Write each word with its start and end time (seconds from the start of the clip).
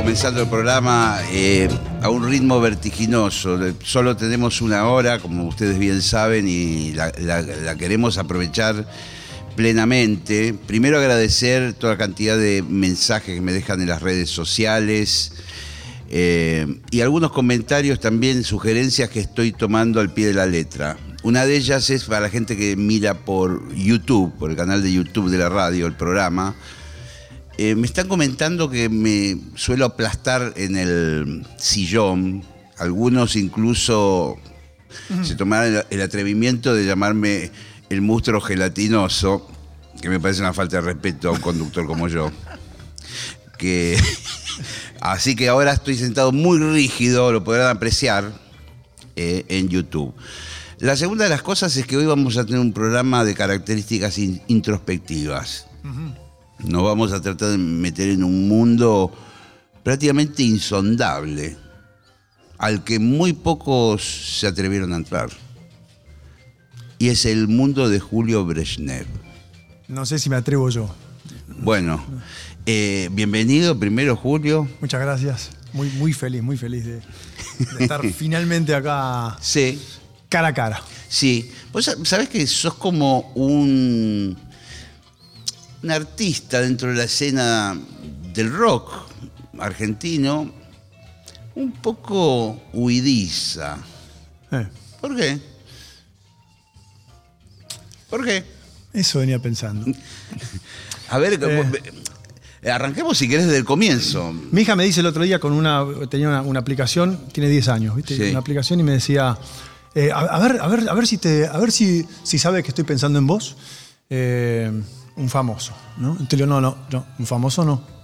Comenzando 0.00 0.40
el 0.40 0.48
programa 0.48 1.18
eh, 1.30 1.68
a 2.00 2.08
un 2.08 2.26
ritmo 2.26 2.58
vertiginoso. 2.58 3.58
Solo 3.84 4.16
tenemos 4.16 4.62
una 4.62 4.86
hora, 4.86 5.18
como 5.18 5.44
ustedes 5.46 5.78
bien 5.78 6.00
saben, 6.00 6.48
y 6.48 6.92
la, 6.92 7.12
queremos 7.78 8.16
aprovechar 8.16 8.88
plenamente. 9.56 10.54
Primero 10.66 10.96
agradecer 10.96 11.74
toda 11.74 11.92
la 11.92 11.98
cantidad 11.98 12.38
de 12.38 12.64
mensajes 12.66 13.34
que 13.34 13.42
me 13.42 13.52
dejan 13.52 13.82
en 13.82 13.88
las 13.88 14.00
redes 14.00 14.30
sociales. 14.30 15.34
eh, 16.08 16.66
y 16.90 17.02
algunos 17.02 17.30
comentarios 17.30 18.00
también, 18.00 18.42
sugerencias 18.42 19.10
que 19.10 19.20
estoy 19.20 19.52
tomando 19.52 20.00
al 20.00 20.14
pie 20.14 20.28
de 20.28 20.34
la 20.34 20.46
letra. 20.46 20.96
Una 21.24 21.44
de 21.44 21.56
ellas 21.56 21.90
es 21.90 22.04
para 22.04 22.20
la 22.20 22.30
gente 22.30 22.56
que 22.56 22.74
mira 22.74 23.12
por 23.12 23.74
YouTube, 23.74 24.32
por 24.38 24.50
el 24.50 24.56
canal 24.56 24.82
de 24.82 24.94
YouTube 24.94 25.28
de 25.28 25.36
la 25.36 25.50
radio, 25.50 25.86
el 25.86 25.94
programa. 25.94 26.54
Eh, 27.58 27.74
me 27.74 27.86
están 27.86 28.08
comentando 28.08 28.70
que 28.70 28.88
me 28.88 29.36
suelo 29.54 29.84
aplastar 29.84 30.54
en 30.56 30.76
el 30.76 31.46
sillón. 31.58 32.42
Algunos 32.78 33.36
incluso 33.36 34.38
se 35.22 35.34
tomaron 35.34 35.74
el, 35.76 35.84
el 35.90 36.02
atrevimiento 36.02 36.74
de 36.74 36.84
llamarme 36.86 37.50
el 37.90 38.00
monstruo 38.00 38.40
gelatinoso, 38.40 39.46
que 40.00 40.08
me 40.08 40.18
parece 40.18 40.40
una 40.40 40.54
falta 40.54 40.76
de 40.76 40.82
respeto 40.82 41.28
a 41.28 41.32
un 41.32 41.40
conductor 41.40 41.86
como 41.86 42.08
yo. 42.08 42.30
Que, 43.58 43.98
así 45.00 45.36
que 45.36 45.48
ahora 45.48 45.72
estoy 45.72 45.96
sentado 45.96 46.32
muy 46.32 46.58
rígido, 46.58 47.30
lo 47.32 47.44
podrán 47.44 47.68
apreciar 47.76 48.32
eh, 49.16 49.44
en 49.48 49.68
YouTube. 49.68 50.14
La 50.78 50.96
segunda 50.96 51.24
de 51.24 51.30
las 51.30 51.42
cosas 51.42 51.76
es 51.76 51.84
que 51.86 51.98
hoy 51.98 52.06
vamos 52.06 52.38
a 52.38 52.46
tener 52.46 52.60
un 52.60 52.72
programa 52.72 53.22
de 53.24 53.34
características 53.34 54.16
in- 54.16 54.40
introspectivas. 54.46 55.66
Nos 56.64 56.82
vamos 56.82 57.12
a 57.12 57.20
tratar 57.20 57.50
de 57.50 57.58
meter 57.58 58.08
en 58.10 58.22
un 58.24 58.48
mundo 58.48 59.12
prácticamente 59.82 60.42
insondable, 60.42 61.56
al 62.58 62.84
que 62.84 62.98
muy 62.98 63.32
pocos 63.32 64.36
se 64.38 64.46
atrevieron 64.46 64.92
a 64.92 64.96
entrar. 64.96 65.30
Y 66.98 67.08
es 67.08 67.24
el 67.24 67.48
mundo 67.48 67.88
de 67.88 67.98
Julio 67.98 68.44
Brezhnev. 68.44 69.06
No 69.88 70.04
sé 70.04 70.18
si 70.18 70.28
me 70.28 70.36
atrevo 70.36 70.68
yo. 70.68 70.88
Bueno, 71.62 72.02
eh, 72.66 73.08
bienvenido 73.12 73.78
primero 73.78 74.16
Julio. 74.16 74.68
Muchas 74.80 75.00
gracias. 75.00 75.50
Muy, 75.72 75.88
muy 75.90 76.12
feliz, 76.12 76.42
muy 76.42 76.56
feliz 76.58 76.84
de, 76.84 76.96
de 76.96 77.02
estar 77.82 78.04
finalmente 78.12 78.74
acá 78.74 79.36
Sí, 79.40 79.80
cara 80.28 80.48
a 80.48 80.54
cara. 80.54 80.82
sí. 81.08 81.50
Vos 81.72 81.86
sab- 81.88 82.04
sabés 82.04 82.28
que 82.28 82.46
sos 82.46 82.74
como 82.74 83.32
un, 83.34 84.36
un 85.82 85.90
artista 85.90 86.60
dentro 86.60 86.88
de 86.90 86.94
la 86.96 87.04
escena 87.04 87.78
del 88.34 88.52
rock 88.52 88.90
argentino, 89.58 90.50
un 91.54 91.72
poco 91.72 92.60
huidiza. 92.72 93.78
Eh, 94.52 94.66
¿Por 95.00 95.16
qué? 95.16 95.38
¿Por 98.08 98.24
qué? 98.24 98.44
eso 98.92 99.20
venía 99.20 99.38
pensando. 99.38 99.86
A 101.10 101.18
ver, 101.18 101.38
Eh. 101.42 102.70
arranquemos 102.70 103.16
si 103.16 103.28
querés 103.28 103.46
desde 103.46 103.58
el 103.58 103.64
comienzo. 103.64 104.32
Mi 104.50 104.62
hija 104.62 104.74
me 104.76 104.84
dice 104.84 105.00
el 105.00 105.06
otro 105.06 105.22
día 105.22 105.38
con 105.38 105.52
una. 105.52 105.84
tenía 106.10 106.28
una, 106.28 106.42
una 106.42 106.60
aplicación, 106.60 107.28
tiene 107.32 107.48
10 107.48 107.68
años, 107.68 107.94
¿viste? 107.96 108.16
Sí. 108.16 108.30
Una 108.30 108.40
aplicación 108.40 108.80
y 108.80 108.82
me 108.82 108.92
decía. 108.92 109.38
eh, 109.94 110.10
a, 110.12 110.18
a 110.18 110.38
ver, 110.40 110.60
a 110.60 110.66
ver, 110.66 110.88
a 110.88 110.94
ver 110.94 111.06
si 111.06 111.18
te. 111.18 111.46
A 111.46 111.56
ver 111.58 111.70
si, 111.72 112.04
si 112.24 112.38
sabe 112.38 112.62
que 112.62 112.68
estoy 112.68 112.84
pensando 112.84 113.18
en 113.18 113.26
vos. 113.26 113.56
Eh, 114.10 114.72
un 115.20 115.28
famoso, 115.28 115.72
¿no? 115.98 116.16
Digo, 116.28 116.46
no, 116.46 116.60
no, 116.60 116.76
no, 116.90 117.04
un 117.18 117.26
famoso 117.26 117.64
no. 117.64 118.00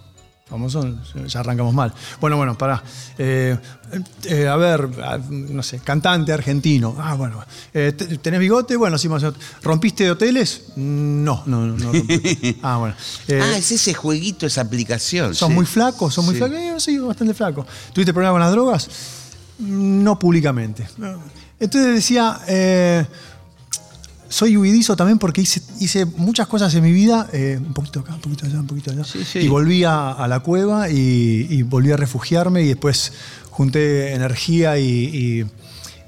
Famoso, 0.48 0.80
ya 1.26 1.40
arrancamos 1.40 1.74
mal. 1.74 1.92
Bueno, 2.20 2.36
bueno, 2.36 2.56
pará. 2.56 2.80
Eh, 3.18 3.58
eh, 4.26 4.46
a 4.46 4.54
ver, 4.54 4.88
no 5.28 5.60
sé, 5.64 5.80
cantante 5.80 6.32
argentino. 6.32 6.94
Ah, 7.00 7.14
bueno. 7.14 7.42
Eh, 7.74 7.92
te- 7.98 8.18
¿Tenés 8.18 8.38
bigote? 8.38 8.76
Bueno, 8.76 8.96
sí, 8.96 9.08
más. 9.08 9.24
¿Rompiste 9.64 10.04
de 10.04 10.12
hoteles? 10.12 10.66
No, 10.76 11.42
no, 11.46 11.66
no. 11.66 11.76
no 11.76 11.92
rompí. 11.92 12.58
ah, 12.62 12.76
bueno. 12.76 12.94
Eh, 13.26 13.40
ah, 13.42 13.58
es 13.58 13.72
ese 13.72 13.92
jueguito, 13.92 14.46
esa 14.46 14.60
aplicación. 14.60 15.34
¿Sos 15.34 15.48
sí. 15.48 15.54
muy 15.54 15.66
flaco? 15.66 16.12
¿Sos 16.12 16.24
muy 16.24 16.34
Sí. 16.34 16.38
flaco? 16.38 16.54
Yo 16.54 16.78
soy 16.78 16.98
bastante 16.98 17.34
flaco. 17.34 17.66
¿Tuviste 17.92 18.12
problemas 18.12 18.34
con 18.34 18.40
las 18.42 18.52
drogas? 18.52 18.88
No 19.58 20.16
públicamente. 20.16 20.86
Entonces 21.58 21.92
decía, 21.92 22.38
soy 24.28 24.56
huidizo 24.56 24.96
también 24.96 25.18
porque 25.18 25.40
hice, 25.40 25.62
hice 25.80 26.04
muchas 26.04 26.46
cosas 26.48 26.74
en 26.74 26.82
mi 26.82 26.92
vida, 26.92 27.28
eh, 27.32 27.58
un 27.64 27.72
poquito 27.74 28.00
acá, 28.00 28.14
un 28.14 28.20
poquito 28.20 28.46
allá, 28.46 28.60
un 28.60 28.66
poquito 28.66 28.90
allá. 28.90 29.04
Sí, 29.04 29.24
sí. 29.24 29.38
Y 29.40 29.48
volví 29.48 29.84
a, 29.84 30.10
a 30.12 30.26
la 30.28 30.40
cueva 30.40 30.90
y, 30.90 31.46
y 31.50 31.62
volví 31.62 31.92
a 31.92 31.96
refugiarme 31.96 32.62
y 32.62 32.68
después 32.68 33.12
junté 33.50 34.12
energía 34.14 34.78
y, 34.78 34.84
y- 34.88 35.46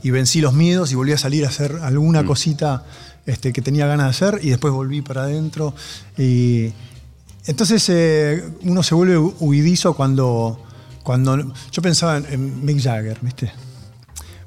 y 0.01 0.11
vencí 0.11 0.41
los 0.41 0.55
miedos 0.55 0.93
y 0.93 0.95
volví 0.95 1.11
a 1.13 1.19
salir 1.19 1.45
a 1.45 1.49
hacer 1.49 1.75
Mm. 1.75 1.83
alguna 1.83 2.25
cosita 2.25 2.85
este, 3.27 3.53
que 3.53 3.63
tenía 3.63 3.87
ganas 3.87 4.07
de 4.07 4.11
hacer 4.11 4.41
y 4.45 4.51
después 4.51 4.73
volví 4.73 5.03
para 5.03 5.23
adentro. 5.25 5.75
Y, 6.17 6.73
entonces 7.47 7.85
eh, 7.89 8.45
uno 8.63 8.83
se 8.83 8.95
vuelve 8.95 9.19
hu- 9.19 9.35
huidizo 9.41 9.95
cuando, 9.95 10.63
cuando... 11.03 11.53
Yo 11.73 11.83
pensaba 11.83 12.19
en, 12.19 12.27
en 12.31 12.65
Mick 12.65 12.81
Jagger, 12.81 13.19
¿viste? 13.23 13.51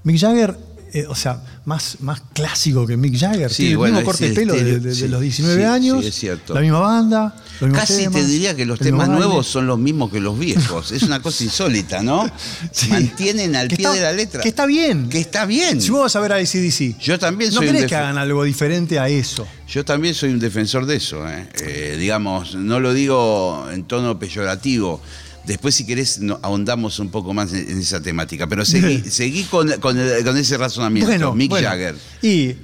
Mick 0.03 0.17
Jagger, 0.19 0.57
eh, 0.94 1.06
o 1.07 1.16
sea, 1.16 1.41
más, 1.66 1.97
más 2.02 2.22
clásico 2.34 2.85
que 2.85 2.97
Mick 2.97 3.18
Jagger. 3.18 3.50
Sí, 3.52 3.68
Tiene 3.68 3.74
el 3.85 3.91
mismo 3.94 4.03
corte 4.03 4.24
de 4.25 4.29
el 4.29 4.35
pelo 4.35 4.53
de, 4.53 5.07
los 5.07 5.22
19 5.22 5.56
sí, 5.62 5.63
años. 5.63 6.02
sí, 6.02 6.07
es 6.07 6.16
cierto. 6.16 6.53
La 6.53 6.62
misma 6.62 6.79
banda. 6.79 7.35
los 7.62 7.69
mismos 7.69 7.79
Casi 7.79 7.97
temas, 8.03 8.22
te 8.22 8.28
diría 8.28 8.56
que 8.56 8.66
los 8.66 8.78
temas 8.79 9.07
nuevos 9.07 9.47
son 9.47 9.68
los 9.68 9.79
mismos 9.79 10.12
que 10.12 10.19
los 10.19 10.38
viejos. 10.38 10.91
Es 10.91 11.03
una 11.03 11.22
cosa 11.22 11.44
insólita, 11.44 12.03
¿no? 12.03 12.29
Sí. 12.72 12.90
Mantienen 12.90 13.56
al 13.56 13.68
Que 13.68 13.78
pie 13.78 13.85
está- 13.85 13.96
de 13.96 14.02
la 14.02 14.12
letra. 14.12 14.41
Que 14.41 14.50
está 14.50 14.66
bien. 14.66 15.09
Que 15.09 15.19
está 15.19 15.46
bien. 15.46 15.81
Si 15.81 15.90
vos 15.91 16.02
vas 16.02 16.16
a 16.16 16.19
ver 16.19 16.34
a 16.34 16.35
ACDC, 16.38 16.97
Yo 17.00 17.18
también 17.19 17.52
no 17.52 17.58
soy 17.58 17.68
un 17.68 17.73
querés 17.73 17.90
que 17.90 17.96
hagan 17.96 18.18
algo 18.18 18.44
diferente 18.44 19.00
a 19.00 19.08
eso. 19.08 19.47
Yo 19.68 19.85
también 19.85 20.13
soy 20.13 20.31
un 20.31 20.40
defensor 20.40 20.85
de 20.85 20.97
eso. 20.97 21.28
¿eh? 21.28 21.47
Eh, 21.62 21.96
digamos, 21.97 22.56
no 22.56 22.79
lo 22.79 22.94
digo 22.94 23.68
en 23.72 23.84
tono 23.85 24.19
peyorativo. 24.19 25.02
Después, 25.46 25.74
si 25.75 25.85
querés, 25.85 26.19
no- 26.19 26.40
ahondamos 26.44 27.00
un 27.00 27.09
poco 27.09 27.34
más 27.34 27.52
en, 27.53 27.69
en 27.69 27.78
esa 27.79 28.02
temática. 28.02 28.47
Pero 28.47 28.63
seguí, 28.66 29.00
seguí 29.09 29.44
con, 29.46 29.69
con 29.79 29.97
el- 29.97 30.24
con 30.24 30.38
ese 30.38 30.57
razonamiento. 30.57 31.34
Mick 31.34 31.50
bueno. 31.50 31.68
Jagger. 31.68 31.96
Y 32.22 32.56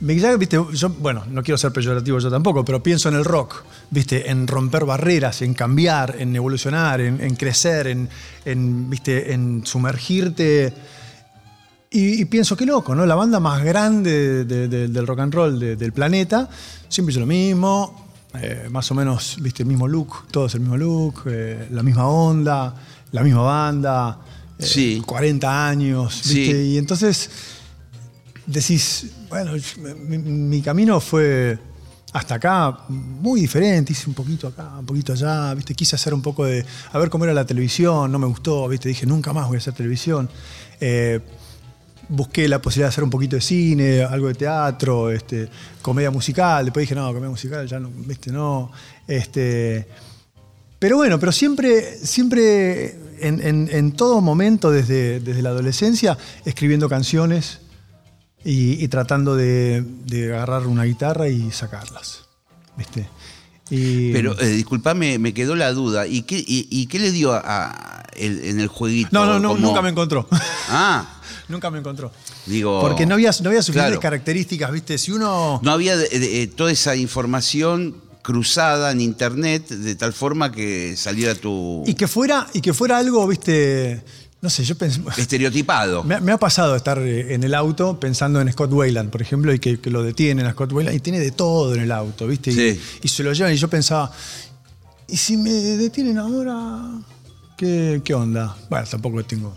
Mick 0.00 0.20
Jagger, 0.20 0.38
viste, 0.38 0.58
yo, 0.74 0.88
bueno, 0.90 1.24
no 1.30 1.42
quiero 1.42 1.58
ser 1.58 1.72
peyorativo 1.72 2.18
yo 2.18 2.30
tampoco, 2.30 2.64
pero 2.64 2.82
pienso 2.82 3.08
en 3.10 3.16
el 3.16 3.24
rock, 3.24 3.62
viste, 3.90 4.30
en 4.30 4.46
romper 4.46 4.84
barreras, 4.86 5.42
en 5.42 5.52
cambiar, 5.54 6.16
en 6.18 6.34
evolucionar, 6.36 7.00
en, 7.02 7.20
en 7.20 7.36
crecer, 7.36 7.86
en, 7.86 8.08
en, 8.44 8.88
viste, 8.90 9.32
en 9.34 9.62
sumergirte. 9.66 10.72
Y, 11.90 12.20
y 12.22 12.24
pienso, 12.26 12.56
qué 12.56 12.64
loco, 12.66 12.94
¿no? 12.94 13.04
La 13.04 13.14
banda 13.16 13.40
más 13.40 13.64
grande 13.64 14.44
de- 14.44 14.68
de- 14.68 14.88
del 14.88 15.06
rock 15.06 15.20
and 15.20 15.34
roll 15.34 15.58
de- 15.58 15.76
del 15.76 15.92
planeta 15.92 16.48
siempre 16.88 17.10
hizo 17.12 17.20
lo 17.20 17.26
mismo, 17.26 18.09
eh, 18.34 18.68
más 18.70 18.90
o 18.90 18.94
menos, 18.94 19.36
viste, 19.40 19.62
el 19.62 19.68
mismo 19.68 19.88
look, 19.88 20.26
todos 20.30 20.54
el 20.54 20.60
mismo 20.60 20.76
look, 20.76 21.22
eh, 21.26 21.68
la 21.70 21.82
misma 21.82 22.06
onda, 22.08 22.74
la 23.12 23.22
misma 23.22 23.42
banda, 23.42 24.18
eh, 24.58 24.62
Sí. 24.64 25.02
40 25.04 25.68
años, 25.68 26.14
Sí. 26.14 26.34
viste, 26.40 26.64
y 26.64 26.78
entonces 26.78 27.30
decís, 28.46 29.10
bueno, 29.28 29.52
mi, 30.06 30.18
mi 30.18 30.62
camino 30.62 31.00
fue 31.00 31.58
hasta 32.12 32.34
acá 32.36 32.78
muy 32.88 33.40
diferente, 33.40 33.92
hice 33.92 34.08
un 34.08 34.14
poquito 34.14 34.48
acá, 34.48 34.78
un 34.78 34.86
poquito 34.86 35.12
allá, 35.12 35.54
viste, 35.54 35.74
quise 35.74 35.94
hacer 35.96 36.12
un 36.12 36.22
poco 36.22 36.44
de, 36.44 36.64
a 36.92 36.98
ver 36.98 37.08
cómo 37.10 37.24
era 37.24 37.32
la 37.34 37.44
televisión, 37.46 38.10
no 38.10 38.18
me 38.18 38.26
gustó, 38.26 38.66
viste, 38.68 38.88
dije, 38.88 39.06
nunca 39.06 39.32
más 39.32 39.46
voy 39.46 39.56
a 39.56 39.58
hacer 39.58 39.74
televisión. 39.74 40.28
Busqué 42.10 42.48
la 42.48 42.60
posibilidad 42.60 42.86
de 42.88 42.90
hacer 42.90 43.04
un 43.04 43.10
poquito 43.10 43.36
de 43.36 43.42
cine, 43.42 44.02
algo 44.02 44.26
de 44.28 44.34
teatro, 44.34 45.10
este, 45.10 45.48
comedia 45.80 46.10
musical, 46.10 46.64
después 46.64 46.82
dije, 46.82 46.94
no, 46.96 47.06
comedia 47.08 47.30
musical, 47.30 47.66
ya 47.68 47.78
no, 47.78 47.88
viste, 47.94 48.32
no. 48.32 48.72
Este, 49.06 49.86
pero 50.78 50.96
bueno, 50.96 51.20
pero 51.20 51.30
siempre, 51.30 51.98
siempre 52.04 52.96
en, 53.20 53.40
en- 53.46 53.68
en 53.70 53.92
todo 53.92 54.20
momento, 54.20 54.70
desde, 54.70 55.20
desde 55.20 55.42
la 55.42 55.50
adolescencia, 55.50 56.18
escribiendo 56.44 56.88
canciones 56.88 57.60
y, 58.44 58.82
y 58.82 58.88
tratando 58.88 59.36
de, 59.36 59.84
de 60.06 60.32
agarrar 60.34 60.66
una 60.66 60.84
guitarra 60.84 61.28
y 61.28 61.50
sacarlas. 61.52 62.24
¿Viste? 62.76 63.06
Y- 63.68 64.12
Pero, 64.12 64.36
eh, 64.40 64.48
disculpame, 64.48 65.18
me 65.20 65.32
quedó 65.34 65.54
la 65.54 65.72
duda. 65.72 66.06
¿Y 66.08 66.22
qué, 66.22 66.38
y, 66.38 66.66
y 66.70 66.86
qué 66.86 66.98
le 66.98 67.12
dio 67.12 67.32
a, 67.34 67.40
a- 67.44 68.02
el- 68.16 68.42
en 68.44 68.58
el 68.58 68.66
jueguito? 68.68 69.10
No, 69.12 69.26
no, 69.26 69.38
no, 69.38 69.50
Como- 69.50 69.60
nunca 69.68 69.82
me 69.82 69.90
encontró. 69.90 70.26
Ah, 70.70 71.19
nunca 71.50 71.70
me 71.70 71.78
encontró. 71.78 72.10
digo. 72.46 72.80
Porque 72.80 73.04
no 73.06 73.14
había, 73.14 73.30
no 73.42 73.48
había 73.50 73.62
suficientes 73.62 73.90
claro. 73.98 74.00
características, 74.00 74.72
¿viste? 74.72 74.96
Si 74.98 75.12
uno. 75.12 75.60
No 75.62 75.70
había 75.72 75.96
de- 75.96 76.08
de- 76.08 76.46
toda 76.46 76.70
esa 76.72 76.96
información 76.96 77.96
cruzada 78.22 78.92
en 78.92 79.00
internet 79.00 79.68
de 79.68 79.94
tal 79.94 80.12
forma 80.12 80.52
que 80.52 80.94
saliera 80.96 81.34
tu 81.34 81.82
Y 81.86 81.94
que 81.94 82.06
fuera, 82.06 82.46
y 82.52 82.60
que 82.60 82.72
fuera 82.74 82.98
algo, 82.98 83.26
¿viste? 83.26 84.02
No 84.42 84.48
sé, 84.48 84.64
yo 84.64 84.76
pensé. 84.76 85.00
estereotipado. 85.18 86.02
Me, 86.04 86.14
ha- 86.14 86.20
me 86.20 86.32
ha 86.32 86.38
pasado 86.38 86.74
estar 86.76 86.98
eh, 86.98 87.34
en 87.34 87.44
el 87.44 87.54
auto 87.54 87.98
pensando 88.00 88.40
en 88.40 88.50
Scott 88.52 88.72
Wayland, 88.72 89.10
por 89.10 89.20
ejemplo, 89.22 89.52
y 89.52 89.58
que, 89.58 89.80
que 89.80 89.90
lo 89.90 90.02
detienen 90.02 90.46
a 90.46 90.52
Scott 90.52 90.72
Wayland 90.72 90.96
y 90.96 91.00
tiene 91.00 91.18
de 91.18 91.30
todo 91.30 91.74
en 91.74 91.80
el 91.82 91.92
auto, 91.92 92.26
¿viste? 92.26 92.50
Y- 92.50 92.54
Sí. 92.54 92.80
Y, 93.02 93.08
se 93.08 93.22
lo 93.22 93.32
llevan 93.32 93.52
y 93.52 93.56
yo 93.56 93.68
pensaba, 93.68 94.10
¿y 95.08 95.16
si 95.16 95.36
me 95.36 95.50
detienen 95.52 96.16
ahora? 96.18 96.80
¿Qué, 97.56 98.00
qué 98.04 98.14
onda? 98.14 98.56
Bueno, 98.70 98.86
tampoco 98.90 99.22
tengo... 99.24 99.54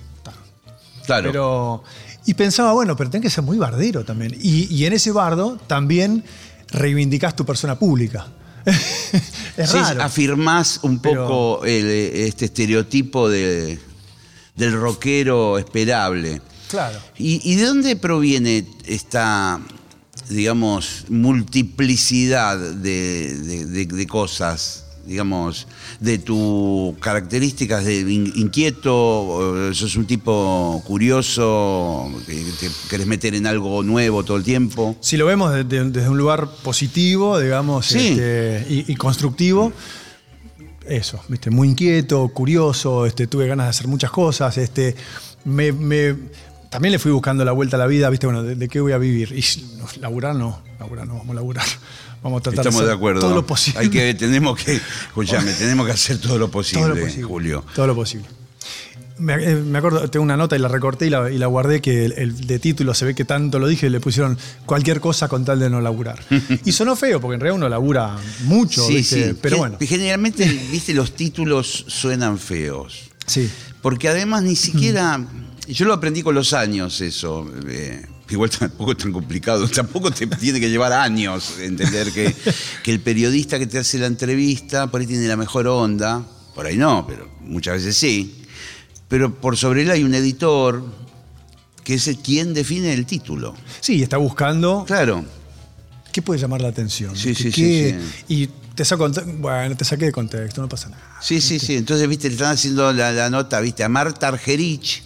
Claro. 1.05 1.29
Pero, 1.31 1.83
y 2.25 2.33
pensaba, 2.33 2.73
bueno, 2.73 2.95
pero 2.95 3.09
tenés 3.09 3.23
que 3.23 3.29
ser 3.29 3.43
muy 3.43 3.57
bardero 3.57 4.03
también. 4.05 4.35
Y, 4.41 4.73
y 4.73 4.85
en 4.85 4.93
ese 4.93 5.11
bardo 5.11 5.57
también 5.67 6.23
reivindicás 6.69 7.35
tu 7.35 7.45
persona 7.45 7.77
pública. 7.77 8.27
es 9.57 9.69
Sí, 9.69 9.77
raro. 9.77 10.03
afirmás 10.03 10.79
un 10.83 10.99
Pero- 10.99 11.27
poco 11.27 11.65
el, 11.65 11.85
este 11.87 12.45
estereotipo 12.45 13.29
de, 13.29 13.77
del 14.55 14.73
rockero 14.73 15.57
esperable. 15.57 16.41
Claro. 16.69 16.97
¿Y, 17.17 17.41
y 17.51 17.55
de 17.55 17.65
dónde 17.65 17.95
proviene 17.97 18.65
esta, 18.85 19.59
digamos, 20.29 21.05
multiplicidad 21.09 22.57
de- 22.57 23.85
de 23.85 24.07
cosas? 24.07 24.82
Digamos, 25.05 25.67
de 25.99 26.17
tus 26.17 26.97
características 26.99 27.83
de 27.83 27.99
in- 27.99 28.31
inquieto, 28.35 29.73
sos 29.73 29.97
un 29.97 30.05
tipo 30.05 30.81
curioso, 30.87 32.09
que 32.25 32.35
te 32.59 32.69
querés 32.89 33.05
meter 33.05 33.35
en 33.35 33.45
algo 33.45 33.83
nuevo 33.83 34.23
todo 34.23 34.37
el 34.37 34.43
tiempo. 34.43 34.95
Si 35.01 35.17
lo 35.17 35.25
vemos 35.25 35.51
de- 35.53 35.65
de- 35.65 35.89
desde 35.89 36.07
un 36.07 36.17
lugar 36.17 36.47
positivo, 36.63 37.37
digamos, 37.37 37.87
Sí. 37.87 37.97
este, 38.11 38.65
y, 38.69 38.91
y 38.93 38.95
constructivo, 38.95 39.73
eso, 40.87 41.21
¿viste? 41.27 41.49
muy 41.49 41.67
inquieto, 41.69 42.27
curioso, 42.29 43.05
este, 43.05 43.27
tuve 43.27 43.47
ganas 43.47 43.65
de 43.65 43.69
hacer 43.71 43.87
muchas 43.87 44.11
cosas, 44.11 44.57
este, 44.57 44.95
me, 45.45 45.71
me- 45.73 46.15
también 46.69 46.91
le 46.93 46.99
fui 46.99 47.11
buscando 47.11 47.45
la 47.45 47.51
vuelta 47.51 47.75
a 47.75 47.79
la 47.79 47.87
vida, 47.87 48.09
¿viste? 48.09 48.25
Bueno, 48.25 48.41
¿de, 48.41 48.55
de 48.55 48.67
qué 48.67 48.79
voy 48.81 48.93
a 48.93 48.97
vivir? 48.97 49.31
Y 49.37 49.43
laburar 49.99 50.35
no, 50.35 50.61
laburar 50.79 51.05
no, 51.07 51.15
vamos 51.15 51.31
a 51.31 51.33
laburar. 51.35 51.65
Vamos 52.23 52.39
a 52.39 52.43
tratar 52.43 52.65
Estamos 52.67 52.87
de 52.87 52.93
acuerdo. 52.93 53.19
todo 53.21 53.35
lo 53.35 53.45
posible. 53.45 53.79
Hay 53.81 53.89
que, 53.89 54.13
tenemos 54.13 54.57
que, 54.57 54.79
escuchame, 55.07 55.51
tenemos 55.59 55.85
que 55.85 55.91
hacer 55.91 56.17
todo 56.19 56.37
lo 56.39 56.49
posible, 56.49 56.81
todo 56.85 56.95
lo 56.95 57.01
posible. 57.01 57.23
Julio. 57.23 57.65
Todo 57.75 57.87
lo 57.87 57.95
posible. 57.95 58.25
Me, 59.19 59.33
eh, 59.35 59.55
me 59.55 59.77
acuerdo, 59.77 60.09
tengo 60.09 60.23
una 60.23 60.35
nota 60.35 60.55
y 60.55 60.59
la 60.59 60.67
recorté 60.67 61.05
y 61.05 61.09
la, 61.11 61.29
y 61.29 61.37
la 61.37 61.45
guardé 61.45 61.81
que 61.81 62.05
el, 62.05 62.13
el 62.13 62.47
de 62.47 62.57
título 62.57 62.93
se 62.95 63.05
ve 63.05 63.13
que 63.13 63.25
tanto 63.25 63.59
lo 63.59 63.67
dije, 63.67 63.89
le 63.89 63.99
pusieron 63.99 64.37
cualquier 64.65 64.99
cosa 64.99 65.27
con 65.27 65.45
tal 65.45 65.59
de 65.59 65.69
no 65.69 65.81
laburar. 65.81 66.19
y 66.65 66.71
sonó 66.71 66.95
feo, 66.95 67.21
porque 67.21 67.35
en 67.35 67.41
realidad 67.41 67.57
uno 67.57 67.69
labura 67.69 68.17
mucho, 68.45 68.85
Sí, 68.87 68.95
¿viste? 68.95 69.29
sí. 69.31 69.37
pero 69.39 69.57
bueno. 69.59 69.77
Generalmente, 69.79 70.45
viste, 70.71 70.93
los 70.95 71.15
títulos 71.15 71.85
suenan 71.87 72.39
feos. 72.39 73.11
Sí. 73.27 73.49
Porque 73.81 74.09
además 74.09 74.43
ni 74.43 74.55
siquiera. 74.55 75.23
Yo 75.67 75.85
lo 75.85 75.93
aprendí 75.93 76.23
con 76.23 76.33
los 76.35 76.53
años, 76.53 76.99
eso. 77.01 77.45
eh, 77.67 78.05
igual 78.29 78.49
tampoco 78.49 78.91
es 78.93 78.97
tan 78.97 79.11
complicado. 79.11 79.67
Tampoco 79.73 80.11
te 80.11 80.25
tiene 80.27 80.59
que 80.59 80.69
llevar 80.69 80.93
años 80.93 81.55
entender 81.59 82.11
que, 82.11 82.33
que 82.83 82.91
el 82.91 82.99
periodista 82.99 83.59
que 83.59 83.67
te 83.67 83.77
hace 83.79 83.97
la 83.99 84.07
entrevista 84.07 84.87
por 84.89 85.01
ahí 85.01 85.07
tiene 85.07 85.27
la 85.27 85.35
mejor 85.37 85.67
onda. 85.67 86.25
Por 86.55 86.65
ahí 86.65 86.77
no, 86.77 87.05
pero 87.07 87.29
muchas 87.41 87.75
veces 87.75 87.95
sí. 87.97 88.43
Pero 89.07 89.33
por 89.35 89.57
sobre 89.57 89.83
él 89.83 89.91
hay 89.91 90.03
un 90.03 90.13
editor 90.15 90.83
que 91.83 91.95
es 91.95 92.07
el 92.07 92.17
quien 92.17 92.53
define 92.53 92.93
el 92.93 93.05
título. 93.05 93.55
Sí, 93.81 94.01
está 94.01 94.17
buscando 94.17 94.85
Claro. 94.87 95.25
qué 96.11 96.21
puede 96.21 96.39
llamar 96.39 96.61
la 96.61 96.69
atención. 96.69 97.15
Sí, 97.15 97.35
sí, 97.35 97.51
sí, 97.51 97.51
¿Qué- 97.51 97.99
sí. 97.99 98.23
Y 98.33 98.47
te 98.73 98.85
saco, 98.85 99.07
bueno, 99.39 99.75
te 99.75 99.83
saqué 99.85 100.05
de 100.05 100.11
contexto, 100.11 100.61
no 100.61 100.69
pasa 100.69 100.89
nada. 100.89 101.03
Sí, 101.21 101.41
sí, 101.41 101.59
sí. 101.59 101.75
Entonces, 101.75 102.07
viste, 102.07 102.27
le 102.29 102.35
están 102.35 102.53
haciendo 102.53 102.91
la, 102.93 103.11
la 103.11 103.29
nota, 103.29 103.59
viste, 103.59 103.83
a 103.83 103.89
Marta 103.89 104.29
Argerich, 104.29 105.03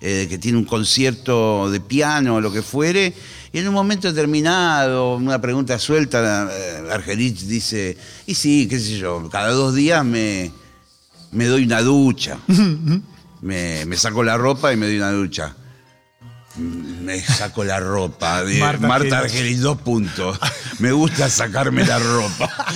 eh, 0.00 0.26
que 0.28 0.38
tiene 0.38 0.58
un 0.58 0.64
concierto 0.64 1.70
de 1.70 1.80
piano 1.80 2.36
o 2.36 2.40
lo 2.40 2.52
que 2.52 2.62
fuere, 2.62 3.14
y 3.52 3.58
en 3.58 3.68
un 3.68 3.74
momento 3.74 4.08
determinado, 4.08 5.16
una 5.16 5.40
pregunta 5.40 5.78
suelta, 5.78 6.48
eh, 6.52 6.88
Argerich 6.90 7.40
dice, 7.40 7.96
y 8.26 8.34
sí, 8.34 8.66
qué 8.68 8.78
sé 8.78 8.98
yo, 8.98 9.28
cada 9.30 9.50
dos 9.50 9.74
días 9.74 10.04
me, 10.04 10.52
me 11.32 11.46
doy 11.46 11.64
una 11.64 11.80
ducha. 11.82 12.38
me, 13.40 13.84
me 13.86 13.96
saco 13.96 14.22
la 14.22 14.36
ropa 14.36 14.72
y 14.72 14.76
me 14.76 14.86
doy 14.86 14.96
una 14.96 15.12
ducha. 15.12 15.56
Me 16.56 17.20
saco 17.20 17.64
la 17.64 17.78
ropa. 17.78 18.42
de 18.42 18.58
Marta 18.58 18.86
Marta, 18.86 19.22
dos 19.58 19.78
puntos. 19.78 20.38
Me 20.80 20.92
gusta 20.92 21.30
sacarme 21.30 21.84
la 21.86 21.98
ropa. 21.98 22.50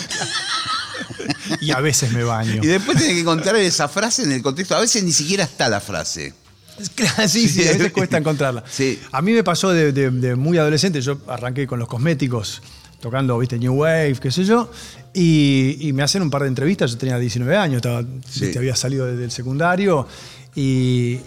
Y 1.60 1.70
a 1.70 1.80
veces 1.80 2.12
me 2.12 2.24
baño. 2.24 2.60
Y 2.62 2.66
después 2.66 2.96
tiene 2.96 3.14
que 3.14 3.20
encontrar 3.20 3.56
esa 3.56 3.88
frase 3.88 4.22
en 4.22 4.32
el 4.32 4.42
contexto. 4.42 4.74
A 4.74 4.80
veces 4.80 5.04
ni 5.04 5.12
siquiera 5.12 5.44
está 5.44 5.68
la 5.68 5.80
frase. 5.80 6.34
Sí, 7.28 7.48
sí, 7.48 7.66
a 7.68 7.72
veces 7.72 7.92
cuesta 7.92 8.18
encontrarla. 8.18 8.64
Sí. 8.70 8.98
A 9.12 9.22
mí 9.22 9.32
me 9.32 9.44
pasó 9.44 9.70
de, 9.70 9.92
de- 9.92 10.10
de 10.10 10.34
muy 10.36 10.58
adolescente, 10.58 11.00
yo 11.00 11.18
arranqué 11.28 11.66
con 11.66 11.78
los 11.78 11.88
cosméticos, 11.88 12.62
tocando, 13.00 13.38
viste, 13.38 13.58
New 13.58 13.74
Wave, 13.74 14.16
qué 14.20 14.30
sé 14.30 14.44
yo, 14.44 14.70
y, 15.12 15.76
y 15.80 15.92
me 15.92 16.02
hacen 16.02 16.22
un 16.22 16.30
par 16.30 16.42
de 16.42 16.48
entrevistas, 16.48 16.90
yo 16.92 16.98
tenía 16.98 17.18
19 17.18 17.56
años, 17.56 17.76
estaba, 17.76 18.02
Sí. 18.28 18.42
viste, 18.46 18.58
había 18.58 18.76
salido 18.76 19.06
desde 19.06 19.24
el 19.24 19.30
secundario, 19.30 20.06
y 20.54 21.18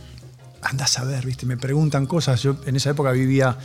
andás 0.62 0.97
a 1.00 1.03
ver, 1.03 1.25
viste, 1.25 1.45
me 1.45 1.57
preguntan 1.57 2.06
cosas, 2.06 2.41
yo 2.41 2.57
en 2.65 2.75
esa 2.75 2.89
época 2.91 3.12
vivía... 3.12 3.57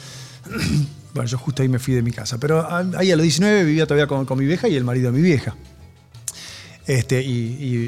Bueno, 1.12 1.29
yo 1.29 1.38
justo 1.38 1.62
ahí 1.62 1.69
me 1.69 1.81
fui 1.81 1.93
de 1.94 2.03
mi 2.03 2.12
casa, 2.12 2.38
pero 2.38 2.69
ahí 2.97 3.11
a 3.11 3.17
los 3.17 3.25
19 3.25 3.65
vivía 3.65 3.85
todavía 3.85 4.06
con, 4.06 4.25
con 4.26 4.38
mi 4.38 4.47
vieja 4.47 4.69
y 4.69 4.76
el 4.76 4.85
marido 4.85 5.11
de 5.11 5.19
mi 5.19 5.25
vieja. 5.25 5.56
Este, 6.92 7.22
y, 7.22 7.28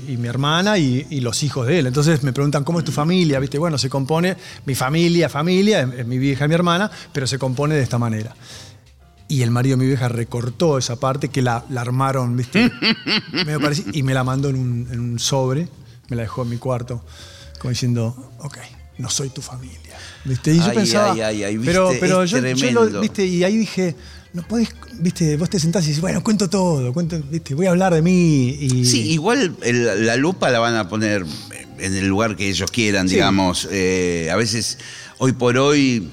y- 0.06 0.12
y 0.12 0.16
mi 0.16 0.28
hermana 0.28 0.78
y, 0.78 1.04
y 1.10 1.20
los 1.20 1.42
hijos 1.42 1.66
de 1.66 1.80
él. 1.80 1.86
Entonces 1.88 2.22
me 2.22 2.32
preguntan, 2.32 2.62
¿cómo 2.62 2.78
es 2.78 2.84
tu 2.84 2.92
familia? 2.92 3.40
¿Viste? 3.40 3.58
Bueno, 3.58 3.76
se 3.76 3.88
compone, 3.88 4.36
mi 4.64 4.76
familia, 4.76 5.28
familia, 5.28 5.80
es, 5.82 6.00
es 6.00 6.06
mi 6.06 6.18
vieja 6.18 6.44
y 6.44 6.48
mi 6.48 6.54
hermana, 6.54 6.88
pero 7.12 7.26
se 7.26 7.36
compone 7.36 7.74
de 7.74 7.82
esta 7.82 7.98
manera. 7.98 8.36
Y 9.26 9.42
el 9.42 9.50
marido 9.50 9.76
de 9.76 9.82
mi 9.82 9.88
vieja 9.88 10.06
recortó 10.08 10.78
esa 10.78 11.00
parte 11.00 11.30
que 11.30 11.42
la, 11.42 11.64
la 11.68 11.80
armaron, 11.80 12.36
¿viste? 12.36 12.70
Y 13.92 14.02
me 14.04 14.14
la 14.14 14.22
mandó 14.24 14.50
en 14.50 14.56
un, 14.56 14.88
en 14.92 15.00
un 15.00 15.18
sobre, 15.18 15.68
me 16.08 16.16
la 16.16 16.22
dejó 16.22 16.42
en 16.42 16.50
mi 16.50 16.58
cuarto, 16.58 17.04
como 17.58 17.70
diciendo, 17.70 18.32
ok, 18.38 18.58
no 18.98 19.10
soy 19.10 19.30
tu 19.30 19.40
familia. 19.42 19.96
¿Viste? 20.24 20.52
Y 20.54 20.58
yo 20.58 20.64
Ay, 20.66 20.76
pensaba, 20.76 21.12
ay, 21.12 21.20
ay, 21.22 21.44
ay, 21.44 21.58
pero, 21.64 21.88
¿viste? 21.88 22.00
pero 22.00 22.22
Es 22.22 22.30
yo, 22.30 22.38
yo 22.38 22.70
lo, 22.72 23.00
¿viste? 23.00 23.26
Y 23.26 23.42
ahí 23.42 23.56
dije, 23.56 23.96
no 24.32 24.42
podés, 24.48 24.68
¿viste? 24.98 25.36
Vos 25.36 25.50
te 25.50 25.58
sentás 25.58 25.84
y 25.84 25.88
dices, 25.88 26.00
bueno, 26.00 26.22
cuento 26.22 26.48
todo, 26.48 26.92
cuento, 26.92 27.20
¿viste? 27.30 27.54
Voy 27.54 27.66
a 27.66 27.70
hablar 27.70 27.92
de 27.94 28.02
mí. 28.02 28.48
Y, 28.60 28.84
Sí, 28.86 29.10
igual 29.10 29.54
el- 29.62 30.06
la 30.06 30.16
lupa 30.16 30.50
la 30.50 30.58
van 30.58 30.74
a 30.76 30.88
poner 30.88 31.24
en 31.78 31.94
el 31.94 32.06
lugar 32.06 32.36
que 32.36 32.48
ellos 32.48 32.70
quieran, 32.70 33.08
Sí. 33.08 33.16
digamos. 33.16 33.68
Eh, 33.70 34.30
a 34.32 34.36
veces, 34.36 34.78
hoy 35.18 35.32
por 35.32 35.58
hoy, 35.58 36.08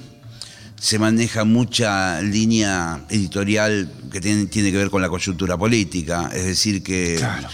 se 0.80 0.98
maneja 0.98 1.44
mucha 1.44 2.20
línea 2.22 3.04
editorial 3.10 3.90
que 4.10 4.20
tiene, 4.20 4.46
tiene 4.46 4.70
que 4.70 4.78
ver 4.78 4.90
con 4.90 5.02
la 5.02 5.08
coyuntura 5.08 5.56
política. 5.58 6.30
Es 6.34 6.44
decir, 6.44 6.82
que, 6.82 7.16
Claro. 7.18 7.48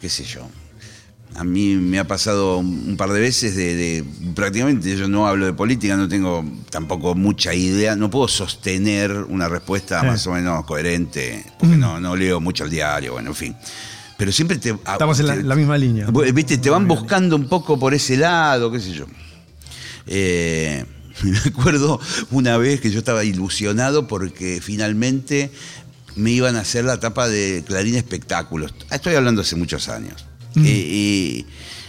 qué 0.00 0.08
sé 0.08 0.24
yo. 0.24 0.48
A 1.34 1.44
mí 1.44 1.74
me 1.74 1.98
ha 1.98 2.06
pasado 2.06 2.56
un 2.58 2.96
par 2.96 3.10
de 3.10 3.20
veces 3.20 3.54
de, 3.56 3.74
de- 3.74 4.04
prácticamente 4.34 4.96
yo 4.96 5.06
no 5.06 5.26
hablo 5.26 5.44
de 5.44 5.52
política, 5.52 5.94
no 5.96 6.08
tengo 6.08 6.42
tampoco 6.70 7.14
mucha 7.14 7.52
idea, 7.52 7.94
no 7.94 8.08
puedo 8.08 8.26
sostener 8.26 9.12
una 9.12 9.46
respuesta 9.48 10.00
Sí. 10.00 10.06
más 10.06 10.26
o 10.26 10.32
menos 10.32 10.64
coherente, 10.64 11.44
porque 11.58 11.76
no, 11.76 12.00
no 12.00 12.16
leo 12.16 12.40
mucho 12.40 12.64
el 12.64 12.70
diario, 12.70 13.12
bueno, 13.12 13.30
en 13.30 13.34
fin. 13.36 13.56
Pero 14.16 14.32
siempre 14.32 14.56
te... 14.56 14.70
Estamos 14.70 15.20
en 15.20 15.46
la, 15.46 15.54
misma 15.56 15.76
línea. 15.76 16.06
Viste, 16.32 16.56
te 16.56 16.70
van 16.70 16.88
buscando 16.88 17.36
un 17.36 17.48
poco 17.50 17.78
por 17.78 17.92
ese 17.92 18.16
lado, 18.16 18.72
qué 18.72 18.80
sé 18.80 18.92
yo. 18.94 19.04
Eh, 20.06 20.84
me 21.22 21.38
acuerdo 21.38 22.00
una 22.30 22.56
vez 22.56 22.80
que 22.80 22.90
yo 22.90 22.98
estaba 22.98 23.24
ilusionado 23.24 24.06
porque 24.08 24.60
finalmente 24.62 25.50
me 26.14 26.30
iban 26.30 26.56
a 26.56 26.60
hacer 26.60 26.84
la 26.86 26.98
tapa 26.98 27.28
de 27.28 27.62
Clarín 27.66 27.94
Espectáculos. 27.94 28.72
Estoy 28.90 29.16
hablando 29.16 29.42
hace 29.42 29.54
muchos 29.56 29.90
años. 29.90 30.24
Mm. 30.56 30.64
Eh, 30.66 30.68
y, 30.68 31.46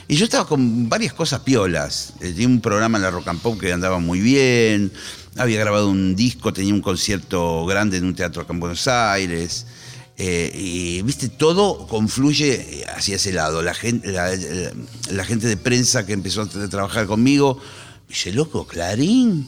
y 0.07 0.15
yo 0.15 0.25
estaba 0.25 0.47
con 0.47 0.88
varias 0.89 1.13
cosas 1.13 1.39
piolas. 1.41 2.13
Eh, 2.21 2.31
Tenía 2.31 2.47
un 2.47 2.62
programa 2.62 2.97
en 2.97 3.03
la 3.03 3.12
Rock 3.12 3.27
and 3.29 3.41
Pop 3.41 3.59
que 3.59 3.74
andaba 3.74 4.00
muy 4.00 4.19
bien. 4.19 4.91
Había 5.38 5.59
grabado 5.59 5.89
un 5.89 6.15
disco, 6.15 6.51
tenía 6.53 6.74
un 6.74 6.81
concierto 6.81 7.65
grande 7.65 7.97
en 7.97 8.05
un 8.05 8.15
teatro 8.15 8.41
acá 8.41 8.53
en 8.53 8.59
Buenos 8.59 8.88
Aires. 8.88 9.65
Eh, 10.19 10.51
y 10.55 11.01
viste, 11.03 11.29
todo 11.29 11.86
confluye 11.88 12.83
hacia 12.95 13.17
ese 13.17 13.31
lado. 13.33 13.62
La 13.62 13.74
gente, 13.75 14.12
la, 14.12 15.24
gente 15.24 15.47
de 15.47 15.57
prensa 15.57 16.05
que 16.07 16.13
empezó 16.13 16.41
a 16.41 16.45
tra- 16.50 16.67
trabajar 16.69 17.05
conmigo, 17.05 17.59
dice, 18.09 18.33
loco, 18.33 18.65
Clarín, 18.65 19.47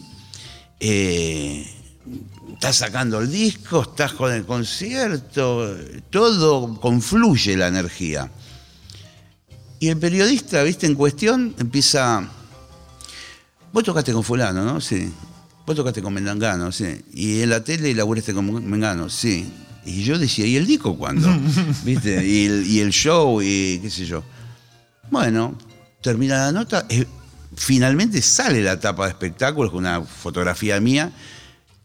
estás 2.54 2.76
sacando 2.78 3.20
el 3.20 3.32
disco, 3.32 3.82
estás 3.82 4.14
con 4.14 4.32
el 4.32 4.46
concierto, 4.46 5.76
todo 6.12 6.80
confluye 6.80 7.58
la 7.58 7.68
energía. 7.68 8.32
Y 9.80 9.88
el 9.90 9.98
periodista, 9.98 10.64
viste, 10.64 10.86
en 10.88 10.96
cuestión, 10.96 11.56
empieza. 11.58 12.28
Vos 13.72 13.84
tocaste 13.84 14.12
con 14.12 14.24
fulano, 14.24 14.66
¿no? 14.66 14.82
Sí. 14.82 15.12
Vos 15.66 15.76
tocaste 15.76 16.02
con 16.02 16.14
Mendangano, 16.14 16.72
sí. 16.72 17.02
Y 17.14 17.42
en 17.42 17.52
la 17.52 17.64
tele 17.64 17.94
laburaste 17.94 18.34
con 18.34 18.68
Mengano, 18.70 19.10
sí. 19.10 19.52
Y 19.86 20.04
yo 20.04 20.18
decía, 20.18 20.46
¿y 20.46 20.58
el 20.58 20.68
disco 20.68 20.98
cuándo? 20.98 21.30
¿Viste? 21.84 22.26
Y 22.26 22.46
el, 22.46 22.68
y 22.68 22.80
el 22.80 22.90
show, 22.92 23.42
y 23.42 23.80
qué 23.82 23.90
sé 23.90 24.06
yo. 24.06 24.24
Bueno, 25.10 25.58
termina 26.02 26.38
la 26.46 26.52
nota. 26.52 26.86
eh, 26.90 27.06
finalmente 27.56 28.22
sale 28.22 28.62
la 28.62 28.80
tapa 28.80 29.06
de 29.06 29.12
espectáculos 29.12 29.72
con 29.72 29.80
una 29.80 30.02
fotografía 30.02 30.80
mía. 30.80 31.12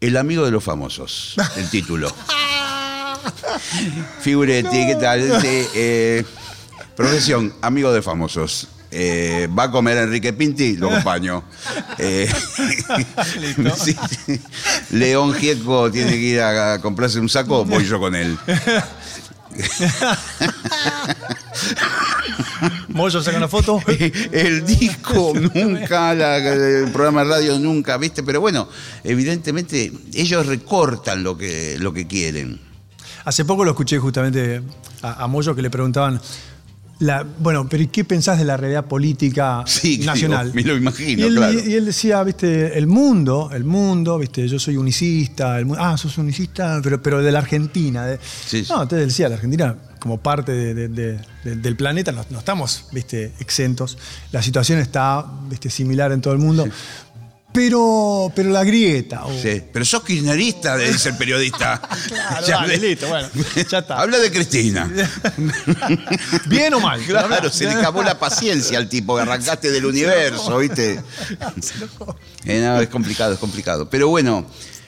El 0.01 0.17
amigo 0.17 0.43
de 0.45 0.51
los 0.51 0.63
famosos, 0.63 1.35
el 1.55 1.69
título. 1.69 2.13
Figurete, 4.21 4.85
¿qué 4.87 4.97
tal? 4.99 5.41
Sí, 5.41 5.47
eh, 5.73 6.25
profesión, 6.95 7.53
amigo 7.61 7.91
de 7.93 8.01
famosos. 8.01 8.67
Eh, 8.91 9.49
va 9.57 9.63
a 9.63 9.71
comer 9.71 9.97
Enrique 9.97 10.31
Pinti, 10.31 10.77
lo 10.77 10.89
acompaño. 10.89 11.43
Eh, 11.97 12.29
sí, 13.75 13.95
sí. 14.25 14.41
León 14.91 15.33
Gieco 15.33 15.89
tiene 15.91 16.11
que 16.11 16.17
ir 16.17 16.41
a, 16.41 16.79
comprarse 16.81 17.19
un 17.19 17.29
saco, 17.29 17.63
voy 17.63 17.85
yo 17.85 17.99
con 17.99 18.15
él. 18.15 18.37
Moyo 22.89 23.21
saca 23.21 23.37
una 23.37 23.47
foto. 23.47 23.81
El 24.31 24.65
disco 24.65 25.33
nunca, 25.53 26.13
la- 26.13 26.37
el 26.37 26.91
programa 26.91 27.23
de 27.23 27.29
radio 27.29 27.59
nunca, 27.59 27.97
¿viste? 27.97 28.23
Pero 28.23 28.41
bueno, 28.41 28.67
evidentemente 29.03 29.91
ellos 30.13 30.45
recortan 30.45 31.23
lo 31.23 31.37
que, 31.37 31.77
lo 31.79 31.93
que 31.93 32.07
quieren. 32.07 32.59
Hace 33.23 33.45
poco 33.45 33.63
lo 33.65 33.71
escuché 33.71 33.97
justamente 33.99 34.61
a, 35.01 35.23
a 35.23 35.27
Moyo 35.27 35.55
que 35.55 35.61
le 35.61 35.69
preguntaban, 35.69 36.19
la, 36.99 37.25
bueno, 37.39 37.67
pero 37.67 37.83
¿y 37.83 37.87
qué 37.87 38.05
pensás 38.05 38.37
de 38.39 38.45
la 38.45 38.55
realidad 38.57 38.85
política 38.85 39.63
Sí, 39.67 39.97
nacional? 39.99 40.51
digo, 40.53 40.55
me 40.55 40.63
lo 40.63 40.77
imagino, 40.77 41.21
y 41.23 41.25
él, 41.27 41.35
claro. 41.35 41.59
y 41.59 41.73
él 41.73 41.85
decía, 41.85 42.23
viste, 42.23 42.77
el 42.77 42.87
mundo, 42.87 43.49
el 43.51 43.63
mundo, 43.65 44.17
viste, 44.17 44.47
yo 44.47 44.57
soy 44.59 44.77
unicista, 44.77 45.59
el 45.59 45.67
ah, 45.77 45.97
sos 45.97 46.17
unicista, 46.17 46.79
pero, 46.81 47.01
pero 47.01 47.21
de 47.21 47.31
la 47.31 47.39
Argentina. 47.39 48.05
de- 48.05 48.17
Sí, 48.45 48.63
sí. 48.63 48.71
No, 48.71 48.83
entonces 48.83 49.07
decía, 49.09 49.27
la 49.29 49.35
Argentina 49.35 49.75
como 49.99 50.19
parte 50.19 50.51
de- 50.51 51.19
del 51.43 51.75
planeta 51.75 52.11
no, 52.11 52.23
no 52.29 52.39
estamos, 52.39 52.85
viste, 52.91 53.33
exentos. 53.39 53.97
La 54.31 54.41
situación 54.41 54.79
está, 54.79 55.25
viste, 55.49 55.69
similar 55.69 56.11
en 56.11 56.21
todo 56.21 56.33
el 56.33 56.39
mundo. 56.39 56.67
Pero, 57.55 58.31
pero 58.35 58.49
la 58.51 58.63
grieta. 58.63 59.25
o- 59.25 59.41
Sí. 59.41 59.61
Pero 59.71 59.85
sos 59.85 60.03
kirchnerista, 60.03 60.77
dice 60.77 61.09
el 61.09 61.17
periodista. 61.17 61.81
Claro, 62.07 62.45
Ya 62.47 62.55
dale, 62.57 62.67
ves. 62.73 62.81
listo, 62.81 63.07
bueno, 63.07 63.27
ya 63.69 63.77
está. 63.79 63.99
Habla 64.01 64.17
de 64.19 64.31
Cristina. 64.31 64.91
¿Bien 66.47 66.73
o 66.73 66.79
mal? 66.79 67.01
Claro, 67.01 67.49
se 67.49 67.65
le 67.65 67.71
acabó 67.71 68.03
la 68.03 68.17
paciencia 68.19 68.77
al 68.77 68.89
tipo, 68.89 69.17
arrancaste 69.17 69.71
del 69.71 69.85
universo, 69.95 70.57
¿viste? 70.57 71.01
Eh, 72.45 72.61
no, 72.63 72.79
es 72.79 72.89
complicado, 72.89 73.33
es 73.33 73.39
complicado. 73.39 73.89
Pero 73.89 74.09
bueno, 74.09 74.45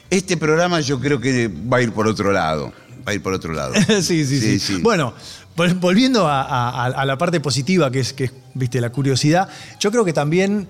este 0.09 0.37
programa 0.37 0.79
yo 0.81 0.99
creo 0.99 1.19
que 1.19 1.47
va 1.47 1.77
a 1.77 1.81
ir 1.81 1.91
por 1.91 2.07
otro 2.07 2.31
lado. 2.31 2.73
Va 3.07 3.11
a 3.11 3.15
ir 3.15 3.21
por 3.23 3.33
otro 3.33 3.53
lado. 3.53 3.73
sí, 4.01 4.25
sí, 4.25 4.59
sí, 4.59 4.75
Bueno, 4.81 5.13
vol- 5.55 5.79
volviendo 5.79 6.27
a, 6.27 6.41
a- 6.41 6.85
a 6.87 7.05
la 7.05 7.17
parte 7.17 7.39
positiva, 7.39 7.89
que 7.89 8.01
es, 8.01 8.11
que 8.13 8.25
es, 8.25 8.31
viste, 8.53 8.81
la 8.81 8.89
curiosidad, 8.89 9.47
yo 9.79 9.91
creo 9.91 10.03
que 10.03 10.11
también, 10.13 10.67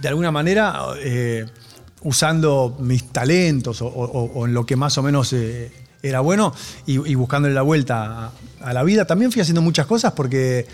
de 0.00 0.08
alguna 0.08 0.30
manera, 0.30 0.80
eh, 0.98 1.46
usando 2.02 2.76
mis 2.80 3.08
talentos 3.12 3.82
o, 3.82 3.86
o- 3.86 4.32
o 4.34 4.46
en 4.46 4.54
lo 4.54 4.64
que 4.64 4.76
más 4.76 4.96
o 4.98 5.02
menos 5.02 5.32
eh, 5.32 5.70
era 6.02 6.20
bueno 6.20 6.54
y, 6.86 6.92
y 7.10 7.14
buscándole 7.14 7.54
la 7.54 7.62
vuelta 7.62 8.26
a, 8.26 8.32
a 8.62 8.72
la 8.72 8.82
vida, 8.82 9.04
también 9.06 9.30
fui 9.32 9.42
haciendo 9.42 9.60
muchas 9.62 9.86
cosas 9.86 10.12
porque, 10.12 10.66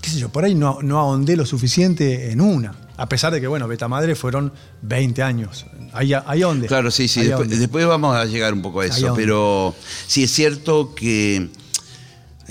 qué 0.00 0.10
sé 0.10 0.18
yo, 0.18 0.28
por 0.28 0.44
ahí 0.44 0.54
no, 0.54 0.78
no 0.82 0.98
ahondé 0.98 1.36
lo 1.36 1.44
suficiente 1.46 2.30
en 2.30 2.40
una. 2.40 2.74
A 2.96 3.08
pesar 3.08 3.32
de 3.32 3.40
que, 3.40 3.46
bueno, 3.48 3.66
Beta 3.66 3.88
Madre 3.88 4.14
fueron 4.14 4.52
20 4.82 5.22
años. 5.22 5.66
Ahí, 5.92 6.12
ahí. 6.14 6.42
Claro, 6.68 6.90
sí, 6.90 7.08
sí. 7.08 7.20
Después, 7.58 7.86
vamos 7.86 8.14
a 8.14 8.24
llegar 8.26 8.52
un 8.52 8.62
poco 8.62 8.80
a 8.80 8.86
eso. 8.86 9.06
Pero 9.16 9.74
sí 10.06 10.24
es 10.24 10.30
cierto 10.30 10.94
que, 10.94 11.48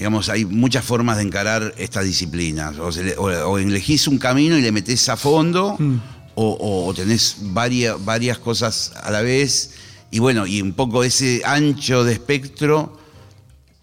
digamos, 0.01 0.29
hay 0.29 0.45
muchas 0.45 0.83
formas 0.83 1.17
de 1.17 1.23
encarar 1.23 1.75
estas 1.77 2.03
disciplinas. 2.05 2.75
O, 2.79 2.91
se 2.91 3.03
le- 3.03 3.17
o- 3.17 3.25
o 3.51 3.57
elegís 3.59 4.07
un 4.07 4.17
camino 4.17 4.57
y 4.57 4.61
le 4.63 4.71
metés 4.71 5.07
a 5.09 5.15
fondo, 5.15 5.75
Mm. 5.77 5.97
o, 6.33 6.91
tenés 6.95 7.35
varias, 7.39 8.03
varias 8.03 8.39
cosas 8.39 8.93
a 9.03 9.11
la 9.11 9.21
vez. 9.21 9.73
Y 10.09 10.17
bueno, 10.17 10.47
y 10.47 10.59
un 10.59 10.73
poco 10.73 11.03
ese 11.03 11.43
ancho 11.45 12.03
de 12.03 12.13
espectro 12.13 12.97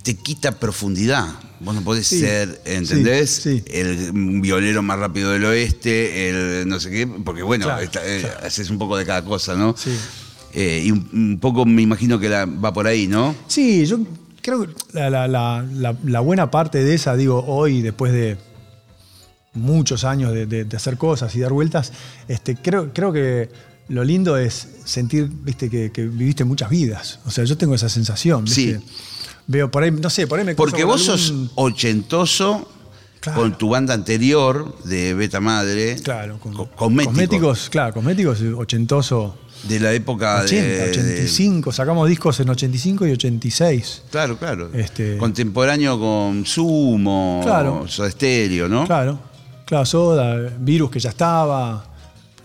te 0.02 0.16
quita 0.16 0.58
profundidad. 0.58 1.24
Vos 1.60 1.72
no 1.76 1.82
podés 1.82 2.08
Sí, 2.08 2.18
ser, 2.18 2.62
¿entendés? 2.64 3.30
sí, 3.30 3.58
sí. 3.60 3.64
El 3.68 4.10
violero 4.40 4.82
más 4.82 4.98
rápido 4.98 5.30
del 5.30 5.44
oeste, 5.44 6.30
el 6.30 6.68
no 6.68 6.80
sé 6.80 6.90
qué, 6.90 7.06
porque 7.06 7.44
bueno, 7.44 7.66
Claro, 7.66 7.82
está- 7.82 8.04
eh, 8.04 8.22
claro. 8.22 8.40
haces 8.44 8.70
un 8.70 8.78
poco 8.78 8.96
de 8.96 9.06
cada 9.06 9.22
cosa, 9.24 9.54
¿no? 9.54 9.76
Sí. 9.78 9.90
Eh, 10.52 10.82
y 10.84 10.90
un, 10.90 11.08
un 11.12 11.38
poco 11.40 11.64
me 11.64 11.82
imagino 11.82 12.18
que 12.18 12.28
la- 12.28 12.44
va 12.46 12.72
por 12.72 12.88
ahí, 12.88 13.06
¿no? 13.06 13.36
Sí, 13.46 13.86
yo 13.86 14.00
creo 14.48 14.66
que 14.66 14.74
la, 14.92 15.10
la- 15.10 15.28
la- 15.28 15.64
la- 15.72 15.96
la 16.04 16.20
buena 16.20 16.50
parte 16.50 16.82
de 16.82 16.94
esa, 16.94 17.16
digo, 17.16 17.44
hoy, 17.46 17.82
después 17.82 18.12
de 18.12 18.36
muchos 19.54 20.04
años 20.04 20.32
de, 20.32 20.46
de- 20.46 20.64
de 20.64 20.76
hacer 20.76 20.96
cosas 20.96 21.34
y 21.34 21.40
dar 21.40 21.52
vueltas, 21.52 21.92
este, 22.28 22.56
creo, 22.56 22.92
creo 22.92 23.12
que 23.12 23.50
lo 23.88 24.04
lindo 24.04 24.36
es 24.36 24.68
sentir, 24.84 25.28
viste, 25.30 25.70
que, 25.70 25.90
que 25.90 26.02
viviste 26.06 26.44
muchas 26.44 26.68
vidas. 26.70 27.18
O 27.26 27.30
sea, 27.30 27.44
yo 27.44 27.56
tengo 27.56 27.74
esa 27.74 27.88
sensación, 27.88 28.44
¿viste? 28.44 28.78
Sí. 28.80 28.84
Veo 29.46 29.70
por 29.70 29.82
ahí, 29.82 29.90
no 29.90 30.10
sé, 30.10 30.26
por 30.26 30.38
ahí 30.38 30.44
me 30.44 30.54
Porque 30.54 30.84
vos 30.84 31.04
sos 31.04 31.32
ochentoso 31.54 32.68
Claro. 33.20 33.40
con 33.40 33.58
tu 33.58 33.70
banda 33.70 33.94
anterior 33.94 34.80
de 34.84 35.12
Beta 35.14 35.40
Madre. 35.40 35.96
Claro, 36.04 36.38
con, 36.38 36.52
co- 36.52 36.70
cosmético, 36.70 37.10
cosméticos, 37.10 37.68
claro, 37.70 37.94
cosméticos, 37.94 38.40
ochentoso. 38.56 39.36
De 39.64 39.80
la 39.80 39.92
época 39.92 40.42
80, 40.44 40.62
de, 40.62 40.76
de- 40.78 40.90
85, 40.90 41.72
sacamos 41.72 42.08
discos 42.08 42.38
en 42.40 42.48
85 42.48 43.06
y 43.06 43.12
86. 43.12 44.02
Claro, 44.10 44.38
claro. 44.38 44.70
Este- 44.72 45.16
Contemporáneo 45.18 45.98
con 45.98 46.46
Sumo, 46.46 47.40
Claro. 47.44 47.86
Soda 47.88 48.10
Stereo, 48.10 48.68
¿no? 48.68 48.86
Claro, 48.86 49.18
claro, 49.66 49.84
Soda, 49.84 50.52
Virus 50.60 50.90
que 50.90 51.00
ya 51.00 51.10
estaba. 51.10 51.84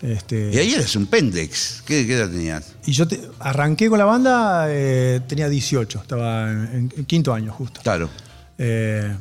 Este, 0.02 0.50
Y 0.52 0.58
ahí 0.58 0.74
eres 0.74 0.94
un 0.96 1.06
pendex. 1.06 1.82
¿Qué, 1.86 2.06
qué 2.06 2.14
edad 2.16 2.28
tenías? 2.28 2.72
Y 2.84 2.92
yo 2.92 3.06
te- 3.08 3.20
arranqué 3.38 3.88
con 3.88 3.98
la 3.98 4.04
banda, 4.04 4.66
eh, 4.68 5.20
tenía 5.26 5.48
18, 5.48 6.00
estaba 6.02 6.50
en, 6.50 6.92
en 6.94 7.04
quinto 7.06 7.32
año 7.32 7.52
justo. 7.52 7.80
Claro. 7.82 8.10
Eh, 8.58 9.16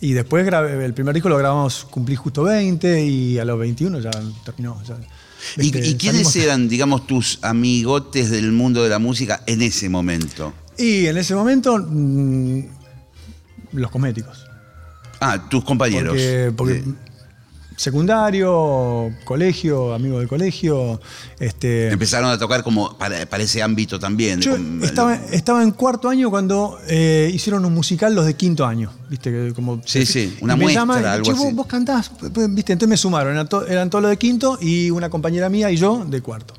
y 0.00 0.12
después 0.12 0.44
grabé, 0.44 0.84
el 0.84 0.94
primer 0.94 1.14
disco 1.14 1.28
lo 1.28 1.38
grabamos, 1.38 1.86
cumplí 1.90 2.14
justo 2.14 2.42
20 2.44 3.04
y 3.04 3.38
a 3.38 3.44
los 3.44 3.58
21 3.58 3.98
ya 3.98 4.10
terminó. 4.44 4.80
ya, 4.86 4.94
¿Y, 4.94 5.06
este, 5.56 5.86
y 5.86 5.94
quiénes 5.96 6.34
eran, 6.36 6.68
digamos, 6.68 7.06
tus 7.06 7.38
amigotes 7.42 8.30
del 8.30 8.52
mundo 8.52 8.82
de 8.82 8.88
la 8.88 8.98
música 8.98 9.42
en 9.46 9.62
ese 9.62 9.88
momento? 9.88 10.52
Y 10.76 11.06
en 11.06 11.16
ese 11.16 11.34
momento, 11.34 11.78
mm, 11.78 12.60
los 13.72 13.90
cosméticos. 13.90 14.44
Ah, 15.20 15.48
tus 15.48 15.64
compañeros. 15.64 16.12
Porque, 16.12 16.52
porque 16.56 16.74
Eh, 16.78 16.84
secundario, 17.76 19.10
colegio, 19.24 19.94
amigo 19.94 20.18
del 20.18 20.28
colegio. 20.28 21.00
Este, 21.38 21.88
empezaron 21.90 22.30
a 22.30 22.38
tocar 22.38 22.62
como 22.62 22.96
para, 22.98 23.26
para 23.26 23.42
ese 23.42 23.62
ámbito 23.62 23.98
también. 23.98 24.40
Yo 24.40 24.56
estaba, 24.82 25.14
estaba 25.32 25.62
en 25.62 25.70
cuarto 25.72 26.08
año 26.08 26.30
cuando 26.30 26.78
eh, 26.88 27.30
hicieron 27.34 27.64
un 27.64 27.74
musical 27.74 28.14
los 28.14 28.26
de 28.26 28.34
quinto 28.34 28.64
año, 28.66 28.90
¿viste? 29.10 29.30
Que 29.30 29.52
Como, 29.54 29.80
Sí, 29.84 30.06
sí, 30.06 30.36
una 30.40 30.56
muestra, 30.56 30.82
llaman, 30.82 31.04
algo 31.04 31.24
"Che, 31.24 31.32
vos, 31.32 31.44
así". 31.46 31.54
vos 31.54 31.66
cantás, 31.66 32.10
¿viste? 32.50 32.72
Entonces 32.72 32.88
me 32.88 32.96
sumaron, 32.96 33.32
eran, 33.34 33.48
to- 33.48 33.66
eran 33.66 33.90
todos 33.90 34.02
los 34.02 34.10
de 34.10 34.16
quinto 34.16 34.58
y 34.60 34.90
una 34.90 35.10
compañera 35.10 35.48
mía 35.48 35.70
y 35.70 35.76
yo 35.76 36.04
de 36.04 36.20
cuarto. 36.20 36.54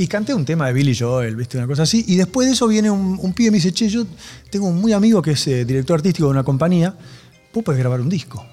Y 0.00 0.06
canté 0.06 0.32
un 0.32 0.44
tema 0.44 0.68
de 0.68 0.72
Billy 0.74 0.96
Joel, 0.96 1.34
¿viste? 1.34 1.58
Una 1.58 1.66
cosa 1.66 1.82
así. 1.82 2.04
Y 2.06 2.14
después 2.14 2.46
de 2.46 2.52
eso 2.54 2.68
viene 2.68 2.88
un, 2.88 3.18
un 3.20 3.32
pibe 3.32 3.48
y 3.48 3.50
me 3.50 3.56
dice, 3.56 3.72
che, 3.72 3.88
yo 3.88 4.04
tengo 4.48 4.68
un 4.68 4.80
muy 4.80 4.92
amigo 4.92 5.20
que 5.20 5.32
es 5.32 5.44
eh, 5.48 5.64
director 5.64 5.96
artístico 5.96 6.26
de 6.28 6.32
una 6.32 6.44
compañía, 6.44 6.94
vos 7.52 7.64
podés 7.64 7.80
grabar 7.80 8.00
un 8.00 8.08
disco. 8.08 8.44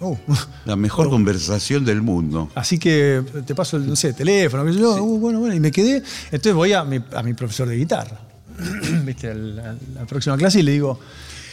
Oh. 0.00 0.16
La 0.64 0.76
mejor 0.76 1.10
conversación 1.10 1.84
del 1.84 2.02
mundo. 2.02 2.50
Así 2.54 2.78
que 2.78 3.22
te 3.46 3.54
paso 3.54 3.76
el 3.76 3.86
no 3.86 3.96
sé, 3.96 4.12
teléfono, 4.12 4.68
yo. 4.70 5.02
Uh, 5.02 5.18
bueno, 5.18 5.40
bueno, 5.40 5.54
y 5.54 5.60
me 5.60 5.72
quedé. 5.72 6.02
Entonces 6.26 6.54
voy 6.54 6.72
a 6.72 6.84
mi, 6.84 7.00
a 7.12 7.22
mi 7.22 7.34
profesor 7.34 7.68
de 7.68 7.76
guitarra, 7.76 8.18
¿viste? 9.04 9.30
A 9.30 9.34
la, 9.34 9.70
a 9.70 9.76
la 9.94 10.06
próxima 10.06 10.36
clase 10.36 10.60
y 10.60 10.62
le 10.62 10.72
digo, 10.72 11.00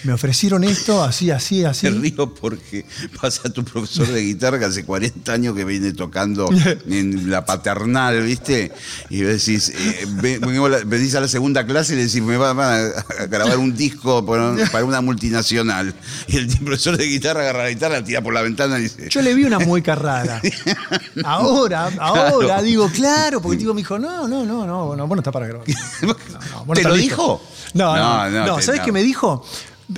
me 0.06 0.14
ofrecieron 0.14 0.64
esto, 0.64 1.04
así, 1.04 1.32
así, 1.32 1.66
así. 1.66 1.90
Me 1.90 2.00
río 2.00 2.34
porque 2.34 2.86
pasa 3.20 3.50
tu 3.52 3.64
profesor 3.64 4.08
de 4.08 4.22
guitarra 4.22 4.60
que 4.60 4.66
hace 4.66 4.86
40 4.86 5.32
años 5.34 5.56
que 5.56 5.66
viene 5.66 5.94
tocando 5.94 6.48
en 6.88 7.30
la 7.30 7.44
paternal, 7.46 8.22
¿viste? 8.22 8.72
Y 9.10 9.22
decís, 9.22 9.70
eh, 9.70 10.06
venís 10.86 11.16
a 11.16 11.20
la 11.22 11.28
segunda 11.28 11.66
clase 11.66 11.94
y 11.94 11.98
le 11.98 12.06
decís, 12.06 12.22
me 12.22 12.38
van 12.38 12.60
a, 12.60 13.26
grabar 13.28 13.58
un 13.58 13.76
disco 13.76 14.26
para, 14.26 14.84
una 14.84 15.02
multinacional. 15.02 15.94
Y 16.28 16.38
el 16.38 16.48
profesor 16.60 16.98
de 16.98 17.06
guitarra 17.06 17.42
agarra 17.42 17.64
la 17.64 17.70
guitarra, 17.70 18.00
la 18.00 18.04
tira 18.04 18.22
por 18.22 18.34
la 18.34 18.42
ventana 18.42 18.78
y 18.80 18.84
dice, 18.84 19.10
Yo 19.10 19.22
le 19.22 19.34
vi 19.34 19.44
una 19.44 19.60
mueca 19.60 19.96
rara. 19.96 20.42
Ahora, 21.24 21.90
ahora, 22.00 22.46
Claro. 22.46 22.64
digo, 22.64 22.90
claro, 22.90 23.42
porque 23.42 23.56
el 23.56 23.60
tipo 23.60 23.74
me 23.74 23.82
dijo, 23.82 23.98
no, 23.98 24.28
no, 24.28 24.46
no, 24.46 24.66
no, 24.66 24.96
no, 24.96 25.08
vos 25.08 25.16
no 25.16 25.22
estás 25.22 25.34
para 25.34 25.48
grabar. 25.48 25.68
No, 26.02 26.08
no, 26.08 26.66
vos 26.66 26.68
no 26.68 26.74
¿Te 26.76 26.84
lo 26.84 26.96
listo. 26.96 27.10
dijo? 27.10 27.42
No, 27.74 27.96
no, 27.96 28.30
No, 28.30 28.46
no. 28.46 28.62
¿Sabes 28.62 28.82
qué 28.82 28.92
me 28.92 29.02
dijo? 29.04 29.44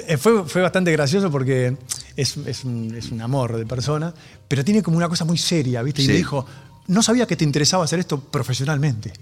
Eh, 0.08 0.18
Fue, 0.18 0.44
fue 0.48 0.62
bastante 0.62 0.92
gracioso 0.92 1.32
porque 1.32 1.78
es, 2.16 2.36
es 2.46 2.64
un, 2.66 2.94
es 2.96 3.12
un 3.12 3.22
amor 3.22 3.56
de 3.58 3.66
persona, 3.66 4.14
pero 4.48 4.64
tiene 4.66 4.84
como 4.84 4.98
una 4.98 5.08
cosa 5.08 5.24
muy 5.26 5.38
seria, 5.38 5.82
¿viste? 5.82 6.02
Y 6.02 6.06
Sí. 6.06 6.12
me 6.12 6.18
dijo, 6.18 6.46
no 6.88 7.02
sabía 7.02 7.26
que 7.26 7.36
te 7.36 7.44
interesaba 7.46 7.84
hacer 7.86 8.00
esto 8.00 8.20
profesionalmente. 8.20 9.14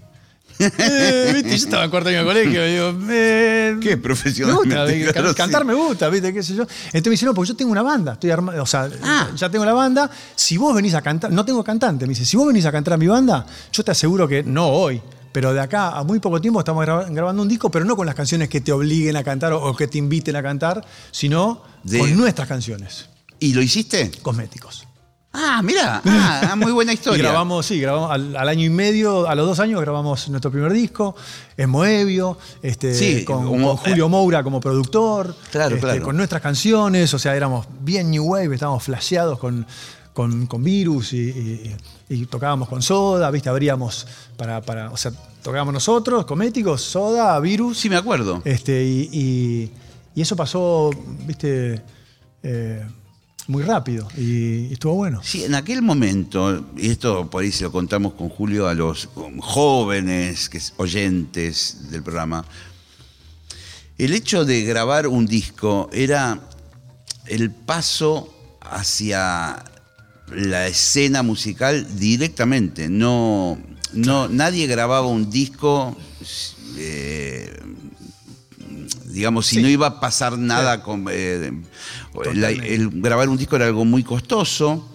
Eh, 0.58 1.32
¿viste? 1.34 1.50
Yo 1.50 1.54
estaba 1.56 1.84
en 1.84 1.90
cuarto 1.90 2.08
año 2.08 2.20
de 2.20 2.24
colegio 2.24 2.66
y 2.66 2.72
digo, 2.72 2.94
eh, 3.10 3.76
¿Qué? 3.82 3.90
me 3.90 3.96
Profesionalmente, 3.98 4.96
gusta, 5.04 5.12
claro, 5.12 5.26
Can- 5.28 5.34
cantar 5.34 5.62
sí. 5.62 5.68
me 5.68 5.74
gusta, 5.74 6.08
¿viste? 6.08 6.32
¿Qué 6.32 6.42
sé 6.42 6.54
yo? 6.54 6.62
Entonces 6.62 7.04
me 7.06 7.10
dice, 7.10 7.26
no, 7.26 7.34
porque 7.34 7.48
yo 7.48 7.56
tengo 7.56 7.70
una 7.72 7.82
banda, 7.82 8.14
estoy 8.14 8.30
armando, 8.30 8.62
o 8.62 8.66
sea, 8.66 8.88
Ah. 9.02 9.28
ya 9.36 9.50
tengo 9.50 9.66
la 9.66 9.74
banda, 9.74 10.10
si 10.34 10.56
vos 10.56 10.74
venís 10.74 10.94
a 10.94 11.02
cantar, 11.02 11.30
no 11.30 11.44
tengo 11.44 11.62
cantante, 11.62 12.06
me 12.06 12.10
dice, 12.10 12.24
si 12.24 12.38
vos 12.38 12.46
venís 12.46 12.64
a 12.64 12.72
cantar 12.72 12.94
a 12.94 12.96
mi 12.96 13.06
banda, 13.06 13.44
yo 13.70 13.84
te 13.84 13.90
aseguro 13.90 14.26
que 14.26 14.42
no 14.44 14.68
hoy, 14.68 15.02
pero 15.36 15.52
de 15.52 15.60
acá 15.60 15.90
a 15.90 16.02
muy 16.02 16.18
poco 16.18 16.40
tiempo 16.40 16.60
estamos 16.60 16.82
graba- 16.82 17.04
grabando 17.10 17.42
un 17.42 17.48
disco, 17.50 17.70
pero 17.70 17.84
no 17.84 17.94
con 17.94 18.06
las 18.06 18.14
canciones 18.14 18.48
que 18.48 18.62
te 18.62 18.72
obliguen 18.72 19.16
a 19.16 19.22
cantar 19.22 19.52
o, 19.52 19.76
que 19.76 19.86
te 19.86 19.98
inviten 19.98 20.34
a 20.34 20.42
cantar, 20.42 20.82
sino 21.10 21.60
De- 21.82 21.98
con 21.98 22.16
nuestras 22.16 22.48
canciones, 22.48 23.10
¿Y 23.38 23.52
lo 23.52 23.60
hiciste? 23.60 24.10
cosméticos. 24.22 24.86
Ah, 25.34 25.60
mira, 25.62 26.00
ah, 26.06 26.54
muy 26.56 26.72
buena 26.72 26.92
Y 26.92 26.94
historia. 26.94 27.22
grabamos, 27.24 27.66
sí, 27.66 27.78
grabamos 27.78 28.10
al, 28.12 28.34
al 28.34 28.48
año 28.48 28.64
y 28.64 28.70
medio, 28.70 29.28
a 29.28 29.34
los 29.34 29.46
dos 29.46 29.60
años 29.60 29.78
grabamos 29.82 30.26
nuestro 30.30 30.50
primer 30.50 30.72
disco, 30.72 31.14
en 31.58 31.68
Moebio, 31.68 32.38
este, 32.62 32.94
Sí, 32.94 33.22
con, 33.22 33.44
como- 33.44 33.66
con 33.68 33.76
Julio 33.76 34.08
Moura 34.08 34.42
como 34.42 34.58
productor, 34.58 35.36
Claro, 35.50 35.74
este, 35.74 35.86
claro. 35.86 36.02
con 36.02 36.16
nuestras 36.16 36.40
canciones, 36.40 37.12
o 37.12 37.18
sea, 37.18 37.36
éramos 37.36 37.66
bien 37.80 38.10
New 38.10 38.24
Wave, 38.24 38.54
estábamos 38.54 38.84
flasheados 38.84 39.38
con, 39.38 39.66
con, 40.14 40.46
con 40.46 40.64
Virus 40.64 41.12
y, 41.12 41.18
y- 41.28 41.76
y 42.08 42.26
tocábamos 42.26 42.68
con 42.68 42.82
Soda, 42.82 43.30
¿viste? 43.30 43.48
Abríamos 43.48 44.06
para, 44.36 44.60
para, 44.62 44.90
o 44.90 44.96
sea, 44.96 45.12
tocábamos 45.42 45.74
nosotros, 45.74 46.24
Cométicos, 46.26 46.82
Soda, 46.82 47.38
Virus. 47.40 47.78
Sí, 47.78 47.88
me 47.88 47.96
acuerdo. 47.96 48.42
Este, 48.44 48.84
y, 48.84 49.08
y- 49.12 49.70
y 50.14 50.20
eso 50.22 50.34
pasó, 50.36 50.90
viste, 51.26 51.82
Eh, 52.42 52.84
muy 53.48 53.62
rápido 53.64 54.06
y, 54.16 54.66
y 54.68 54.72
estuvo 54.74 54.94
bueno. 54.94 55.20
Sí, 55.22 55.44
en 55.44 55.54
aquel 55.54 55.82
momento, 55.82 56.64
y 56.76 56.90
esto 56.90 57.28
por 57.30 57.42
ahí 57.42 57.50
se 57.52 57.64
lo 57.64 57.72
contamos 57.72 58.12
con 58.14 58.28
Julio 58.28 58.68
a 58.68 58.74
los 58.74 59.08
jóvenes 59.40 60.48
que, 60.48 60.60
oyentes 60.78 61.90
del 61.90 62.02
programa, 62.02 62.44
el 63.98 64.12
hecho 64.12 64.44
de 64.44 64.62
grabar 64.64 65.06
un 65.06 65.26
disco 65.26 65.88
era 65.92 66.38
el 67.26 67.50
paso 67.50 68.32
hacia 68.60 69.62
la 70.34 70.66
escena 70.66 71.22
musical 71.22 71.86
directamente. 71.98 72.88
No, 72.88 73.58
no, 73.92 74.28
nadie 74.28 74.66
grababa 74.66 75.06
un 75.06 75.30
disco, 75.30 75.96
eh, 76.76 77.52
digamos, 79.06 79.46
si 79.46 79.56
Sí. 79.56 79.62
no 79.62 79.68
iba 79.68 79.86
a 79.86 80.00
pasar 80.00 80.36
nada 80.38 80.82
con... 80.82 81.06
eh, 81.10 81.52
la- 82.34 82.50
el 82.50 82.90
grabar 83.00 83.28
un 83.28 83.36
disco 83.36 83.56
era 83.56 83.66
algo 83.66 83.84
muy 83.84 84.02
costoso. 84.02 84.92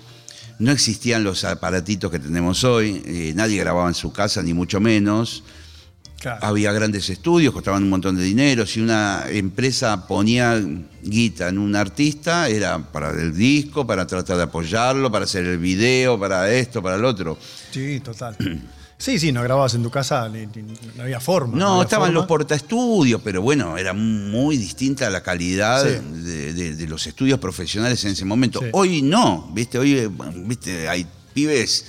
No 0.59 0.71
existían 0.71 1.23
los 1.23 1.43
aparatitos 1.43 2.11
que 2.11 2.19
tenemos 2.19 2.63
hoy, 2.63 3.01
eh, 3.05 3.33
nadie 3.35 3.57
grababa 3.57 3.87
en 3.87 3.95
su 3.95 4.11
casa, 4.13 4.43
ni 4.43 4.53
mucho 4.53 4.79
menos. 4.79 5.43
Claro. 6.21 6.45
Había 6.45 6.71
grandes 6.71 7.09
estudios, 7.09 7.51
costaban 7.51 7.81
un 7.81 7.89
montón 7.89 8.15
de 8.15 8.21
dinero. 8.23 8.63
Si 8.67 8.79
una 8.79 9.23
empresa 9.27 10.07
ponía 10.07 10.61
guita 11.01 11.49
en 11.49 11.57
un 11.57 11.75
artista, 11.75 12.47
era 12.47 12.77
para 12.77 13.09
el 13.09 13.35
disco, 13.35 13.87
para 13.87 14.05
tratar 14.05 14.37
de 14.37 14.43
apoyarlo, 14.43 15.11
para 15.11 15.25
hacer 15.25 15.45
el 15.45 15.57
video, 15.57 16.19
para 16.19 16.51
esto, 16.51 16.79
para 16.83 16.97
el 16.97 17.05
otro. 17.05 17.39
Sí, 17.71 17.99
total. 18.01 18.37
Sí, 19.01 19.17
sí, 19.17 19.31
no 19.31 19.41
grababas 19.41 19.73
en 19.73 19.81
tu 19.81 19.89
casa, 19.89 20.29
no 20.29 21.01
había 21.01 21.19
forma. 21.19 21.57
No, 21.57 21.69
había 21.71 21.83
estaban 21.85 22.09
forma. 22.09 22.19
los 22.19 22.27
portaestudios, 22.27 23.19
pero 23.23 23.41
bueno, 23.41 23.75
era 23.75 23.93
muy 23.93 24.57
distinta 24.57 25.09
la 25.09 25.23
calidad 25.23 25.81
Sí. 25.83 26.21
de, 26.21 26.53
de- 26.53 26.75
de 26.75 26.87
los 26.87 27.07
estudios 27.07 27.39
profesionales 27.39 28.05
en 28.05 28.11
ese 28.11 28.25
momento. 28.25 28.59
Sí. 28.59 28.67
Hoy 28.73 29.01
no, 29.01 29.49
¿viste? 29.55 29.79
Hoy, 29.79 29.97
eh, 29.97 30.09
¿viste? 30.45 30.87
Hay 30.87 31.07
pibes 31.33 31.83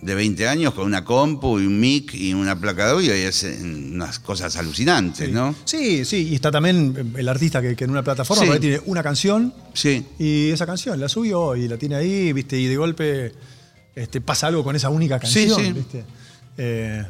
de 0.00 0.14
20 0.14 0.46
años 0.46 0.74
con 0.74 0.86
una 0.86 1.04
compu 1.04 1.58
y 1.58 1.66
un 1.66 1.80
mic 1.80 2.14
y 2.14 2.32
una 2.32 2.58
placa 2.58 2.86
de 2.86 2.92
audio 2.92 3.16
y 3.16 3.24
hacen 3.24 3.94
unas 3.94 4.18
cosas 4.20 4.56
alucinantes, 4.56 5.26
Sí. 5.26 5.32
¿no? 5.32 5.54
Sí, 5.64 6.04
sí, 6.04 6.28
y 6.30 6.34
está 6.36 6.50
también 6.52 7.12
el 7.16 7.28
artista 7.28 7.60
que, 7.60 7.74
que 7.74 7.84
en 7.84 7.90
una 7.90 8.04
plataforma 8.04 8.54
Sí. 8.54 8.60
tiene 8.60 8.80
una 8.86 9.02
canción 9.02 9.52
Sí. 9.74 10.04
y 10.18 10.50
esa 10.50 10.66
canción 10.66 11.00
la 11.00 11.08
subió 11.08 11.56
y 11.56 11.66
la 11.66 11.76
tiene 11.76 11.96
ahí, 11.96 12.32
¿viste? 12.32 12.58
Y 12.58 12.66
de 12.66 12.76
golpe 12.76 13.32
este, 13.96 14.20
pasa 14.20 14.46
algo 14.46 14.62
con 14.62 14.76
esa 14.76 14.88
única 14.88 15.18
canción, 15.18 15.60
sí. 15.64 15.72
¿viste? 15.72 16.04
Eh, 16.56 17.04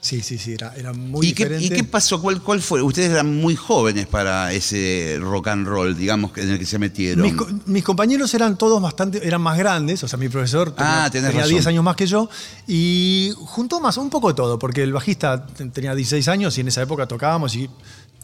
sí, 0.00 0.20
sí, 0.22 0.38
sí, 0.38 0.52
era, 0.54 0.74
era 0.76 0.92
muy 0.92 1.26
¿Y 1.28 1.32
qué, 1.32 1.58
y 1.60 1.68
qué 1.70 1.84
pasó? 1.84 2.20
¿Cuál, 2.22 2.40
¿Cuál 2.42 2.62
fue? 2.62 2.80
Ustedes 2.82 3.10
eran 3.10 3.34
muy 3.34 3.56
jóvenes 3.56 4.06
para 4.06 4.52
ese 4.52 5.18
rock 5.20 5.48
and 5.48 5.66
roll, 5.66 5.96
digamos, 5.96 6.30
en 6.38 6.50
el 6.50 6.58
que 6.58 6.66
se 6.66 6.78
metieron. 6.78 7.22
Mis, 7.24 7.34
co- 7.34 7.48
mis 7.66 7.82
compañeros 7.84 8.32
eran 8.34 8.56
todos 8.56 8.80
bastante, 8.80 9.26
eran 9.26 9.40
más 9.40 9.58
grandes, 9.58 10.02
o 10.04 10.08
sea, 10.08 10.18
mi 10.18 10.28
profesor 10.28 10.70
tenía, 10.74 11.04
Ah, 11.04 11.10
tenía 11.10 11.30
razón. 11.32 11.50
10 11.50 11.66
años 11.66 11.84
más 11.84 11.96
que 11.96 12.06
yo, 12.06 12.28
y 12.66 13.32
juntó 13.36 13.80
más, 13.80 13.96
un 13.96 14.08
poco 14.10 14.34
todo, 14.34 14.58
porque 14.58 14.82
el 14.82 14.92
bajista 14.92 15.44
te- 15.46 15.66
tenía 15.70 15.94
16 15.94 16.28
años 16.28 16.56
y 16.58 16.60
en 16.60 16.68
esa 16.68 16.82
época 16.82 17.06
tocábamos 17.08 17.54
y 17.56 17.68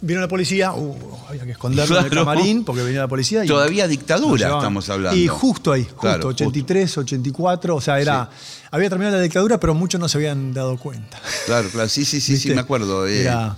vino 0.01 0.21
la 0.21 0.29
policía, 0.29 0.73
uh, 0.73 0.97
había 1.29 1.45
que 1.45 1.53
esconderlo 1.53 1.99
en 1.99 2.05
el 2.05 2.11
Claro. 2.11 2.27
camarín 2.27 2.65
porque 2.65 2.83
venía 2.83 3.01
la 3.01 3.09
policía. 3.09 3.45
Y 3.45 3.49
Todavía 3.49 3.85
nos 3.85 3.91
dictadura 3.91 4.39
llevaban. 4.39 4.59
estamos 4.63 4.89
hablando. 4.91 5.19
Y 5.19 5.27
justo 5.29 5.73
ahí, 5.73 5.83
justo, 5.85 6.01
Claro, 6.01 6.23
justo. 6.29 6.45
83, 6.45 6.99
84, 6.99 7.77
o 7.77 7.81
sea, 7.81 8.01
era, 8.01 8.29
había 8.71 8.89
terminado 8.91 9.17
la 9.17 9.23
dictadura, 9.23 9.59
pero 9.59 9.75
muchos 9.75 10.01
no 10.01 10.09
se 10.09 10.19
habían 10.19 10.53
dado 10.53 10.77
cuenta. 10.77 11.21
Claro, 11.47 11.69
claro, 11.71 11.89
sí, 11.89 12.05
sí, 12.05 12.21
sí, 12.21 12.27
sí, 12.27 12.33
¿Viste? 12.35 12.55
me 12.55 12.61
acuerdo. 12.61 13.07
eh. 13.07 13.23
Era- 13.23 13.57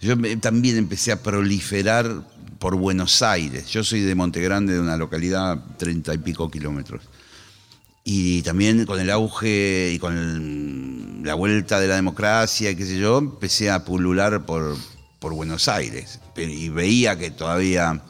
Yo 0.00 0.16
me- 0.16 0.36
también 0.36 0.76
empecé 0.76 1.12
a 1.12 1.22
proliferar 1.22 2.10
por 2.58 2.76
Buenos 2.76 3.22
Aires. 3.22 3.68
Yo 3.68 3.82
soy 3.82 4.00
de 4.02 4.14
Monte 4.14 4.40
Grande, 4.42 4.74
de 4.74 4.80
una 4.80 4.96
localidad 4.98 5.58
treinta 5.78 6.12
y 6.12 6.18
pico 6.18 6.50
kilómetros. 6.50 7.02
Y 8.06 8.42
también 8.42 8.84
con 8.84 9.00
el 9.00 9.08
auge 9.10 9.92
y 9.94 9.98
con 9.98 10.16
el- 10.18 11.22
la 11.22 11.34
vuelta 11.34 11.80
de 11.80 11.88
la 11.88 11.94
democracia, 11.96 12.76
qué 12.76 12.84
sé 12.84 12.98
yo, 12.98 13.16
empecé 13.16 13.70
a 13.70 13.82
pulular 13.86 14.44
por, 14.44 14.76
por 15.24 15.32
Buenos 15.32 15.68
Aires. 15.68 16.20
Y 16.36 16.68
veía 16.68 17.16
que 17.16 17.30
todavía 17.30 18.02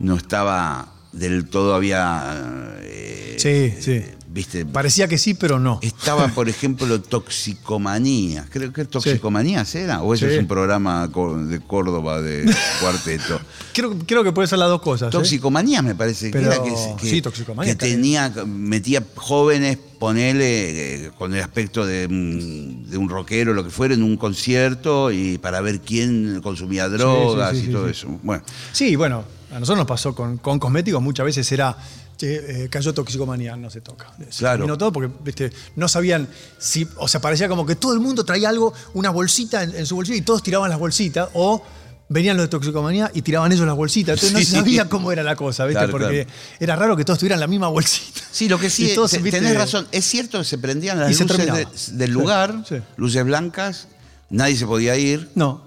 no 0.00 0.16
estaba 0.16 0.92
del 1.12 1.48
todo, 1.48 1.76
había... 1.76 2.74
eh, 2.80 3.36
Sí, 3.38 3.72
sí. 3.80 4.02
¿Viste? 4.36 4.66
Parecía 4.66 5.08
que 5.08 5.16
sí, 5.16 5.32
pero 5.32 5.58
no. 5.58 5.78
Estaba, 5.80 6.28
por 6.28 6.46
ejemplo, 6.50 7.00
Toxicomanía. 7.00 8.46
Creo 8.50 8.70
que 8.70 8.84
Toxicomanías 8.84 9.74
era. 9.74 10.02
O 10.02 10.12
eso 10.12 10.26
Sí. 10.28 10.34
es 10.34 10.40
un 10.40 10.46
programa 10.46 11.08
de 11.08 11.60
Córdoba 11.60 12.20
de 12.20 12.44
cuarteto. 12.82 13.40
Creo, 13.72 13.98
creo 14.06 14.22
que 14.22 14.32
puede 14.32 14.46
ser 14.46 14.58
las 14.58 14.68
dos 14.68 14.82
cosas. 14.82 15.08
¿eh? 15.08 15.12
Toxicomanías 15.12 15.82
me 15.82 15.94
parece 15.94 16.28
Pero- 16.30 16.50
que 16.50 16.54
era 16.56 16.62
que, 16.64 16.74
que- 17.02 17.08
sí, 17.10 17.22
Toxicomanía, 17.22 17.72
que 17.72 17.78
tenía, 17.78 18.30
metía 18.46 19.02
jóvenes, 19.14 19.78
ponele, 19.98 21.06
eh, 21.06 21.10
con 21.16 21.34
el 21.34 21.40
aspecto 21.42 21.86
de, 21.86 22.02
de 22.06 22.98
un 22.98 23.08
rockero, 23.08 23.54
lo 23.54 23.64
que 23.64 23.70
fuera, 23.70 23.94
en 23.94 24.02
un 24.02 24.18
concierto 24.18 25.10
y 25.12 25.38
para 25.38 25.62
ver 25.62 25.80
quién 25.80 26.40
consumía 26.42 26.90
drogas 26.90 27.56
sí, 27.56 27.66
y 27.68 27.72
todo 27.72 27.88
eso. 27.88 28.06
Bueno, 28.22 28.42
Sí, 28.72 28.96
bueno, 28.96 29.24
a 29.50 29.54
nosotros 29.60 29.78
nos 29.78 29.86
pasó 29.86 30.14
con, 30.14 30.36
con 30.36 30.58
cosméticos, 30.58 31.00
muchas 31.02 31.24
veces 31.24 31.50
era, 31.52 31.74
che, 32.16 32.64
eh, 32.64 32.68
cayó 32.68 32.92
toxicomanía, 32.94 33.56
no 33.56 33.70
se 33.70 33.80
toca. 33.80 34.12
Se 34.30 34.38
Claro. 34.38 34.58
terminó 34.58 34.78
todo 34.78 34.92
porque 34.92 35.12
viste, 35.24 35.52
no 35.76 35.88
sabían 35.88 36.28
si, 36.58 36.86
o 36.96 37.08
sea, 37.08 37.20
parecía 37.20 37.48
como 37.48 37.66
que 37.66 37.76
todo 37.76 37.92
el 37.92 38.00
mundo 38.00 38.24
traía 38.24 38.48
algo, 38.48 38.72
una 38.94 39.10
bolsita 39.10 39.62
en, 39.62 39.74
en 39.74 39.86
su 39.86 39.96
bolsillo 39.96 40.16
y 40.18 40.22
todos 40.22 40.42
tiraban 40.42 40.70
las 40.70 40.78
bolsitas, 40.78 41.28
o 41.34 41.62
venían 42.08 42.36
los 42.36 42.44
de 42.46 42.48
toxicomanía 42.48 43.10
y 43.14 43.22
tiraban 43.22 43.50
ellos 43.52 43.66
las 43.66 43.74
bolsitas. 43.76 44.14
Entonces 44.22 44.32
no 44.32 44.38
Sí. 44.44 44.44
se 44.46 44.52
sabía 44.56 44.88
cómo 44.88 45.10
era 45.12 45.22
la 45.22 45.34
cosa, 45.36 45.64
¿viste? 45.66 45.78
Claro, 45.78 45.92
porque 45.92 46.24
claro. 46.24 46.30
era 46.60 46.76
raro 46.76 46.96
que 46.96 47.04
todos 47.04 47.18
tuvieran 47.18 47.40
la 47.40 47.46
misma 47.48 47.68
bolsita. 47.68 48.20
Sí, 48.30 48.48
lo 48.48 48.58
que 48.58 48.70
sí, 48.70 48.92
todos, 48.94 49.10
tenés 49.10 49.56
razón, 49.56 49.86
es 49.92 50.04
cierto 50.04 50.38
que 50.38 50.44
se 50.44 50.58
prendían 50.58 50.98
las 51.00 51.18
luces 51.18 51.36
de- 51.36 51.96
del 51.96 52.10
lugar, 52.12 52.62
Sí, 52.68 52.76
sí. 52.76 52.82
luces 52.96 53.24
blancas, 53.24 53.88
nadie 54.30 54.56
se 54.56 54.66
podía 54.66 54.96
ir. 54.96 55.28
No. 55.34 55.64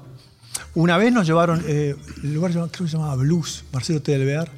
Una 0.76 0.98
vez 0.98 1.12
nos 1.12 1.26
llevaron, 1.28 1.64
eh, 1.68 1.96
el 2.24 2.34
lugar 2.34 2.52
creo 2.52 2.70
que 2.70 2.78
se 2.78 2.88
llamaba 2.98 3.16
Blues, 3.16 3.64
Marcelo 3.72 4.02
Telvear. 4.02 4.50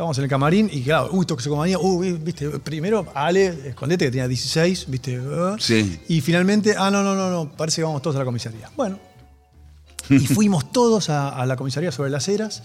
Estábamos 0.00 0.16
en 0.16 0.24
el 0.24 0.30
camarín 0.30 0.70
y 0.72 0.80
claro, 0.82 1.10
uy, 1.12 1.26
toxicomanía, 1.26 1.78
uy, 1.78 2.12
viste, 2.12 2.48
primero 2.60 3.06
Ale, 3.14 3.48
escondete 3.68 4.06
que 4.06 4.10
tenía 4.10 4.26
16, 4.28 4.86
viste. 4.88 5.16
eh, 5.16 5.56
Sí. 5.58 6.00
Y 6.08 6.22
finalmente, 6.22 6.74
ah, 6.74 6.90
no, 6.90 7.02
no, 7.02 7.14
no, 7.14 7.30
no, 7.30 7.52
parece 7.52 7.82
que 7.82 7.84
vamos 7.84 8.00
todos 8.00 8.16
a 8.16 8.20
la 8.20 8.24
comisaría. 8.24 8.70
Bueno. 8.78 8.98
Y 10.08 10.20
fuimos 10.26 10.72
todos 10.72 11.10
a, 11.10 11.28
a 11.28 11.44
la 11.44 11.54
comisaría 11.54 11.92
sobre 11.92 12.08
las 12.08 12.26
eras 12.28 12.62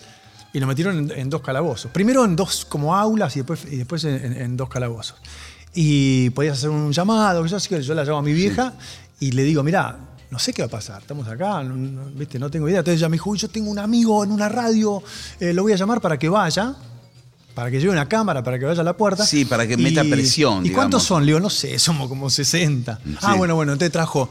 y 0.54 0.62
nos 0.62 0.68
metieron 0.70 0.98
en, 0.98 1.12
en 1.12 1.30
dos 1.30 1.42
calabozos. 1.42 1.92
Primero 1.92 2.24
en 2.24 2.38
dos 2.38 2.64
como 2.64 2.96
aulas 2.96 3.36
y 3.36 3.40
después, 3.40 3.66
y 3.70 3.76
después 3.76 4.06
en, 4.06 4.16
en- 4.16 4.38
en 4.42 4.56
dos 4.56 4.70
calabozos. 4.70 5.18
Y 5.74 6.30
podías 6.30 6.58
hacer 6.58 6.70
un 6.70 6.94
llamado, 6.94 7.44
que 7.44 7.50
yo, 7.50 7.58
así 7.58 7.68
que 7.68 7.82
yo 7.82 7.94
la 7.96 8.06
llamo 8.06 8.20
a 8.20 8.22
mi 8.22 8.32
vieja 8.32 8.72
y 9.20 9.32
le 9.34 9.44
digo, 9.44 9.62
mirá, 9.62 9.98
no 10.32 10.40
sé 10.40 10.54
qué 10.54 10.62
va 10.62 10.68
a 10.68 10.72
pasar, 10.72 11.02
estamos 11.02 11.28
acá, 11.28 11.62
no, 11.64 11.76
no- 11.76 12.06
¿viste? 12.12 12.40
no 12.40 12.50
tengo 12.50 12.70
idea. 12.70 12.80
Entonces 12.80 13.02
ella 13.02 13.10
me 13.10 13.16
dijo, 13.16 13.30
"Uy, 13.30 13.38
yo 13.38 13.50
tengo 13.50 13.70
un 13.70 13.80
amigo 13.80 14.24
en 14.24 14.32
una 14.32 14.48
radio, 14.48 15.04
eh, 15.42 15.52
lo 15.52 15.64
voy 15.64 15.74
a 15.74 15.76
llamar 15.76 16.00
para 16.00 16.18
que 16.18 16.30
vaya, 16.30 16.74
para 17.56 17.72
que 17.72 17.80
lleve 17.80 17.94
una 17.94 18.08
cámara, 18.08 18.44
para 18.44 18.60
que 18.60 18.66
vaya 18.66 18.82
a 18.82 18.84
la 18.84 18.96
puerta. 18.96 19.26
Sí, 19.26 19.46
para 19.46 19.66
que 19.66 19.78
meta 19.78 20.04
presión, 20.04 20.66
¿Y 20.66 20.70
cuántos 20.70 21.04
son? 21.04 21.22
Le 21.22 21.28
digo, 21.28 21.40
no 21.40 21.50
sé, 21.50 21.80
somos 21.80 22.08
como 22.10 22.30
60. 22.30 23.00
Ah, 23.22 23.36
bueno, 23.36 23.56
bueno, 23.56 23.72
entonces 23.72 23.92
trajo 23.92 24.30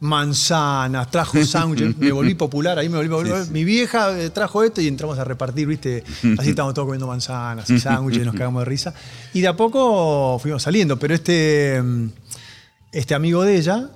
manzanas, 0.00 1.10
trajo 1.10 1.42
sándwiches, 1.44 1.96
me 1.96 2.12
volví 2.12 2.34
popular, 2.34 2.78
ahí 2.78 2.88
me 2.90 2.98
volví 2.98 3.08
popular. 3.08 3.46
Mi 3.50 3.64
vieja 3.64 4.16
eh, 4.20 4.28
trajo 4.28 4.62
esto 4.62 4.82
y 4.82 4.86
entramos 4.88 5.18
a 5.18 5.24
repartir, 5.24 5.66
¿viste? 5.66 6.04
Así 6.38 6.50
estábamos 6.50 6.74
todos 6.74 6.86
comiendo 6.86 7.06
manzanas 7.06 7.68
y 7.70 7.80
sándwiches, 7.80 8.26
nos 8.26 8.34
cagamos 8.34 8.60
de 8.60 8.66
risa. 8.66 8.94
Y 9.32 9.40
de 9.40 9.48
a 9.48 9.56
poco 9.56 10.38
fuimos 10.38 10.62
saliendo, 10.62 10.98
pero 10.98 11.14
este, 11.14 11.80
mm, 11.82 12.08
este 12.92 13.14
amigo 13.14 13.42
de 13.42 13.56
ella, 13.56 13.88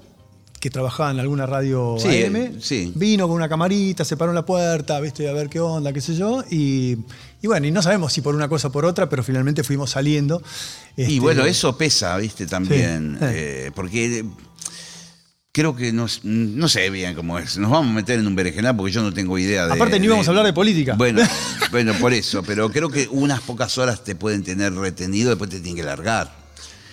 que 0.58 0.70
trabajaba 0.70 1.10
en 1.10 1.20
alguna 1.20 1.46
radio 1.46 1.96
Sí, 1.98 2.24
AM, 2.24 2.60
sí. 2.60 2.92
vino 2.96 3.28
con 3.28 3.36
una 3.36 3.48
camarita, 3.48 4.04
se 4.04 4.16
paró 4.16 4.32
en 4.32 4.36
la 4.36 4.46
puerta, 4.46 4.98
¿viste? 5.00 5.28
A 5.28 5.32
ver 5.32 5.48
qué 5.50 5.60
onda, 5.60 5.92
qué 5.92 6.00
sé 6.00 6.16
yo. 6.16 6.42
Y, 6.50 6.96
y 7.42 7.46
bueno, 7.46 7.66
y 7.66 7.70
no 7.70 7.82
sabemos 7.82 8.12
si 8.12 8.20
por 8.20 8.34
una 8.34 8.48
cosa 8.48 8.68
o 8.68 8.72
por 8.72 8.84
otra, 8.84 9.08
pero 9.08 9.22
finalmente 9.22 9.62
fuimos 9.64 9.90
saliendo. 9.90 10.42
Y 10.96 11.02
Este, 11.02 11.20
bueno, 11.20 11.44
eso 11.46 11.76
pesa, 11.78 12.16
viste, 12.16 12.46
también. 12.46 13.16
Sí. 13.20 13.26
eh, 13.28 13.70
porque 13.74 14.24
creo 15.52 15.74
que 15.74 15.92
nos, 15.92 16.20
no 16.24 16.68
sé 16.68 16.88
bien 16.90 17.14
cómo 17.14 17.38
es. 17.38 17.56
Nos 17.58 17.70
vamos 17.70 17.90
a 17.90 17.94
meter 17.94 18.18
en 18.18 18.26
un 18.26 18.34
berenjenal 18.36 18.76
porque 18.76 18.92
yo 18.92 19.02
no 19.02 19.12
tengo 19.12 19.38
idea 19.38 19.66
de. 19.66 19.72
Aparte, 19.72 19.98
ni 19.98 20.06
íbamos 20.06 20.26
a 20.26 20.30
hablar 20.30 20.46
de 20.46 20.52
política. 20.52 20.94
Bueno, 20.94 21.22
bueno, 21.70 21.94
por 21.94 22.12
eso. 22.12 22.42
Pero 22.42 22.70
creo 22.70 22.88
que 22.90 23.08
unas 23.10 23.40
pocas 23.40 23.76
horas 23.78 24.04
te 24.04 24.14
pueden 24.14 24.42
tener 24.42 24.72
retenido, 24.74 25.30
después 25.30 25.50
te 25.50 25.60
tienen 25.60 25.76
que 25.76 25.82
largar. 25.84 26.36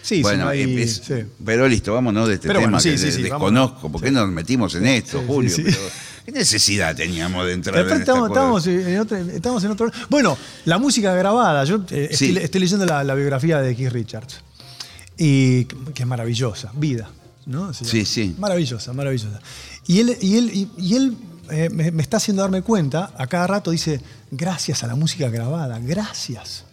Sí, 0.02 0.18
sí, 0.18 0.22
bueno, 0.22 0.52
es- 0.52 1.02
sí. 1.04 1.14
pero 1.44 1.68
listo, 1.68 1.92
vámonos 1.94 2.28
de 2.28 2.36
este 2.36 2.48
Pero 2.48 2.60
tema 2.60 2.74
bueno, 2.74 2.80
sí, 2.80 2.92
que 2.92 2.98
sí, 3.00 3.06
de- 3.06 3.12
sí, 3.12 3.22
desconozco. 3.24 3.92
¿Por 3.92 4.02
qué 4.02 4.12
nos 4.12 4.30
metimos 4.30 4.76
en 4.76 4.86
esto, 4.86 5.20
Sí, 5.20 5.26
Julio? 5.28 5.50
sí, 5.50 5.64
sí. 5.64 5.72
Pero, 5.72 5.90
¿Qué 6.26 6.32
necesidad 6.32 6.96
teníamos 6.96 7.46
de 7.46 7.54
entrar 7.54 7.78
en 7.80 7.86
esta 7.86 7.98
estamos, 7.98 8.30
estamos 8.30 8.68
en 8.68 9.00
otro, 9.00 9.18
estamos 9.18 9.64
en 9.64 9.72
otro- 9.72 9.92
Bueno, 10.10 10.38
la 10.66 10.78
música 10.80 11.14
grabada. 11.14 11.64
Yo 11.66 11.84
eh, 11.92 12.10
Sí. 12.14 12.30
estoy, 12.30 12.44
estoy 12.44 12.62
leyendo 12.62 12.86
la, 12.86 13.04
la 13.04 13.14
biografía 13.14 13.62
de 13.62 13.76
Keith 13.76 13.92
Richards. 13.92 14.40
Y 15.18 15.66
que 15.66 16.04
es 16.04 16.08
maravillosa. 16.08 16.72
Vida. 16.74 17.10
¿no? 17.46 17.72
Sí, 17.76 18.06
sí. 18.06 18.36
Maravillosa, 18.40 18.92
maravillosa. 18.94 19.40
Y 19.86 20.00
él, 20.00 20.18
y 20.20 20.38
él, 20.38 20.50
y, 20.52 20.72
y 20.80 20.96
él 20.96 21.16
eh, 21.52 21.70
me, 21.72 21.92
me 21.92 22.02
está 22.02 22.18
haciendo 22.18 22.42
darme 22.42 22.64
cuenta, 22.64 23.12
a 23.16 23.28
cada 23.28 23.46
rato 23.46 23.70
dice, 23.70 24.02
gracias 24.32 24.84
a 24.84 24.88
la 24.88 24.96
música 24.96 25.30
grabada, 25.30 25.78
gracias. 25.80 26.64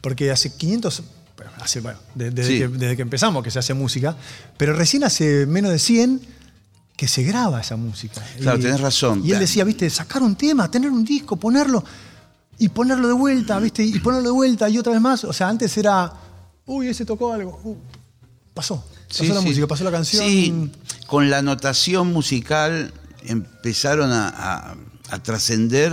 Porque 0.00 0.30
hace 0.30 0.54
500, 0.54 1.02
bueno, 1.36 1.52
hace, 1.60 1.80
bueno, 1.80 1.98
de- 2.14 2.30
desde, 2.30 2.50
Sí. 2.50 2.58
que, 2.60 2.68
desde 2.68 2.96
que 2.96 3.02
empezamos 3.02 3.44
que 3.44 3.50
se 3.50 3.58
hace 3.58 3.74
música, 3.74 4.16
pero 4.56 4.72
recién 4.72 5.04
hace 5.04 5.44
menos 5.44 5.70
de 5.70 5.78
100 5.78 6.22
que 7.02 7.08
se 7.08 7.24
graba 7.24 7.60
esa 7.60 7.74
música. 7.74 8.22
Claro, 8.40 8.60
tenés 8.60 8.80
razón. 8.80 9.22
Y 9.24 9.32
él 9.32 9.40
decía, 9.40 9.64
viste, 9.64 9.90
sacar 9.90 10.22
un 10.22 10.36
tema, 10.36 10.70
tener 10.70 10.88
un 10.88 11.04
disco, 11.04 11.34
ponerlo 11.34 11.82
y 12.60 12.68
ponerlo 12.68 13.08
de 13.08 13.14
vuelta, 13.14 13.58
viste, 13.58 13.82
y 13.82 13.98
ponerlo 13.98 14.28
de 14.28 14.32
vuelta 14.34 14.68
y 14.68 14.78
otra 14.78 14.92
vez 14.92 15.00
más. 15.00 15.24
O 15.24 15.32
sea, 15.32 15.48
antes 15.48 15.76
era, 15.76 16.12
uy, 16.64 16.86
ese 16.86 17.04
tocó 17.04 17.32
algo, 17.32 17.60
uh, 17.64 17.74
pasó. 18.54 18.84
Pasó 19.08 19.24
Sí, 19.24 19.28
la 19.30 19.40
sí. 19.40 19.46
música, 19.48 19.66
pasó 19.66 19.82
la 19.82 19.90
canción. 19.90 20.24
Sí, 20.24 20.70
con 21.08 21.28
la 21.28 21.42
notación 21.42 22.12
musical 22.12 22.94
empezaron 23.24 24.12
a, 24.12 24.28
a- 24.28 24.76
a 25.10 25.18
trascender, 25.24 25.92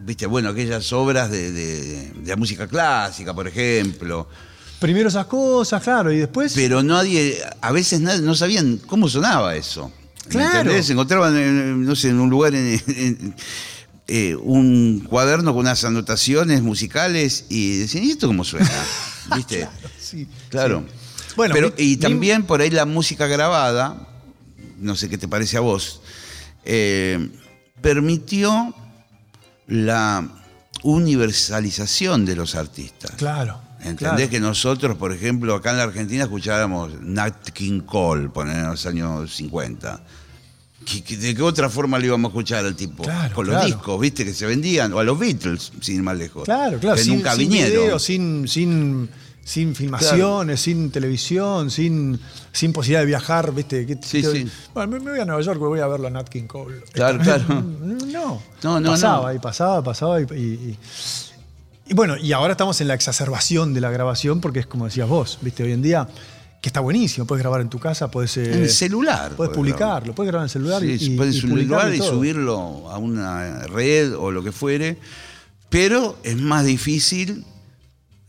viste, 0.00 0.26
bueno, 0.26 0.48
aquellas 0.48 0.92
obras 0.92 1.30
de, 1.30 1.52
de- 1.52 2.10
de 2.10 2.28
la 2.28 2.34
música 2.34 2.66
clásica, 2.66 3.32
por 3.32 3.46
ejemplo. 3.46 4.26
Primero 4.80 5.10
esas 5.10 5.26
cosas, 5.26 5.80
claro, 5.80 6.10
y 6.12 6.18
después. 6.18 6.54
Pero 6.56 6.82
nadie, 6.82 7.38
a 7.60 7.70
veces 7.70 8.00
no 8.00 8.34
sabían 8.34 8.78
cómo 8.78 9.08
sonaba 9.08 9.54
eso. 9.54 9.92
¿Me 10.26 10.30
Claro. 10.30 10.58
entendés? 10.60 10.86
Se 10.86 10.92
encontraban, 10.92 11.36
en, 11.36 11.84
no 11.84 11.96
sé, 11.96 12.08
en 12.10 12.20
un 12.20 12.30
lugar, 12.30 12.54
en, 12.54 12.80
en- 12.86 13.34
eh, 14.12 14.34
un 14.34 15.06
cuaderno 15.08 15.52
con 15.52 15.60
unas 15.60 15.84
anotaciones 15.84 16.62
musicales 16.62 17.44
y 17.48 17.78
decían, 17.78 18.04
¿y 18.04 18.10
esto 18.10 18.26
cómo 18.26 18.42
suena? 18.44 18.68
¿Viste? 19.36 19.68
sí, 20.00 20.26
Claro. 20.48 20.84
sí. 20.88 21.32
Bueno, 21.36 21.54
Pero, 21.54 21.72
mi- 21.76 21.84
y 21.84 21.88
mi- 21.90 21.96
también 21.96 22.42
por 22.44 22.60
ahí 22.60 22.70
la 22.70 22.86
música 22.86 23.26
grabada, 23.28 24.08
no 24.78 24.96
sé 24.96 25.08
qué 25.08 25.16
te 25.16 25.28
parece 25.28 25.56
a 25.56 25.60
vos, 25.60 26.00
eh, 26.64 27.30
permitió 27.80 28.74
la 29.68 30.26
universalización 30.82 32.24
de 32.24 32.34
los 32.36 32.54
artistas. 32.56 33.12
Claro. 33.16 33.60
¿Entendés 33.82 33.98
claro. 33.98 34.30
que 34.30 34.40
nosotros, 34.40 34.96
por 34.96 35.12
ejemplo, 35.12 35.54
acá 35.54 35.70
en 35.70 35.78
la 35.78 35.84
Argentina 35.84 36.24
escuchábamos 36.24 37.00
Nat 37.00 37.50
King 37.50 37.80
Cole, 37.80 38.28
poner 38.28 38.56
en 38.58 38.66
los 38.70 38.84
años 38.86 39.34
50? 39.34 40.02
¿Qué- 40.84 41.02
qué- 41.02 41.16
¿De 41.16 41.34
qué 41.34 41.42
otra 41.42 41.68
forma 41.68 41.98
le 41.98 42.06
íbamos 42.06 42.28
a 42.28 42.32
escuchar 42.32 42.64
al 42.64 42.74
tipo? 42.74 43.02
Claro, 43.04 43.34
Con 43.34 43.46
los 43.46 43.54
claro. 43.54 43.66
discos, 43.66 44.00
viste, 44.00 44.24
que 44.24 44.32
se 44.34 44.46
vendían, 44.46 44.92
o 44.92 44.98
a 44.98 45.04
los 45.04 45.18
Beatles, 45.18 45.72
sin 45.80 45.96
ir 45.96 46.02
más 46.02 46.16
lejos. 46.16 46.44
Claro, 46.44 46.78
claro. 46.78 46.96
Que 46.96 47.02
sin, 47.04 47.14
nunca 47.16 47.32
sin 47.34 47.48
vinieron. 47.48 47.70
video, 47.72 47.98
sin, 47.98 48.48
sin, 48.48 49.08
sin 49.44 49.74
filmaciones, 49.74 50.60
sin 50.60 50.90
televisión, 50.90 51.70
sin, 51.70 52.18
sin 52.52 52.72
posibilidad 52.72 53.00
de 53.00 53.06
viajar, 53.06 53.52
¿viste? 53.54 53.86
¿Qué- 53.86 53.98
Sí, 54.02 54.22
qué- 54.22 54.30
sí. 54.32 54.48
Bueno, 54.74 54.98
me, 55.00 55.10
voy 55.10 55.20
a 55.20 55.24
Nueva 55.24 55.42
York, 55.42 55.58
voy 55.58 55.80
a 55.80 55.86
verlo 55.86 56.06
a 56.06 56.10
Nat 56.10 56.28
King 56.28 56.44
Cole. 56.46 56.80
Claro, 56.92 57.18
claro. 57.18 57.44
No. 58.10 58.42
No, 58.62 58.80
no, 58.80 58.90
pasaba 58.90 59.30
no. 59.30 59.34
y 59.34 59.38
pasaba, 59.38 59.82
pasaba 59.82 60.20
y, 60.20 60.24
y- 60.34 60.36
y- 60.36 60.78
y 61.90 61.94
bueno, 61.94 62.16
y 62.16 62.32
ahora 62.32 62.52
estamos 62.52 62.80
en 62.80 62.86
la 62.88 62.94
exacerbación 62.94 63.74
de 63.74 63.80
la 63.80 63.90
grabación 63.90 64.40
porque 64.40 64.60
es 64.60 64.66
como 64.66 64.84
decías 64.86 65.08
vos, 65.08 65.38
¿viste? 65.42 65.64
Hoy 65.64 65.72
en 65.72 65.82
día, 65.82 66.08
que 66.62 66.68
está 66.68 66.78
buenísimo, 66.80 67.26
puedes 67.26 67.42
grabar 67.42 67.60
en 67.60 67.68
tu 67.68 67.78
casa, 67.80 68.10
puedes... 68.10 68.36
eh, 68.36 68.52
En 68.54 68.62
el 68.62 68.70
celular. 68.70 69.32
Puedes 69.36 69.52
publicarlo, 69.54 70.14
puedes 70.14 70.30
grabar 70.30 70.44
en 70.44 70.46
el 70.46 70.50
celular 70.50 70.84
y, 70.84 70.98
Sí, 70.98 71.12
y, 71.12 71.16
puedes 71.16 71.40
publicarlo 71.40 71.92
y 71.94 71.98
subirlo 71.98 72.88
a 72.90 72.96
una 72.98 73.66
red 73.66 74.14
o 74.16 74.30
lo 74.30 74.42
que 74.44 74.52
fuere, 74.52 74.98
pero 75.68 76.16
es 76.22 76.36
más 76.36 76.64
difícil 76.64 77.44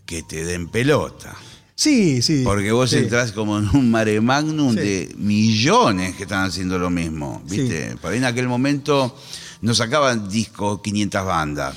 que 0.08 0.24
te 0.24 0.43
den 0.43 0.67
pelota. 0.69 1.36
Sí, 1.76 2.21
sí. 2.21 2.41
Porque 2.43 2.71
vos 2.71 2.89
sí. 2.89 2.97
entrás 2.97 3.32
como 3.32 3.58
en 3.60 3.67
un 3.76 3.89
mare 3.91 4.19
magnum 4.21 4.74
Sí. 4.74 4.80
de 4.80 5.15
millones 5.17 6.15
que 6.15 6.24
están 6.24 6.45
haciendo 6.45 6.78
lo 6.80 6.89
mismo. 6.89 7.41
¿Viste? 7.47 7.95
Por 8.02 8.12
ahí 8.12 8.17
en 8.17 8.26
aquel 8.26 8.47
momento 8.47 9.15
nos 9.62 9.78
sacaban 9.78 10.30
discos 10.30 10.82
500 10.82 11.26
bandas. 11.26 11.76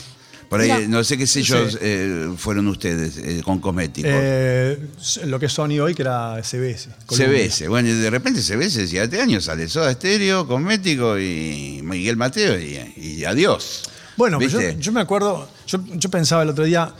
Por 0.55 0.61
ahí, 0.61 0.73
Mirá, 0.73 0.87
no 0.87 1.03
sé 1.03 1.19
qué 1.19 1.27
sellos 1.27 1.73
sí. 1.73 1.79
eh, 1.81 2.33
fueron 2.37 2.69
ustedes 2.69 3.19
eh, 3.19 3.43
con 3.45 3.59
cosméticos. 3.59 4.09
Eh, 4.15 4.79
lo 5.25 5.41
que 5.41 5.47
es 5.47 5.53
Sony 5.53 5.81
hoy, 5.83 5.97
que 5.97 6.03
era 6.03 6.41
CBS. 6.45 6.91
CBS. 7.09 7.67
Bueno, 7.67 7.89
y 7.89 7.93
de 7.95 8.09
repente 8.09 8.41
CBS 8.41 8.83
decía, 8.83 9.03
este 9.03 9.21
año 9.21 9.41
sale 9.41 9.69
Soda 9.69 9.91
Estéreo, 9.91 10.47
Cosmético 10.47 11.19
y 11.19 11.81
Miguel 11.83 12.17
Mateo 12.17 12.57
y, 12.57 12.79
y 12.97 13.25
adiós. 13.25 13.83
Bueno, 14.17 14.41
yo, 14.41 14.61
yo 14.79 14.93
me 14.93 15.01
acuerdo, 15.01 15.49
yo, 15.67 15.81
yo 15.95 16.09
pensaba 16.09 16.45
el 16.45 16.51
otro 16.51 16.63
día, 16.63 16.95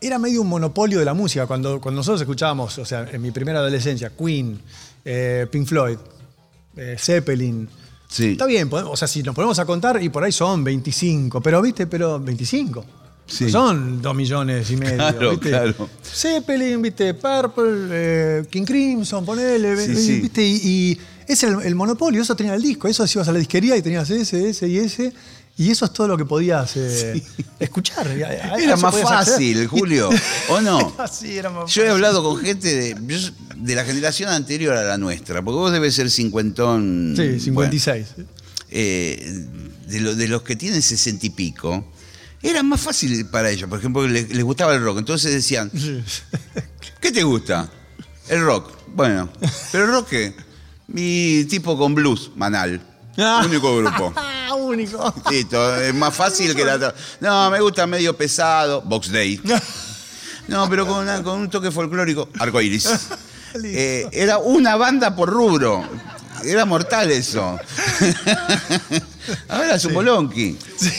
era 0.00 0.18
medio 0.18 0.40
un 0.40 0.48
monopolio 0.48 0.98
de 0.98 1.04
la 1.04 1.12
música. 1.12 1.46
Cuando, 1.46 1.82
cuando 1.82 1.98
nosotros 1.98 2.22
escuchábamos, 2.22 2.78
o 2.78 2.86
sea, 2.86 3.06
en 3.12 3.20
mi 3.20 3.30
primera 3.30 3.58
adolescencia, 3.58 4.10
Queen, 4.16 4.58
Pink 5.50 5.66
Floyd, 5.66 5.98
Zeppelin. 6.96 7.68
Sí. 8.14 8.32
Está 8.32 8.46
bien, 8.46 8.70
podemos- 8.70 8.92
o 8.92 8.96
sea, 8.96 9.08
si 9.08 9.24
nos 9.24 9.34
ponemos 9.34 9.58
a 9.58 9.64
contar, 9.64 10.00
y 10.00 10.08
por 10.08 10.22
ahí 10.22 10.30
son 10.30 10.62
25, 10.62 11.40
pero 11.40 11.60
viste, 11.60 11.88
pero 11.88 12.20
25. 12.20 12.84
Sí. 13.26 13.44
No 13.46 13.50
Son 13.50 14.00
2 14.02 14.14
millones 14.14 14.70
y 14.70 14.76
medio. 14.76 14.96
Claro, 14.98 15.30
¿viste? 15.32 15.48
claro. 15.48 15.88
Zeppelin, 16.02 16.80
viste, 16.82 17.12
Purple, 17.14 17.88
eh, 17.90 18.44
King 18.48 18.64
Crimson, 18.64 19.24
ponele, 19.24 19.76
Sí, 19.84 19.90
eh, 19.92 19.96
sí. 19.96 20.20
viste, 20.20 20.46
y, 20.46 20.54
y 20.64 20.98
ese 21.26 21.46
era 21.48 21.58
el, 21.60 21.66
el 21.66 21.74
monopolio, 21.74 22.22
eso 22.22 22.36
tenía 22.36 22.54
el 22.54 22.62
disco, 22.62 22.86
eso 22.86 23.04
si 23.06 23.18
ibas 23.18 23.26
a 23.28 23.32
la 23.32 23.38
disquería 23.40 23.76
y 23.76 23.82
tenías 23.82 24.08
ese, 24.10 24.50
ese 24.50 24.68
y 24.68 24.76
ese, 24.78 25.12
y 25.56 25.70
eso 25.70 25.84
es 25.84 25.92
todo 25.92 26.08
lo 26.08 26.16
que 26.16 26.24
podías 26.24 26.72
eh, 26.76 27.22
escuchar. 27.60 28.06
A- 28.08 28.10
a- 28.10 28.54
a 28.54 28.58
Era 28.58 28.76
más 28.76 28.94
acceder. 28.94 29.06
fácil, 29.06 29.66
Julio, 29.68 30.10
¿o 30.48 30.60
no? 30.60 30.94
Así 30.98 31.36
era 31.38 31.50
más 31.50 31.72
Yo 31.72 31.84
he 31.84 31.90
hablado 31.90 32.22
con 32.22 32.38
gente 32.44 32.74
de, 32.74 32.96
yo- 33.06 33.30
de 33.56 33.74
la 33.74 33.84
generación 33.84 34.30
anterior 34.30 34.76
a 34.76 34.82
la 34.82 34.98
nuestra, 34.98 35.42
porque 35.42 35.56
vos 35.56 35.72
debes 35.72 35.94
ser 35.94 36.10
cincuentón. 36.10 37.14
Sí, 37.16 37.38
56. 37.40 38.06
bueno, 38.16 38.30
eh, 38.70 39.46
de, 39.86 40.00
lo- 40.00 40.14
de 40.14 40.28
los 40.28 40.42
que 40.42 40.56
tienen 40.56 40.82
sesenta 40.82 41.26
y 41.26 41.30
pico, 41.30 41.92
era 42.42 42.62
más 42.62 42.80
fácil 42.80 43.24
para 43.26 43.50
ellos. 43.50 43.68
Por 43.70 43.78
ejemplo, 43.78 44.06
les, 44.06 44.28
les 44.30 44.44
gustaba 44.44 44.74
el 44.74 44.82
rock. 44.82 44.98
Entonces 44.98 45.32
decían, 45.32 45.70
Sí. 45.74 46.02
¿qué 47.00 47.12
te 47.12 47.22
gusta? 47.22 47.70
El 48.28 48.42
rock. 48.42 48.72
Bueno, 48.88 49.28
¿pero 49.72 49.84
el 49.84 49.90
rock 49.92 50.08
qué? 50.10 50.34
Mi 50.88 51.44
tipo 51.48 51.78
con 51.78 51.94
blues, 51.94 52.32
Manal. 52.36 52.80
Único 53.46 53.76
grupo. 53.78 54.12
Único. 54.74 55.14
Listo, 55.30 55.76
es 55.80 55.94
más 55.94 56.14
fácil 56.14 56.54
que 56.54 56.64
la. 56.64 56.94
No, 57.20 57.50
me 57.50 57.60
gusta 57.60 57.86
medio 57.86 58.16
pesado, 58.16 58.82
Box 58.82 59.10
Day. 59.10 59.40
No, 60.46 60.68
pero 60.68 60.86
con, 60.86 60.98
una- 60.98 61.22
con 61.22 61.38
un 61.40 61.48
toque 61.48 61.70
folclórico, 61.70 62.28
Arcoiris. 62.38 62.86
Eh, 63.62 64.08
era 64.10 64.38
una 64.38 64.74
banda 64.74 65.14
por 65.14 65.30
rubro. 65.30 65.88
Era 66.46 66.64
mortal 66.64 67.10
eso. 67.10 67.58
Ahora 69.48 69.76
es 69.76 69.84
un 69.86 69.94
bolonqui. 69.94 70.56
Sí, 70.76 70.90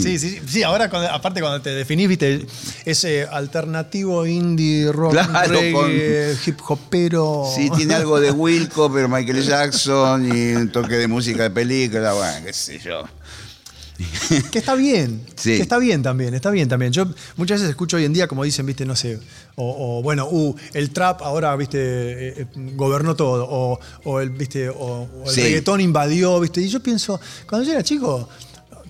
sí, 0.00 0.18
sí, 0.18 0.40
sí, 0.48 0.62
ahora 0.62 0.88
cuando- 0.88 1.10
aparte 1.10 1.40
cuando 1.40 1.60
te 1.60 1.70
definís, 1.70 2.08
viste, 2.08 2.46
ese 2.84 3.24
alternativo 3.24 4.24
indie 4.24 4.92
rock, 4.92 5.12
Claro, 5.12 5.48
reggae, 5.60 6.36
hip 6.46 6.60
hopero. 6.68 7.44
Sí, 7.54 7.68
tiene 7.76 7.94
algo 7.94 8.20
de 8.20 8.30
Wilco, 8.30 8.92
pero 8.92 9.08
Michael 9.08 9.42
Jackson 9.42 10.26
y 10.36 10.52
un 10.54 10.70
toque 10.70 10.94
de 10.94 11.08
música 11.08 11.42
de 11.44 11.50
película, 11.50 12.12
bueno, 12.12 12.46
qué 12.46 12.52
sé 12.52 12.78
yo. 12.78 13.02
que 14.50 14.58
está 14.58 14.74
bien, 14.74 15.22
Sí. 15.36 15.56
que 15.56 15.62
está 15.62 15.78
bien 15.78 16.02
también, 16.02 16.34
está 16.34 16.50
bien 16.50 16.68
también. 16.68 16.92
Yo 16.92 17.06
muchas 17.36 17.60
veces 17.60 17.70
escucho 17.70 17.96
hoy 17.96 18.04
en 18.04 18.12
día 18.12 18.28
como 18.28 18.44
dicen, 18.44 18.66
viste, 18.66 18.84
no 18.84 18.94
sé, 18.96 19.18
o, 19.54 19.98
o, 19.98 20.02
bueno, 20.02 20.26
uh, 20.30 20.54
el 20.74 20.90
trap 20.90 21.22
ahora, 21.22 21.54
viste, 21.56 21.78
eh, 21.78 22.34
eh, 22.42 22.46
gobernó 22.74 23.14
todo, 23.16 23.46
o, 23.48 23.78
o 24.04 24.20
el, 24.20 24.30
viste, 24.30 24.68
o, 24.68 24.74
o 24.76 25.24
el 25.26 25.30
Sí. 25.30 25.40
reggaetón 25.42 25.80
invadió, 25.80 26.38
viste. 26.40 26.60
Y 26.60 26.68
yo 26.68 26.80
pienso, 26.82 27.18
cuando 27.48 27.66
yo 27.66 27.72
era 27.72 27.82
chico, 27.82 28.28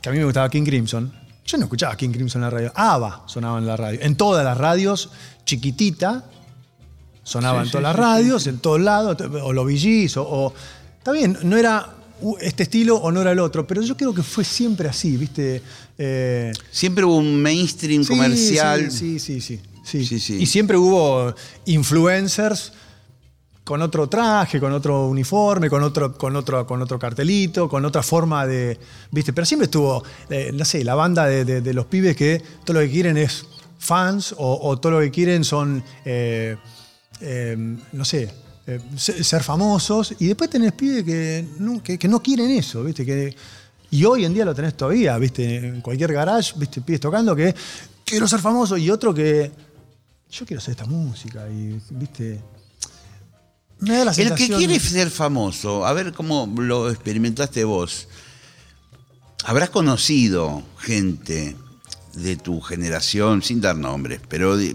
que 0.03 0.09
a 0.09 0.13
mí 0.13 0.19
me 0.19 0.25
gustaba 0.25 0.49
King 0.51 0.65
Crimson, 0.65 1.13
yo 1.45 1.59
no 1.59 1.65
escuchaba 1.65 1.97
King 1.97 2.11
Crimson 2.11 2.41
en 2.41 2.45
la 2.45 2.51
radio, 2.51 2.73
ABBA 2.75 3.23
sonaba 3.27 3.59
en 3.59 3.67
la 3.67 3.77
radio, 3.77 4.01
en 4.03 4.17
todas 4.17 4.45
las 4.45 4.59
radios, 4.59 5.11
chiquitita, 5.45 6.25
sonaba 7.23 7.61
Sí, 7.63 7.67
en 7.67 7.71
todas 7.73 7.83
sí, 7.83 7.83
las 7.85 7.95
sí, 7.97 8.01
radios, 8.01 8.47
en 8.49 8.59
todos 8.59 8.81
lados, 8.81 9.17
o 9.43 9.53
los 9.53 9.65
VGs, 9.65 10.17
o, 10.17 10.23
o- 10.23 10.55
Está 10.99 11.13
bien, 11.13 11.39
no 11.45 11.57
era 11.57 11.89
este 12.41 12.63
estilo 12.65 12.97
o 12.97 13.11
no 13.13 13.21
era 13.21 13.33
el 13.33 13.39
otro, 13.39 13.67
pero 13.67 13.83
yo 13.83 13.97
creo 13.97 14.15
que 14.15 14.23
fue 14.23 14.45
siempre 14.45 14.89
así, 14.89 15.17
¿viste? 15.17 15.63
Eh, 15.99 16.53
Siempre 16.71 17.05
hubo 17.05 17.17
un 17.17 17.41
mainstream 17.43 18.03
sí, 18.03 18.09
comercial. 18.09 18.91
Sí, 18.91 19.19
sí, 19.19 19.41
sí, 19.41 19.61
sí, 19.85 20.05
Sí, 20.05 20.19
sí. 20.21 20.37
Y 20.43 20.47
siempre 20.47 20.77
hubo 20.77 21.35
influencers 21.67 22.73
con 23.65 23.83
otro 23.83 24.09
traje, 24.09 24.59
con 24.61 24.73
otro 24.73 25.07
uniforme, 25.09 25.69
con 25.69 25.83
otro, 25.83 26.17
con 26.17 26.35
otro, 26.37 26.67
con 26.67 26.83
otro 26.83 26.99
cartelito, 26.99 27.69
con 27.69 27.85
otra 27.85 28.03
forma 28.03 28.47
de. 28.47 28.79
¿Viste? 29.11 29.33
Pero 29.33 29.45
siempre 29.45 29.65
estuvo, 29.67 30.03
eh, 30.31 30.51
no 30.55 30.65
sé, 30.65 30.85
la 30.85 30.95
banda 30.95 31.27
de, 31.27 31.45
de- 31.45 31.61
de 31.61 31.75
los 31.75 31.87
pibes 31.87 32.17
que 32.17 32.43
todo 32.65 32.75
lo 32.81 32.87
que 32.87 32.91
quieren 32.93 33.17
es 33.17 33.45
fans 33.79 34.35
o, 34.39 34.59
o 34.69 34.79
todo 34.79 34.93
lo 34.93 35.01
que 35.01 35.11
quieren 35.11 35.45
son. 35.45 35.83
eh, 36.05 36.57
no 37.93 38.05
sé. 38.05 38.31
Eh, 38.67 38.81
se- 38.97 39.23
ser 39.23 39.43
famosos 39.43 40.15
y 40.19 40.27
después 40.27 40.51
tenés 40.51 40.73
pibes 40.73 41.05
que 41.05 41.47
no, 41.59 41.83
que, 41.83 41.99
que 41.99 42.09
no 42.09 42.23
quieren 42.23 42.51
eso, 42.51 42.83
¿viste? 42.85 43.05
Que, 43.07 43.35
y 43.91 44.05
hoy 44.05 44.25
en 44.25 44.35
día 44.35 44.45
lo 44.45 44.55
tenés 44.55 44.77
todavía, 44.77 45.17
¿viste? 45.19 45.57
En 45.69 45.81
cualquier 45.81 46.13
garage, 46.13 46.53
¿viste? 46.57 46.81
Pibes 46.81 47.01
tocando 47.01 47.35
que 47.37 47.55
quiero 48.05 48.27
ser 48.27 48.41
famoso 48.41 48.77
y 48.77 48.91
otro 48.91 49.15
que 49.15 49.51
yo 50.31 50.45
quiero 50.45 50.59
hacer 50.61 50.73
esta 50.73 50.87
música 50.87 51.49
y, 51.49 51.81
¿viste? 51.91 52.41
Me 53.79 53.99
da 53.99 54.05
la 54.07 54.11
El 54.13 54.35
que 54.35 54.49
quiere 54.49 54.81
ser 54.81 55.11
famoso, 55.11 55.87
a 55.87 55.93
ver 55.93 56.13
cómo 56.13 56.51
lo 56.59 56.91
experimentaste 56.91 57.63
vos. 57.65 58.09
Habrás 59.45 59.71
conocido 59.71 60.63
gente 60.79 61.55
de 62.15 62.37
tu 62.37 62.61
generación, 62.63 63.43
sin 63.43 63.61
dar 63.61 63.77
nombres, 63.77 64.21
pero 64.29 64.57
de- 64.57 64.75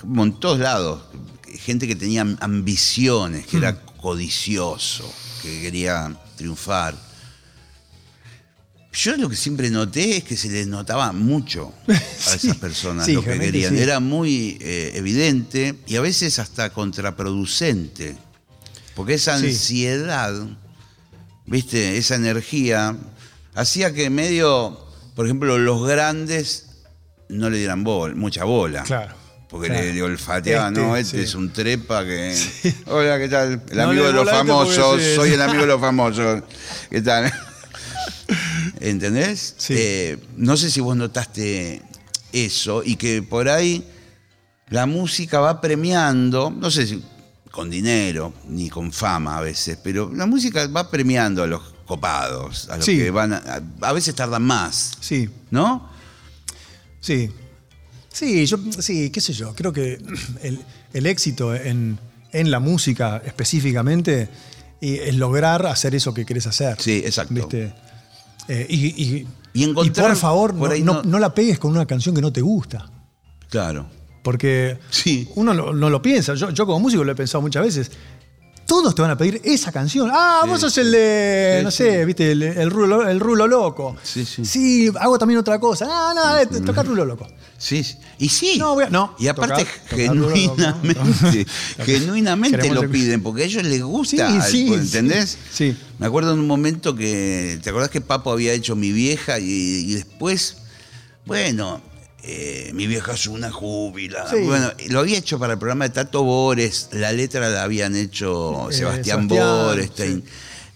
como 0.00 0.22
en 0.24 0.32
todos 0.38 0.58
lados, 0.60 1.02
gente 1.58 1.86
que 1.86 1.96
tenía 1.96 2.22
ambiciones, 2.40 3.46
que 3.46 3.56
era 3.58 3.80
codicioso, 3.82 5.12
que 5.42 5.60
quería 5.62 6.14
triunfar. 6.36 6.94
Yo 8.92 9.16
lo 9.16 9.28
que 9.28 9.36
siempre 9.36 9.70
noté 9.70 10.16
es 10.16 10.24
que 10.24 10.36
se 10.36 10.48
les 10.48 10.66
notaba 10.66 11.12
mucho 11.12 11.72
a 11.88 12.34
esas 12.34 12.56
personas 12.56 13.06
sí, 13.06 13.12
lo 13.12 13.22
que 13.22 13.38
querían. 13.38 13.74
sí. 13.76 13.80
Era 13.82 14.00
muy 14.00 14.58
eh, 14.60 14.92
evidente 14.94 15.76
y 15.86 15.96
a 15.96 16.00
veces 16.00 16.38
hasta 16.40 16.70
contraproducente. 16.70 18.16
Porque 18.96 19.14
esa 19.14 19.38
Sí. 19.38 19.46
ansiedad, 19.46 20.34
¿viste? 21.46 21.96
Esa 21.96 22.16
energía 22.16 22.96
hacía 23.54 23.94
que 23.94 24.10
medio, 24.10 24.84
por 25.14 25.24
ejemplo, 25.26 25.56
los 25.58 25.86
grandes 25.86 26.66
no 27.28 27.48
le 27.48 27.58
dieran 27.58 27.84
bol- 27.84 28.16
mucha 28.16 28.42
bola. 28.42 28.82
Claro, 28.82 29.14
Porque 29.50 29.66
claro. 29.68 29.82
le, 29.84 29.94
le 29.94 30.02
olfateaban, 30.02 30.72
Este, 30.74 30.86
no, 30.86 30.96
este 30.96 31.16
sí. 31.18 31.22
es 31.24 31.34
un 31.34 31.52
trepa 31.52 32.04
que. 32.04 32.36
Hola, 32.86 33.18
¿qué 33.18 33.28
tal? 33.28 33.62
El 33.70 33.76
No 33.76 33.82
amigo 33.82 34.06
de 34.06 34.12
los 34.12 34.24
este 34.26 34.36
famosos, 34.36 35.02
sí. 35.02 35.14
soy 35.16 35.32
el 35.32 35.42
amigo 35.42 35.62
de 35.62 35.66
los 35.66 35.80
famosos. 35.80 36.42
¿Qué 36.88 37.02
tal? 37.02 37.32
¿Entendés? 38.80 39.56
Eh, 39.70 40.18
no 40.36 40.56
sé 40.56 40.70
si 40.70 40.80
vos 40.80 40.96
notaste 40.96 41.82
eso 42.32 42.82
y 42.84 42.96
que 42.96 43.22
por 43.22 43.48
ahí 43.48 43.84
la 44.68 44.86
música 44.86 45.40
va 45.40 45.60
premiando, 45.60 46.50
no 46.50 46.70
sé 46.70 46.86
si 46.86 47.02
con 47.50 47.68
dinero 47.68 48.32
ni 48.48 48.70
con 48.70 48.92
fama 48.92 49.38
a 49.38 49.40
veces, 49.40 49.76
pero 49.82 50.10
la 50.14 50.26
música 50.26 50.66
va 50.68 50.88
premiando 50.88 51.42
a 51.42 51.46
los 51.48 51.60
copados, 51.84 52.68
a 52.70 52.76
los 52.76 52.84
Sí. 52.86 52.96
que 52.96 53.10
van 53.10 53.32
a, 53.32 53.60
a 53.80 53.92
veces 53.92 54.14
tardan 54.14 54.42
más, 54.44 54.92
Sí, 55.00 55.28
¿no? 55.50 55.90
sí. 57.00 57.30
Sí, 58.12 58.46
yo, 58.46 58.58
sí, 58.80 59.10
qué 59.10 59.20
sé 59.20 59.32
yo. 59.32 59.54
Creo 59.54 59.72
que 59.72 59.98
el, 60.42 60.60
el 60.92 61.06
éxito 61.06 61.54
en, 61.54 61.98
en 62.32 62.50
la 62.50 62.60
música 62.60 63.22
específicamente 63.24 64.28
es 64.80 65.14
lograr 65.14 65.66
hacer 65.66 65.94
eso 65.94 66.14
que 66.14 66.24
querés 66.24 66.46
hacer. 66.46 66.76
Sí, 66.80 67.02
exacto. 67.04 67.34
¿Viste? 67.34 67.74
Eh, 68.48 68.66
y, 68.68 68.86
y- 68.86 69.26
Y 69.52 69.64
encontrar- 69.64 70.08
por 70.08 70.16
favor, 70.16 70.56
por 70.56 70.70
no, 70.78 70.84
no- 70.84 70.92
no- 70.94 71.02
no 71.02 71.18
la 71.18 71.34
pegues 71.34 71.58
con 71.58 71.70
una 71.72 71.86
canción 71.86 72.14
que 72.14 72.20
no 72.22 72.32
te 72.32 72.40
gusta. 72.40 72.90
Claro. 73.48 73.86
Porque 74.22 74.78
Sí. 74.90 75.28
uno 75.34 75.54
lo- 75.54 75.72
no 75.72 75.88
lo 75.90 76.00
piensa. 76.02 76.34
Yo, 76.34 76.50
yo 76.50 76.66
como 76.66 76.80
músico 76.80 77.04
lo 77.04 77.12
he 77.12 77.14
pensado 77.14 77.42
muchas 77.42 77.62
veces. 77.64 77.90
Todos 78.70 78.94
te 78.94 79.02
van 79.02 79.10
a 79.10 79.18
pedir 79.18 79.40
esa 79.42 79.72
canción. 79.72 80.08
Ah, 80.14 80.42
Sí, 80.44 80.48
vos 80.48 80.60
sos 80.60 80.78
el 80.78 80.92
de, 80.92 81.56
Sí, 81.58 81.64
no 81.64 81.70
sí. 81.72 81.76
sé, 81.78 82.04
viste, 82.04 82.30
el, 82.30 82.40
el 82.44 82.70
rulo, 82.70 83.08
el 83.08 83.18
rulo 83.18 83.48
loco. 83.48 83.96
Sí, 84.00 84.24
sí. 84.24 84.44
Sí, 84.44 84.92
hago 85.00 85.18
también 85.18 85.38
otra 85.40 85.58
cosa. 85.58 85.88
Ah, 85.90 86.12
no, 86.14 86.38
eh, 86.38 86.46
tocar 86.64 86.86
rulo 86.86 87.04
loco. 87.04 87.26
Sí, 87.58 87.82
sí. 87.82 87.96
y 88.20 88.28
sí. 88.28 88.56
No, 88.58 88.74
voy 88.74 88.84
a- 88.84 88.90
no. 88.90 89.16
y 89.18 89.26
aparte, 89.26 89.64
Tocar- 89.64 89.88
tocar 89.90 90.14
duro, 90.16 90.30
genuinamente, 90.30 91.46
no. 91.78 91.84
genuinamente 91.84 92.70
lo 92.72 92.88
piden, 92.88 93.22
porque 93.24 93.42
a 93.42 93.46
ellos 93.46 93.64
les 93.64 93.82
gusta, 93.82 94.16
Sí, 94.16 94.22
al- 94.22 94.42
sí, 94.50 94.72
¿entendés? 94.72 95.36
sí. 95.52 95.72
Sí. 95.72 95.76
Me 95.98 96.06
acuerdo 96.06 96.32
en 96.32 96.38
un 96.38 96.46
momento 96.46 96.94
que, 96.94 97.58
¿te 97.62 97.70
acordás 97.70 97.90
que 97.90 98.00
Papo 98.00 98.30
había 98.30 98.52
hecho 98.52 98.76
Mi 98.76 98.92
Vieja 98.92 99.40
y, 99.40 99.44
y 99.44 99.94
después, 99.94 100.58
bueno, 101.26 101.82
eh, 102.22 102.70
Mi 102.74 102.86
Vieja 102.86 103.12
es 103.12 103.26
una 103.26 103.50
júbila. 103.50 104.28
Sí. 104.30 104.36
Bueno, 104.44 104.70
lo 104.88 105.00
había 105.00 105.18
hecho 105.18 105.38
para 105.38 105.54
el 105.54 105.58
programa 105.58 105.84
de 105.88 105.94
Tato 105.94 106.22
Bores, 106.22 106.88
la 106.92 107.12
letra 107.12 107.48
la 107.50 107.62
habían 107.62 107.96
hecho 107.96 108.70
Eh, 108.70 108.74
Sebastián, 108.74 109.28
Sebastián, 109.28 109.64
Borestein. 109.66 110.24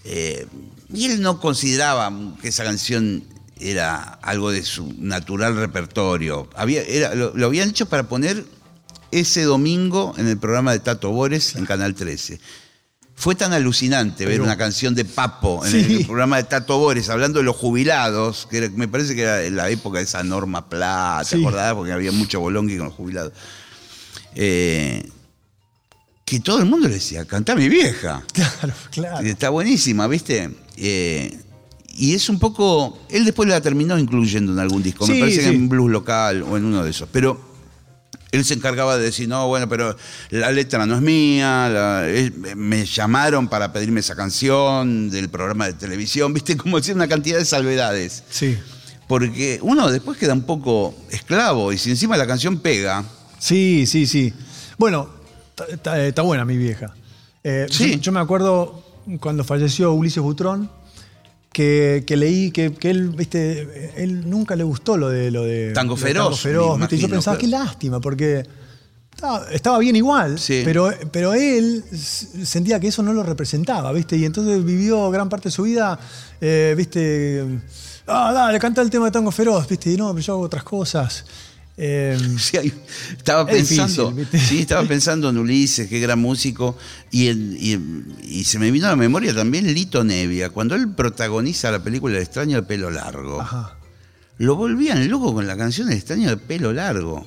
Eh, 0.05 0.47
y 0.93 1.07
él 1.07 1.21
no 1.23 1.41
consideraba 1.41 2.13
que 2.41 2.49
esa 2.49 2.65
canción 2.65 3.25
era 3.61 4.01
algo 4.23 4.51
de 4.51 4.63
su 4.63 4.93
natural 4.99 5.57
repertorio. 5.57 6.49
Había, 6.55 6.83
era- 6.83 7.15
lo, 7.15 7.33
lo 7.35 7.47
habían 7.47 7.71
hecho 7.71 7.87
para 7.87 8.09
poner 8.09 8.45
ese 9.11 9.43
domingo 9.45 10.15
en 10.19 10.27
el 10.29 10.39
programa 10.39 10.73
de 10.73 10.81
Tato 10.81 11.11
Bores 11.11 11.55
en 11.57 11.65
Canal 11.67 11.95
13. 11.95 12.41
Fue 13.17 13.35
tan 13.37 13.53
alucinante 13.53 14.25
ver 14.27 14.35
Pero- 14.35 14.45
una 14.45 14.57
canción 14.57 14.95
de 14.95 15.05
Papo 15.05 15.65
en 15.65 15.71
Sí. 15.71 15.95
el 16.01 16.07
programa 16.07 16.37
de 16.37 16.45
Tato 16.45 16.79
Bores 16.79 17.09
hablando 17.09 17.39
de 17.39 17.45
los 17.45 17.57
jubilados, 17.57 18.47
que 18.51 18.59
era- 18.59 18.69
me 18.75 18.89
parece 18.89 19.15
que 19.15 19.23
era 19.23 19.43
en 19.45 19.55
la 19.57 19.71
época 19.71 19.99
de 19.99 20.05
esa 20.05 20.23
norma 20.25 20.69
plata, 20.69 21.29
¿te 21.29 21.37
Sí. 21.37 21.43
acordás? 21.43 21.75
Porque 21.75 21.93
había 21.93 22.11
mucho 22.13 22.41
bolonqui 22.41 22.77
con 22.77 22.87
los 22.87 22.95
jubilados. 22.95 23.33
Eh, 24.35 25.09
que 26.25 26.41
todo 26.41 26.59
el 26.59 26.65
mundo 26.67 26.89
le 26.89 26.95
decía, 26.95 27.25
cantá 27.25 27.55
mi 27.55 27.69
vieja. 27.69 28.23
Claro, 28.33 28.75
claro. 28.91 29.27
Está 29.27 29.51
buenísima, 29.51 30.07
¿viste? 30.09 30.51
Eh, 30.77 31.39
y 31.97 32.15
es 32.15 32.29
un 32.29 32.39
poco. 32.41 32.99
Él 33.11 33.25
después 33.25 33.49
la 33.49 33.61
terminó 33.61 33.97
incluyendo 33.99 34.53
en 34.53 34.59
algún 34.59 34.83
disco. 34.83 35.07
Me 35.07 35.15
Sí, 35.15 35.21
parece 35.21 35.41
que 35.43 35.49
sí. 35.51 35.55
en 35.55 35.69
blues 35.69 35.91
local 35.91 36.43
o 36.43 36.57
en 36.57 36.65
uno 36.65 36.83
de 36.83 36.91
esos. 36.91 37.09
Pero 37.13 37.54
él 38.37 38.45
se 38.45 38.55
encargaba 38.55 38.97
de 38.97 39.05
decir, 39.05 39.29
no, 39.29 39.47
bueno, 39.49 39.69
pero 39.69 39.97
la 40.31 40.51
letra 40.53 40.85
no 40.87 40.95
es 40.97 41.01
mía. 41.03 41.69
la- 41.69 42.07
me 42.57 42.85
llamaron 42.87 43.49
para 43.49 43.73
pedirme 43.73 44.01
esa 44.01 44.15
canción 44.17 45.11
del 45.11 45.29
programa 45.29 45.67
de 45.67 45.73
televisión. 45.75 46.33
¿Viste? 46.35 46.57
Como 46.57 46.79
decir 46.79 46.95
una 46.95 47.09
cantidad 47.09 47.39
de 47.39 47.45
salvedades. 47.45 48.25
Sí. 48.31 48.57
Porque 49.07 49.59
uno 49.63 49.91
después 49.91 50.17
queda 50.19 50.33
un 50.33 50.43
poco 50.43 50.95
esclavo. 51.11 51.73
Y 51.73 51.79
si 51.79 51.91
encima 51.91 52.17
la 52.17 52.27
canción 52.27 52.59
pega. 52.59 53.05
Sí, 53.39 53.87
sí, 53.87 54.07
sí. 54.07 54.33
Bueno, 54.79 55.09
está 55.77 56.23
buena 56.23 56.45
mi 56.45 56.57
vieja. 56.57 56.95
Eh, 57.43 57.67
Sí. 57.71 57.93
yo, 57.97 57.99
yo 58.01 58.13
me 58.13 58.21
acuerdo 58.21 58.83
cuando 59.21 59.45
falleció 59.45 59.93
Ulises 59.93 60.23
Butrón, 60.23 60.71
que, 61.55 62.05
que 62.07 62.17
leí 62.17 62.51
que, 62.51 62.75
que 62.75 62.91
él, 62.91 63.09
viste, 63.11 63.93
él 63.97 64.29
nunca 64.29 64.57
le 64.57 64.65
gustó 64.65 64.99
lo 64.99 65.09
de 65.09 65.31
lo 65.31 65.45
de 65.45 65.73
Tango 65.73 65.95
lo 65.95 66.01
de 66.01 66.07
Feroz, 66.07 66.41
Feroz, 66.41 66.77
me 66.77 66.83
viste, 66.83 66.97
y 66.97 66.99
yo 66.99 67.07
imagino, 67.07 67.17
pensaba, 67.17 67.39
claro. 67.39 67.41
qué 67.41 67.65
lástima, 67.65 68.01
porque 68.01 68.43
estaba, 69.15 69.47
estaba 69.53 69.79
bien 69.79 69.95
igual, 69.97 70.39
Sí. 70.39 70.63
pero, 70.65 70.91
pero 71.13 71.33
él 71.33 71.85
sentía 71.93 72.81
que 72.81 72.89
eso 72.89 73.03
no 73.03 73.13
lo 73.13 73.23
representaba, 73.23 73.93
viste, 73.93 74.17
y 74.17 74.25
entonces 74.25 74.65
vivió 74.65 75.11
gran 75.11 75.29
parte 75.29 75.49
de 75.49 75.53
su 75.53 75.63
vida, 75.63 75.99
eh, 76.41 76.75
viste, 76.77 77.45
ah, 78.09 78.33
dale, 78.35 78.59
canta 78.59 78.83
el 78.83 78.91
tema 78.91 79.07
de 79.07 79.13
Tango 79.13 79.31
Feroz, 79.31 79.69
viste, 79.69 79.93
y 79.93 79.97
no, 79.97 80.13
pero 80.13 80.21
yo 80.27 80.33
hago 80.35 80.43
otras 80.43 80.65
cosas. 80.65 81.25
Eh, 81.77 82.17
Sí, 82.39 82.73
estaba 83.17 83.51
Es 83.51 83.57
pensando, 83.69 84.15
sí, 84.33 84.61
estaba 84.61 84.87
pensando 84.87 85.29
en 85.31 85.39
Ulises, 85.39 85.89
qué 85.89 85.99
gran 86.01 86.21
músico, 86.21 86.77
y, 87.11 87.29
en- 87.29 87.57
y- 87.59 88.39
y 88.41 88.45
se 88.45 88.59
me 88.59 88.71
vino 88.71 88.87
a 88.87 88.91
la 88.91 88.97
memoria 88.97 89.35
también 89.35 89.73
Lito 89.75 90.05
Nevia, 90.05 90.51
cuando 90.51 90.75
él 90.77 90.89
protagoniza 90.95 91.71
la 91.73 91.83
película 91.83 92.17
El 92.17 92.23
extraño 92.23 92.57
de 92.57 92.63
pelo 92.63 92.91
largo. 92.91 93.41
ajá. 93.41 93.77
Lo 94.39 94.57
volvían 94.57 95.09
loco 95.09 95.33
con 95.33 95.47
la 95.47 95.57
canción 95.57 95.89
El 95.91 95.97
extraño 95.97 96.29
de 96.29 96.37
pelo 96.37 96.73
largo. 96.73 97.27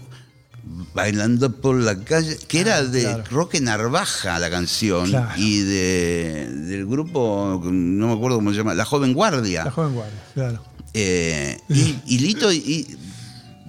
Bailando 0.94 1.50
por 1.62 1.78
la 1.78 1.98
calle, 2.04 2.38
que 2.48 2.60
era 2.60 2.84
de 2.84 3.04
claro. 3.04 3.24
Roque 3.32 3.62
Narvaja 3.62 4.38
la 4.40 4.50
canción, 4.50 5.10
Claro. 5.10 5.32
y 5.42 5.60
de, 5.60 6.50
del 6.66 6.86
grupo, 6.86 7.62
no 7.64 8.08
me 8.08 8.14
acuerdo 8.14 8.38
cómo 8.38 8.52
se 8.52 8.58
llama, 8.58 8.74
La 8.76 8.84
Joven 8.84 9.14
Guardia. 9.14 9.64
La 9.64 9.72
joven 9.72 9.94
guardia, 9.94 10.20
claro. 10.34 10.64
Eh, 10.94 11.58
y, 11.70 11.96
y 12.08 12.20
Lito 12.20 12.52
y- 12.52 12.98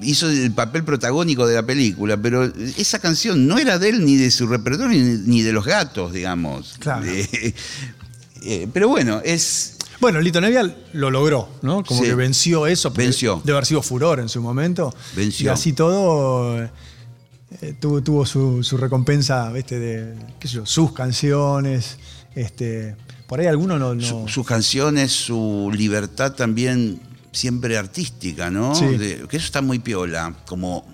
hizo 0.03 0.29
el 0.31 0.53
papel 0.53 0.85
protagónico 0.85 1.47
de 1.47 1.55
la 1.57 1.63
película, 1.65 2.17
pero 2.17 2.45
esa 2.45 2.99
canción 2.99 3.47
no 3.47 3.59
era 3.59 3.79
de 3.79 3.89
él 3.91 4.05
ni 4.05 4.17
de 4.17 4.31
su 4.31 4.47
repertorio 4.47 4.99
ni, 4.99 5.43
de 5.43 5.53
los 5.53 5.65
gatos, 5.65 6.13
digamos. 6.13 6.77
Claro. 6.79 7.05
Eh, 7.07 7.55
eh, 8.43 8.69
pero 8.73 8.89
bueno, 8.89 9.21
es. 9.25 9.75
Bueno, 10.01 10.21
Lito 10.21 10.41
Nevia 10.41 10.73
lo 10.93 11.11
logró, 11.11 11.49
¿no? 11.63 11.83
Como 11.83 12.01
Sí. 12.03 12.07
que 12.07 12.15
venció 12.15 12.69
eso. 12.69 12.93
Venció. 12.93 13.41
Debe 13.45 13.57
haber 13.57 13.67
sido 13.67 13.83
furor 13.83 14.21
en 14.21 14.29
su 14.29 14.41
momento. 14.41 14.95
Venció. 15.17 15.47
Y 15.47 15.49
así 15.49 15.73
todo 15.73 16.63
eh, 16.63 16.71
tuvo, 17.81 18.01
tuvo 18.01 18.25
su, 18.25 18.63
su 18.63 18.77
recompensa, 18.77 19.51
¿viste? 19.51 19.81
De, 19.81 20.15
qué 20.39 20.47
sé 20.47 20.55
yo, 20.55 20.67
sus 20.67 20.93
canciones. 20.93 21.97
Este, 22.37 22.95
por 23.27 23.41
ahí 23.41 23.47
algunos 23.47 23.81
no... 23.81 23.95
no- 23.97 24.01
su- 24.07 24.29
sus 24.29 24.47
canciones, 24.47 25.11
su 25.11 25.69
libertad 25.75 26.33
también 26.35 27.01
siempre 27.39 27.77
artística, 27.79 28.51
¿no? 28.51 28.75
Sí. 28.75 28.85
De- 28.97 29.27
que 29.29 29.37
eso 29.37 29.47
está 29.47 29.63
muy 29.63 29.79
piola, 29.79 30.35
como, 30.47 30.87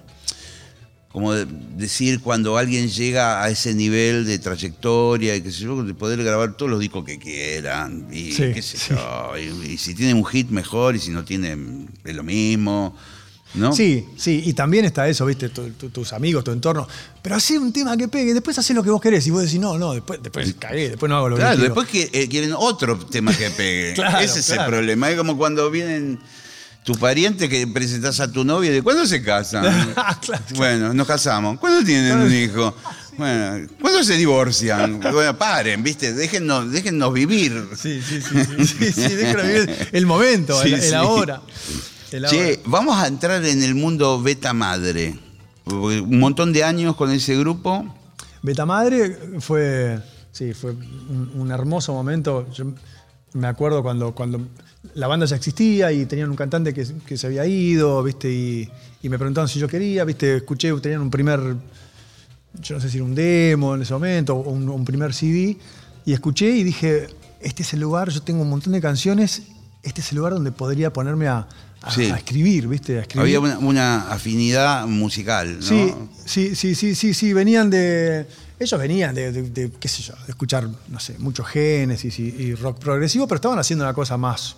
como 1.10 1.32
de- 1.32 1.46
decir 1.76 2.20
cuando 2.20 2.56
alguien 2.58 2.88
llega 2.88 3.42
a 3.42 3.48
ese 3.50 3.72
nivel 3.74 4.24
de 4.26 4.38
trayectoria 4.38 5.36
y 5.36 5.40
qué 5.42 5.50
sé 5.52 5.60
yo, 5.64 5.82
de 5.82 5.94
poder 5.94 6.22
grabar 6.22 6.56
todos 6.56 6.70
los 6.70 6.80
discos 6.80 7.04
que 7.04 7.18
quieran 7.18 8.08
y 8.12 8.32
Sí, 8.32 8.50
qué 8.52 8.62
sé 8.62 8.76
sí. 8.78 8.90
yo, 8.94 9.32
y, 9.38 9.72
y 9.72 9.78
si 9.78 9.94
tienen 9.94 10.16
un 10.16 10.24
hit 10.26 10.50
mejor 10.50 10.96
y 10.96 10.98
si 10.98 11.10
no 11.10 11.24
tienen 11.24 11.88
es 12.04 12.14
lo 12.14 12.22
mismo, 12.24 12.96
¿no? 13.54 13.72
Sí, 13.72 14.06
sí, 14.16 14.42
y 14.46 14.52
también 14.52 14.84
está 14.84 15.08
eso, 15.08 15.24
¿viste? 15.26 15.48
Tu- 15.48 15.70
tu- 15.70 15.90
tus 15.90 16.12
amigos, 16.12 16.42
tu 16.44 16.50
entorno. 16.50 16.86
Pero 17.22 17.36
así 17.36 17.56
un 17.56 17.72
tema 17.72 17.96
que 17.96 18.08
pegue, 18.08 18.34
después 18.34 18.58
haces 18.58 18.74
lo 18.74 18.82
que 18.82 18.90
vos 18.90 19.00
querés. 19.00 19.26
Y 19.26 19.30
vos 19.30 19.42
decís, 19.42 19.58
no, 19.60 19.78
no, 19.78 19.92
después, 19.94 20.20
después 20.22 20.54
cagué, 20.58 20.90
después 20.90 21.08
no 21.08 21.16
hago 21.16 21.28
lo 21.30 21.36
Claro, 21.36 21.52
que 21.52 21.56
quiero. 21.58 21.74
después 21.74 21.88
que, 22.10 22.22
eh, 22.22 22.28
quieren 22.28 22.52
otro 22.56 22.98
tema 22.98 23.32
que 23.36 23.50
pegue. 23.50 23.92
Claro, 23.94 24.18
Ese 24.18 24.40
es 24.40 24.48
el 24.50 24.56
claro. 24.56 24.70
problema. 24.72 25.10
Es 25.10 25.16
como 25.16 25.36
cuando 25.38 25.70
vienen 25.70 26.18
tus 26.84 26.98
parientes 26.98 27.48
que 27.48 27.66
presentás 27.66 28.20
a 28.20 28.30
tu 28.30 28.44
novia 28.44 28.70
y 28.70 28.74
de 28.74 28.82
cuándo 28.82 29.06
se 29.06 29.22
casan. 29.22 29.94
Claro. 30.20 30.42
Bueno, 30.56 30.92
nos 30.92 31.06
casamos. 31.06 31.58
¿Cuándo 31.58 31.84
tienen 31.84 32.18
un 32.18 32.32
hijo? 32.34 32.74
Bueno, 33.16 33.68
¿cuándo 33.80 34.02
se 34.02 34.16
divorcian? 34.16 34.98
Bueno, 35.00 35.38
paren, 35.38 35.82
¿viste? 35.84 36.12
Déjennos, 36.12 36.72
déjennos 36.72 37.12
vivir. 37.14 37.68
Sí, 37.80 38.02
sí, 38.02 38.20
sí, 38.20 38.44
sí, 38.44 38.66
sí, 38.66 38.92
sí, 38.92 39.14
déjalo 39.14 39.44
vivir 39.44 39.88
el 39.92 40.04
momento, 40.06 40.60
Sí, 40.62 40.74
el, 40.74 40.82
el 40.82 40.94
ahora. 40.94 41.40
El 42.14 42.26
Che, 42.26 42.44
ahora. 42.44 42.62
vamos 42.66 42.96
a 42.96 43.08
entrar 43.08 43.44
en 43.44 43.60
el 43.64 43.74
mundo 43.74 44.22
beta 44.22 44.52
madre. 44.52 45.18
Un 45.66 46.20
montón 46.20 46.52
de 46.52 46.62
años 46.62 46.94
con 46.94 47.10
ese 47.10 47.36
grupo. 47.36 47.84
Beta 48.40 48.64
Madre 48.64 49.18
fue, 49.40 49.98
sí, 50.30 50.54
fue 50.54 50.70
un, 50.70 51.32
un 51.34 51.50
hermoso 51.50 51.92
momento. 51.92 52.46
Yo 52.52 52.66
me 53.32 53.48
acuerdo 53.48 53.82
cuando, 53.82 54.14
cuando 54.14 54.40
la 54.94 55.08
banda 55.08 55.26
ya 55.26 55.34
existía 55.34 55.90
y 55.90 56.06
tenían 56.06 56.30
un 56.30 56.36
cantante 56.36 56.72
que, 56.72 56.86
que 57.04 57.16
se 57.16 57.26
había 57.26 57.46
ido, 57.46 58.00
¿viste? 58.04 58.30
Y, 58.30 58.70
y 59.02 59.08
me 59.08 59.18
preguntaban 59.18 59.48
si 59.48 59.58
yo 59.58 59.66
quería, 59.66 60.04
¿viste? 60.04 60.36
Escuché, 60.36 60.72
tenían 60.80 61.00
un 61.00 61.10
primer, 61.10 61.40
yo 62.60 62.76
no 62.76 62.80
sé 62.80 62.90
si 62.90 62.98
era 62.98 63.04
un 63.06 63.14
demo 63.16 63.74
en 63.74 63.82
ese 63.82 63.92
momento, 63.92 64.36
o 64.36 64.50
un, 64.50 64.68
un 64.68 64.84
primer 64.84 65.12
CD, 65.14 65.56
y 66.04 66.12
escuché 66.12 66.50
y 66.50 66.62
dije, 66.62 67.08
este 67.40 67.64
es 67.64 67.72
el 67.72 67.80
lugar, 67.80 68.10
yo 68.10 68.22
tengo 68.22 68.42
un 68.42 68.50
montón 68.50 68.72
de 68.72 68.80
canciones, 68.80 69.42
este 69.82 70.00
es 70.00 70.12
el 70.12 70.18
lugar 70.18 70.34
donde 70.34 70.52
podría 70.52 70.92
ponerme 70.92 71.26
a, 71.26 71.48
a- 71.84 71.90
Sí. 71.90 72.04
a 72.10 72.16
escribir, 72.16 72.66
¿viste? 72.68 72.98
A 72.98 73.02
escribir. 73.02 73.22
Había 73.22 73.40
una, 73.40 73.58
una 73.58 74.10
afinidad 74.12 74.86
musical, 74.86 75.58
¿no? 75.60 75.62
Sí, 75.66 75.94
sí, 76.24 76.56
sí, 76.56 76.74
sí, 76.74 76.94
sí, 76.94 77.14
sí, 77.14 77.32
venían 77.32 77.70
de. 77.70 78.26
Ellos 78.58 78.80
venían 78.80 79.14
de, 79.14 79.32
de- 79.32 79.50
de, 79.50 79.70
qué 79.78 79.88
sé 79.88 80.02
yo, 80.02 80.14
de 80.24 80.30
escuchar, 80.30 80.68
no 80.88 81.00
sé, 81.00 81.18
mucho 81.18 81.42
Génesis 81.44 82.18
y, 82.18 82.22
y 82.28 82.54
rock 82.54 82.78
progresivo, 82.78 83.26
pero 83.26 83.36
estaban 83.36 83.58
haciendo 83.58 83.84
una 83.84 83.92
cosa 83.94 84.16
más 84.16 84.56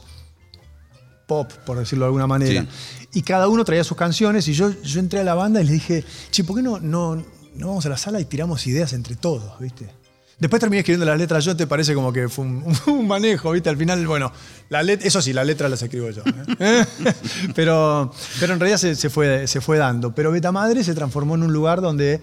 pop, 1.26 1.50
por 1.64 1.78
decirlo 1.78 2.04
de 2.04 2.08
alguna 2.08 2.26
manera. 2.26 2.66
Y 3.12 3.22
cada 3.22 3.48
uno 3.48 3.64
traía 3.64 3.82
sus 3.84 3.96
canciones 3.96 4.46
y 4.48 4.52
yo, 4.52 4.70
yo 4.82 5.00
entré 5.00 5.20
a 5.20 5.24
la 5.24 5.34
banda 5.34 5.60
y 5.60 5.64
les 5.64 5.72
dije, 5.72 6.04
che, 6.30 6.44
¿por 6.44 6.56
qué 6.56 6.62
no, 6.62 6.78
no, 6.78 7.16
no 7.16 7.66
vamos 7.68 7.84
a 7.86 7.88
la 7.88 7.96
sala 7.96 8.20
y 8.20 8.26
tiramos 8.26 8.64
ideas 8.66 8.92
entre 8.92 9.16
todos, 9.16 9.58
viste? 9.58 9.88
Después 10.38 10.60
terminé 10.60 10.80
escribiendo 10.80 11.06
las 11.06 11.18
letras 11.18 11.44
yo, 11.44 11.56
te 11.56 11.66
parece 11.66 11.94
como 11.94 12.12
que 12.12 12.28
fue 12.28 12.44
un, 12.44 13.06
manejo, 13.08 13.52
¿viste? 13.52 13.70
Al 13.70 13.76
final, 13.76 14.06
bueno, 14.06 14.30
la 14.68 14.82
eso 14.82 15.22
sí, 15.22 15.32
las 15.32 15.46
letras 15.46 15.70
las 15.70 15.80
escribo 15.80 16.10
yo. 16.10 16.22
¿eh? 16.58 16.84
pero, 17.54 18.12
pero 18.38 18.52
en 18.52 18.60
realidad 18.60 18.78
se, 18.78 19.10
fue, 19.10 19.46
se 19.46 19.60
fue 19.62 19.78
dando. 19.78 20.14
Pero 20.14 20.30
Beta 20.30 20.52
Madre 20.52 20.84
se 20.84 20.94
transformó 20.94 21.36
en 21.36 21.44
un 21.44 21.52
lugar 21.52 21.80
donde 21.80 22.20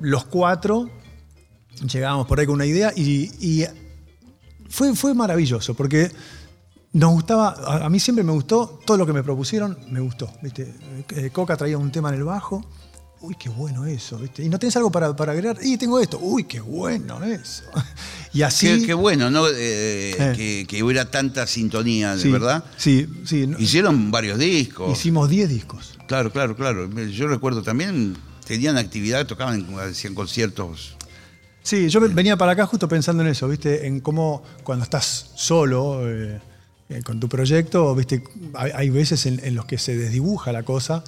los 0.00 0.24
cuatro 0.24 0.90
llegábamos 1.88 2.26
por 2.26 2.40
ahí 2.40 2.46
con 2.46 2.56
una 2.56 2.66
idea 2.66 2.92
y, 2.96 3.30
y 3.40 3.64
fue, 4.68 4.96
fue 4.96 5.14
maravilloso 5.14 5.74
porque 5.74 6.10
nos 6.92 7.12
gustaba, 7.12 7.50
a, 7.50 7.84
a 7.84 7.90
mí 7.90 8.00
siempre 8.00 8.24
me 8.24 8.32
gustó, 8.32 8.80
todo 8.84 8.96
lo 8.96 9.06
que 9.06 9.12
me 9.12 9.22
propusieron 9.22 9.78
me 9.90 10.00
gustó. 10.00 10.32
¿viste? 10.42 10.74
Eh, 11.10 11.30
Coca 11.30 11.56
traía 11.56 11.78
un 11.78 11.92
tema 11.92 12.08
en 12.08 12.16
el 12.16 12.24
bajo, 12.24 12.64
uy, 13.20 13.34
qué 13.38 13.48
bueno 13.48 13.86
eso, 13.86 14.18
¿viste? 14.18 14.42
Y 14.44 14.48
no 14.48 14.58
tenés 14.58 14.76
algo 14.76 14.90
para, 14.90 15.14
para 15.16 15.32
agregar, 15.32 15.58
y 15.62 15.76
tengo 15.76 15.98
esto, 16.00 16.18
uy, 16.20 16.44
qué 16.44 16.60
bueno 16.60 17.22
eso. 17.24 17.64
Y 18.32 18.42
así... 18.42 18.66
Qué, 18.66 18.86
qué 18.88 18.94
bueno, 18.94 19.30
¿no? 19.30 19.48
Eh, 19.48 20.14
Eh. 20.18 20.32
Que, 20.36 20.66
que 20.68 20.82
hubiera 20.82 21.10
tanta 21.10 21.46
sintonía, 21.46 22.16
de 22.16 22.22
sí, 22.22 22.30
verdad. 22.30 22.62
Sí, 22.76 23.06
sí. 23.24 23.50
Hicieron 23.58 24.10
varios 24.10 24.38
discos. 24.38 24.92
hicimos 24.92 25.30
10 25.30 25.48
discos. 25.48 25.94
Claro, 26.06 26.30
claro, 26.30 26.54
claro. 26.54 26.86
Yo 27.08 27.28
recuerdo 27.28 27.62
también, 27.62 28.14
tenían 28.46 28.76
actividad, 28.76 29.26
tocaban, 29.26 29.66
hacían 29.80 30.14
conciertos. 30.14 30.96
Sí, 31.62 31.88
yo 31.88 31.98
venía 32.00 32.36
para 32.36 32.52
acá 32.52 32.66
justo 32.66 32.86
pensando 32.88 33.22
en 33.22 33.30
eso, 33.30 33.48
¿viste? 33.48 33.86
En 33.86 34.00
cómo 34.00 34.42
cuando 34.62 34.84
estás 34.84 35.30
solo 35.34 36.06
eh, 36.06 36.38
eh, 36.90 37.02
con 37.02 37.18
tu 37.18 37.28
proyecto, 37.30 37.94
¿viste? 37.94 38.22
Hay, 38.52 38.70
hay 38.74 38.90
veces 38.90 39.24
en, 39.24 39.40
en 39.42 39.54
los 39.54 39.64
que 39.64 39.78
se 39.78 39.96
desdibuja 39.96 40.52
la 40.52 40.62
cosa, 40.62 41.02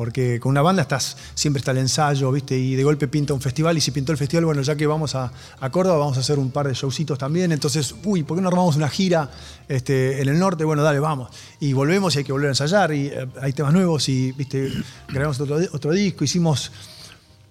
porque 0.00 0.40
con 0.40 0.48
una 0.48 0.62
banda 0.62 0.80
estás, 0.80 1.14
siempre 1.34 1.58
está 1.58 1.72
el 1.72 1.76
ensayo, 1.76 2.32
¿viste? 2.32 2.56
Y 2.56 2.74
de 2.74 2.82
golpe 2.82 3.06
pinta 3.06 3.34
un 3.34 3.40
festival, 3.42 3.76
y 3.76 3.82
si 3.82 3.90
pintó 3.90 4.12
el 4.12 4.16
festival, 4.16 4.46
bueno, 4.46 4.62
ya 4.62 4.74
que 4.74 4.86
vamos 4.86 5.14
a, 5.14 5.30
a 5.60 5.70
Córdoba, 5.70 5.98
vamos 5.98 6.16
a 6.16 6.20
hacer 6.20 6.38
un 6.38 6.50
par 6.50 6.66
de 6.66 6.72
showcitos 6.72 7.18
también, 7.18 7.52
entonces, 7.52 7.94
uy, 8.04 8.22
¿por 8.22 8.38
qué 8.38 8.40
no 8.40 8.48
armamos 8.48 8.76
una 8.76 8.88
gira 8.88 9.30
este, 9.68 10.22
en 10.22 10.30
el 10.30 10.38
norte? 10.38 10.64
Bueno, 10.64 10.82
dale, 10.82 11.00
vamos. 11.00 11.28
Y 11.60 11.74
volvemos 11.74 12.14
y 12.14 12.20
hay 12.20 12.24
que 12.24 12.32
volver 12.32 12.46
a 12.46 12.52
ensayar, 12.52 12.94
y 12.94 13.08
eh, 13.08 13.28
hay 13.42 13.52
temas 13.52 13.74
nuevos, 13.74 14.08
y, 14.08 14.32
¿viste? 14.32 14.72
Grabamos 15.06 15.38
otro, 15.38 15.58
otro 15.70 15.92
disco, 15.92 16.24
hicimos... 16.24 16.72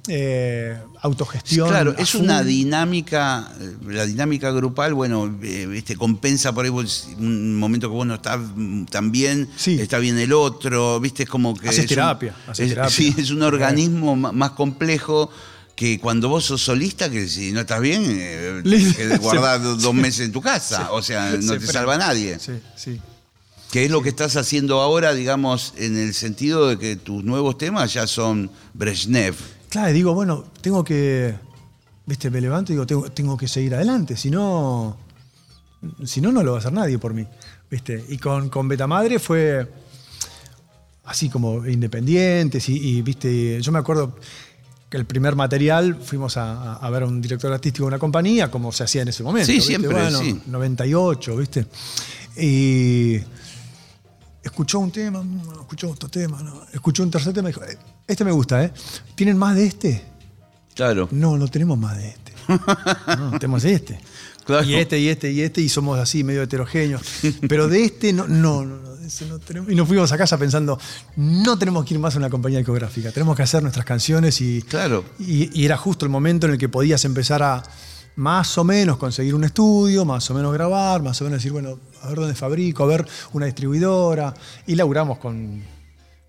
eh, 0.09 0.77
autogestión. 1.01 1.69
Claro, 1.69 1.95
es 1.97 2.15
una 2.15 2.43
dinámica, 2.43 3.51
eh, 3.61 3.75
la 3.87 4.05
dinámica 4.05 4.51
grupal, 4.51 4.93
bueno, 4.93 5.33
eh, 5.43 5.65
viste, 5.67 5.95
compensa 5.95 6.51
por 6.53 6.65
ahí 6.65 6.71
un 7.17 7.55
momento 7.55 7.87
que 7.89 7.93
vos 7.95 8.07
no 8.07 8.15
estás 8.15 8.39
mm, 8.55 8.85
tan 8.85 9.11
bien, 9.11 9.47
Sí. 9.55 9.79
está 9.79 9.99
bien 9.99 10.17
el 10.17 10.33
otro, 10.33 10.99
viste, 10.99 11.23
es 11.23 11.29
como 11.29 11.55
que... 11.55 11.69
Haces 11.69 11.85
es 11.85 11.91
un- 11.91 11.95
terapia, 11.95 12.35
haces 12.47 12.65
es- 12.67 12.73
terapia. 12.73 12.89
Sí, 12.95 13.15
es 13.17 13.29
un 13.29 13.43
organismo 13.43 14.15
más 14.15 14.51
complejo 14.51 15.29
que 15.75 15.99
cuando 15.99 16.27
vos 16.27 16.43
sos 16.43 16.61
solista, 16.61 17.09
que 17.09 17.27
si 17.29 17.51
no 17.53 17.61
estás 17.61 17.79
bien, 17.79 18.03
eh, 18.09 18.61
que 18.97 19.17
guardás 19.17 19.61
Se- 19.77 19.81
dos 19.83 19.93
meses 19.93 20.25
en 20.25 20.31
tu 20.33 20.41
casa, 20.41 20.91
o 20.91 21.01
sea, 21.01 21.31
no 21.41 21.57
te 21.57 21.65
salva 21.67 21.97
nadie. 21.97 22.37
Sí, 22.39 22.53
sí. 22.75 22.99
Que 23.71 23.85
es 23.85 23.91
lo 23.91 24.01
que 24.01 24.09
estás 24.09 24.35
haciendo 24.35 24.81
ahora, 24.81 25.13
digamos, 25.13 25.75
en 25.77 25.95
el 25.95 26.15
sentido 26.15 26.67
de 26.67 26.79
que 26.79 26.95
tus 26.95 27.23
nuevos 27.23 27.57
temas 27.59 27.93
ya 27.93 28.07
son 28.07 28.49
Brezhnev. 28.73 29.35
Claro, 29.69 29.89
y 29.89 29.93
digo, 29.93 30.13
bueno, 30.13 30.45
tengo 30.61 30.83
que. 30.83 31.35
Viste, 32.05 32.29
me 32.29 32.41
levanto 32.41 32.71
y 32.71 32.75
digo, 32.75 32.87
tengo, 32.87 33.09
tengo 33.11 33.37
que 33.37 33.47
seguir 33.47 33.75
adelante, 33.75 34.17
si 34.17 34.29
no. 34.31 34.97
Si 36.03 36.19
no, 36.21 36.31
no 36.31 36.43
lo 36.43 36.51
va 36.51 36.57
a 36.57 36.59
hacer 36.59 36.73
nadie 36.73 36.97
por 36.97 37.13
mí. 37.13 37.25
¿Viste? 37.69 38.03
Y 38.09 38.17
con, 38.17 38.49
con 38.49 38.67
Beta 38.67 38.87
Madre 38.87 39.19
fue 39.19 39.71
así 41.05 41.29
como 41.29 41.65
independientes 41.67 42.67
y, 42.69 42.97
y, 42.97 43.01
viste, 43.01 43.61
yo 43.61 43.71
me 43.71 43.79
acuerdo 43.79 44.15
que 44.89 44.97
el 44.97 45.05
primer 45.05 45.35
material 45.35 45.95
fuimos 45.95 46.35
a, 46.37 46.87
ver 46.89 47.03
a 47.03 47.05
un 47.05 47.21
director 47.21 47.51
artístico 47.53 47.83
de 47.85 47.89
una 47.89 47.99
compañía, 47.99 48.49
como 48.49 48.71
se 48.71 48.83
hacía 48.83 49.03
en 49.03 49.09
ese 49.09 49.21
momento. 49.23 49.45
Sí, 49.45 49.53
¿viste? 49.53 49.67
siempre, 49.67 49.91
Bueno, 49.91 50.19
sí. 50.19 50.41
98, 50.47 51.37
¿viste? 51.37 51.67
Y 52.37 53.17
escuchó 54.43 54.79
un 54.79 54.91
tema, 54.91 55.21
mm, 55.21 55.41
escuchó 55.61 55.91
otro 55.91 56.09
tema, 56.09 56.41
¿no? 56.41 56.63
escuchó 56.73 57.03
un 57.03 57.11
tercer 57.11 57.33
tema 57.33 57.49
y 57.49 57.53
dijo, 57.53 57.63
"Eh, 57.65 57.77
este 58.09 58.25
me 58.25 58.31
gusta, 58.31 58.63
¿eh? 58.63 58.71
¿Tienen 59.15 59.37
más 59.37 59.55
de 59.55 59.65
este? 59.67 60.03
Claro. 60.75 61.07
No, 61.11 61.37
no 61.37 61.47
tenemos 61.47 61.77
más 61.77 61.97
de 61.97 62.09
este. 62.09 62.33
No, 63.17 63.31
tenemos 63.39 63.63
este. 63.65 63.99
Claro. 64.45 64.65
Y 64.65 64.75
este, 64.75 64.99
y 64.99 65.07
este, 65.09 65.31
y 65.31 65.41
este, 65.41 65.61
y 65.61 65.69
somos 65.69 65.99
así, 65.99 66.23
medio 66.23 66.41
heterogéneos. 66.41 67.01
Pero 67.47 67.67
de 67.67 67.85
este 67.85 68.11
no, 68.13 68.27
no, 68.27 68.65
no, 68.65 68.77
no, 68.77 68.95
de 68.95 69.07
ese 69.07 69.27
no 69.27 69.37
tenemos. 69.37 69.71
Y 69.71 69.75
nos 69.75 69.87
fuimos 69.87 70.11
a 70.11 70.17
casa 70.17 70.37
pensando, 70.39 70.79
no 71.17 71.59
tenemos 71.59 71.85
que 71.85 71.93
ir 71.93 71.99
más 71.99 72.15
a 72.15 72.17
una 72.17 72.29
compañía 72.31 72.57
discográfica, 72.57 73.11
tenemos 73.11 73.35
que 73.35 73.43
hacer 73.43 73.61
nuestras 73.61 73.85
canciones 73.85 74.41
y, 74.41 74.63
Claro. 74.63 75.05
y, 75.19 75.59
y 75.59 75.65
era 75.65 75.77
justo 75.77 76.05
el 76.05 76.11
momento 76.11 76.47
en 76.47 76.53
el 76.53 76.57
que 76.57 76.67
podías 76.69 77.05
empezar 77.05 77.43
a 77.43 77.61
más 78.15 78.57
o 78.57 78.63
menos 78.63 78.97
conseguir 78.97 79.35
un 79.35 79.43
estudio, 79.43 80.03
más 80.03 80.29
o 80.31 80.33
menos 80.33 80.51
grabar, 80.51 81.03
más 81.03 81.21
o 81.21 81.25
menos 81.25 81.37
decir, 81.39 81.51
bueno, 81.51 81.77
a 82.01 82.07
ver 82.09 82.17
dónde 82.17 82.33
fabrico, 82.35 82.83
a 82.83 82.87
ver 82.87 83.05
una 83.33 83.45
distribuidora. 83.45 84.33
Y 84.65 84.75
laburamos 84.75 85.19
con 85.19 85.61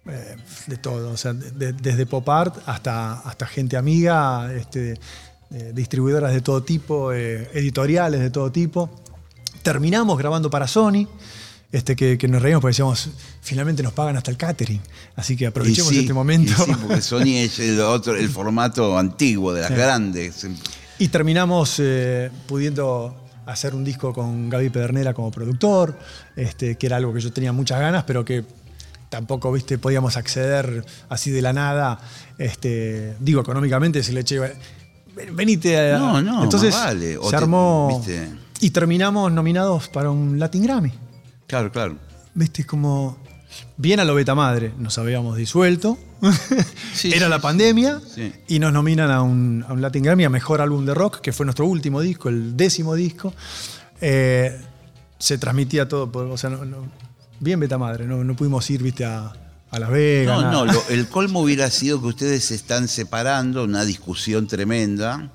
eh, 0.06 0.36
de 0.66 0.76
todo, 0.76 1.10
o 1.10 1.16
sea, 1.16 1.32
de- 1.32 1.50
de- 1.52 1.72
desde 1.72 2.06
pop 2.06 2.28
art 2.28 2.56
hasta, 2.66 3.20
hasta 3.20 3.46
gente 3.46 3.76
amiga, 3.76 4.52
este, 4.54 4.98
eh, 5.52 5.72
distribuidoras 5.74 6.32
de 6.32 6.40
todo 6.40 6.62
tipo, 6.62 7.12
eh, 7.12 7.48
editoriales 7.54 8.20
de 8.20 8.30
todo 8.30 8.50
tipo. 8.52 8.90
Terminamos 9.62 10.16
grabando 10.18 10.48
para 10.50 10.66
Sony. 10.66 11.06
este, 11.72 11.94
que, 11.94 12.18
que 12.18 12.26
nos 12.26 12.42
reíamos 12.42 12.62
porque 12.62 12.72
decíamos, 12.72 13.10
finalmente 13.42 13.80
nos 13.82 13.92
pagan 13.92 14.16
hasta 14.16 14.30
el 14.32 14.36
catering. 14.36 14.80
Así 15.14 15.36
que 15.36 15.46
aprovechemos 15.46 15.90
sí, 15.92 16.00
este 16.00 16.12
momento. 16.12 16.52
sí, 16.64 16.72
porque 16.82 17.00
Sony 17.02 17.36
es 17.36 17.60
el, 17.60 17.78
otro, 17.80 18.16
el 18.16 18.28
formato 18.28 18.98
antiguo 18.98 19.52
de 19.52 19.60
las 19.60 19.70
grandes. 19.70 20.48
Y 20.98 21.06
terminamos 21.08 21.76
eh, 21.78 22.28
pudiendo 22.48 23.14
hacer 23.46 23.76
un 23.76 23.84
disco 23.84 24.12
con 24.12 24.48
Gaby 24.50 24.70
Pedernera 24.70 25.14
como 25.14 25.30
productor, 25.30 25.96
este, 26.34 26.76
que 26.76 26.86
era 26.86 26.96
algo 26.96 27.14
que 27.14 27.20
yo 27.20 27.32
tenía 27.32 27.52
muchas 27.52 27.78
ganas, 27.78 28.02
pero 28.02 28.24
que 28.24 28.44
tampoco 29.10 29.52
viste, 29.52 29.76
podíamos 29.76 30.16
acceder 30.16 30.84
así 31.10 31.30
de 31.30 31.42
la 31.42 31.52
nada. 31.52 32.00
Este, 32.38 33.14
digo, 33.20 33.42
económicamente, 33.42 34.02
si 34.02 34.12
le 34.12 34.20
eché. 34.20 34.40
Venite 35.32 35.92
a. 35.92 35.98
No, 35.98 36.22
no, 36.22 36.42
Entonces 36.44 36.72
más 36.74 36.84
vale. 36.86 37.18
O 37.18 37.24
se 37.24 37.30
te- 37.30 37.36
armó. 37.36 37.88
viste. 37.98 38.30
Y 38.60 38.70
terminamos 38.70 39.30
nominados 39.32 39.88
para 39.88 40.10
un 40.10 40.38
Latin 40.38 40.62
Grammy. 40.62 40.92
Claro, 41.46 41.70
claro. 41.70 41.96
Viste, 42.34 42.64
como. 42.64 43.18
Bien 43.76 43.98
a 43.98 44.04
lo 44.04 44.14
beta 44.14 44.34
madre, 44.36 44.72
nos 44.78 44.96
habíamos 44.98 45.36
disuelto. 45.36 45.98
Sí, 46.94 47.08
Era 47.12 47.24
sí, 47.26 47.30
la 47.30 47.40
pandemia 47.40 48.00
Sí. 48.14 48.32
y 48.46 48.58
nos 48.60 48.72
nominan 48.72 49.10
a 49.10 49.22
un, 49.22 49.64
a 49.66 49.72
un 49.72 49.80
Latin 49.82 50.04
Grammy 50.04 50.22
a 50.24 50.30
mejor 50.30 50.60
álbum 50.60 50.86
de 50.86 50.94
rock, 50.94 51.20
que 51.20 51.32
fue 51.32 51.44
nuestro 51.44 51.66
último 51.66 52.00
disco, 52.00 52.28
el 52.28 52.56
décimo 52.56 52.94
disco. 52.94 53.34
Eh, 54.00 54.56
se 55.18 55.36
transmitía 55.38 55.88
todo, 55.88 56.12
por- 56.12 56.26
o 56.26 56.36
sea, 56.36 56.48
no- 56.50 56.64
no- 56.64 56.86
bien 57.40 57.58
beta 57.60 57.76
madre, 57.78 58.06
no, 58.06 58.22
no 58.22 58.36
pudimos 58.36 58.68
ir, 58.70 58.82
viste, 58.82 59.04
a, 59.04 59.32
a 59.70 59.78
Las 59.78 59.90
Vegas. 59.90 60.36
No, 60.36 60.42
nada. 60.42 60.52
no, 60.52 60.72
lo- 60.72 60.88
el 60.90 61.08
colmo 61.08 61.40
hubiera 61.40 61.70
sido 61.70 62.00
que 62.00 62.06
ustedes 62.08 62.44
se 62.44 62.54
están 62.54 62.86
separando, 62.88 63.64
una 63.64 63.84
discusión 63.84 64.46
tremenda, 64.46 65.30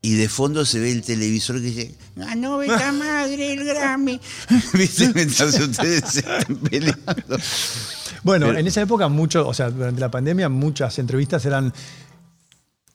y 0.00 0.14
de 0.14 0.28
fondo 0.28 0.64
se 0.64 0.80
ve 0.80 0.90
el 0.90 1.02
televisor 1.02 1.56
que 1.56 1.62
dice, 1.62 1.94
ganó 2.16 2.58
Beta 2.58 2.90
Madre 2.92 3.52
el 3.52 3.64
Grammy. 3.64 4.20
¿Viste? 4.72 5.12
Mientras 5.14 5.54
ustedes 5.60 6.02
se 6.10 6.18
están 6.20 6.56
peleando. 6.56 7.38
Bueno, 8.24 8.46
Pero- 8.46 8.58
en 8.58 8.66
esa 8.66 8.80
época, 8.80 9.08
mucho, 9.08 9.46
o 9.46 9.54
sea, 9.54 9.70
durante 9.70 10.00
la 10.00 10.10
pandemia, 10.10 10.48
muchas 10.48 10.98
entrevistas 10.98 11.44
eran 11.44 11.72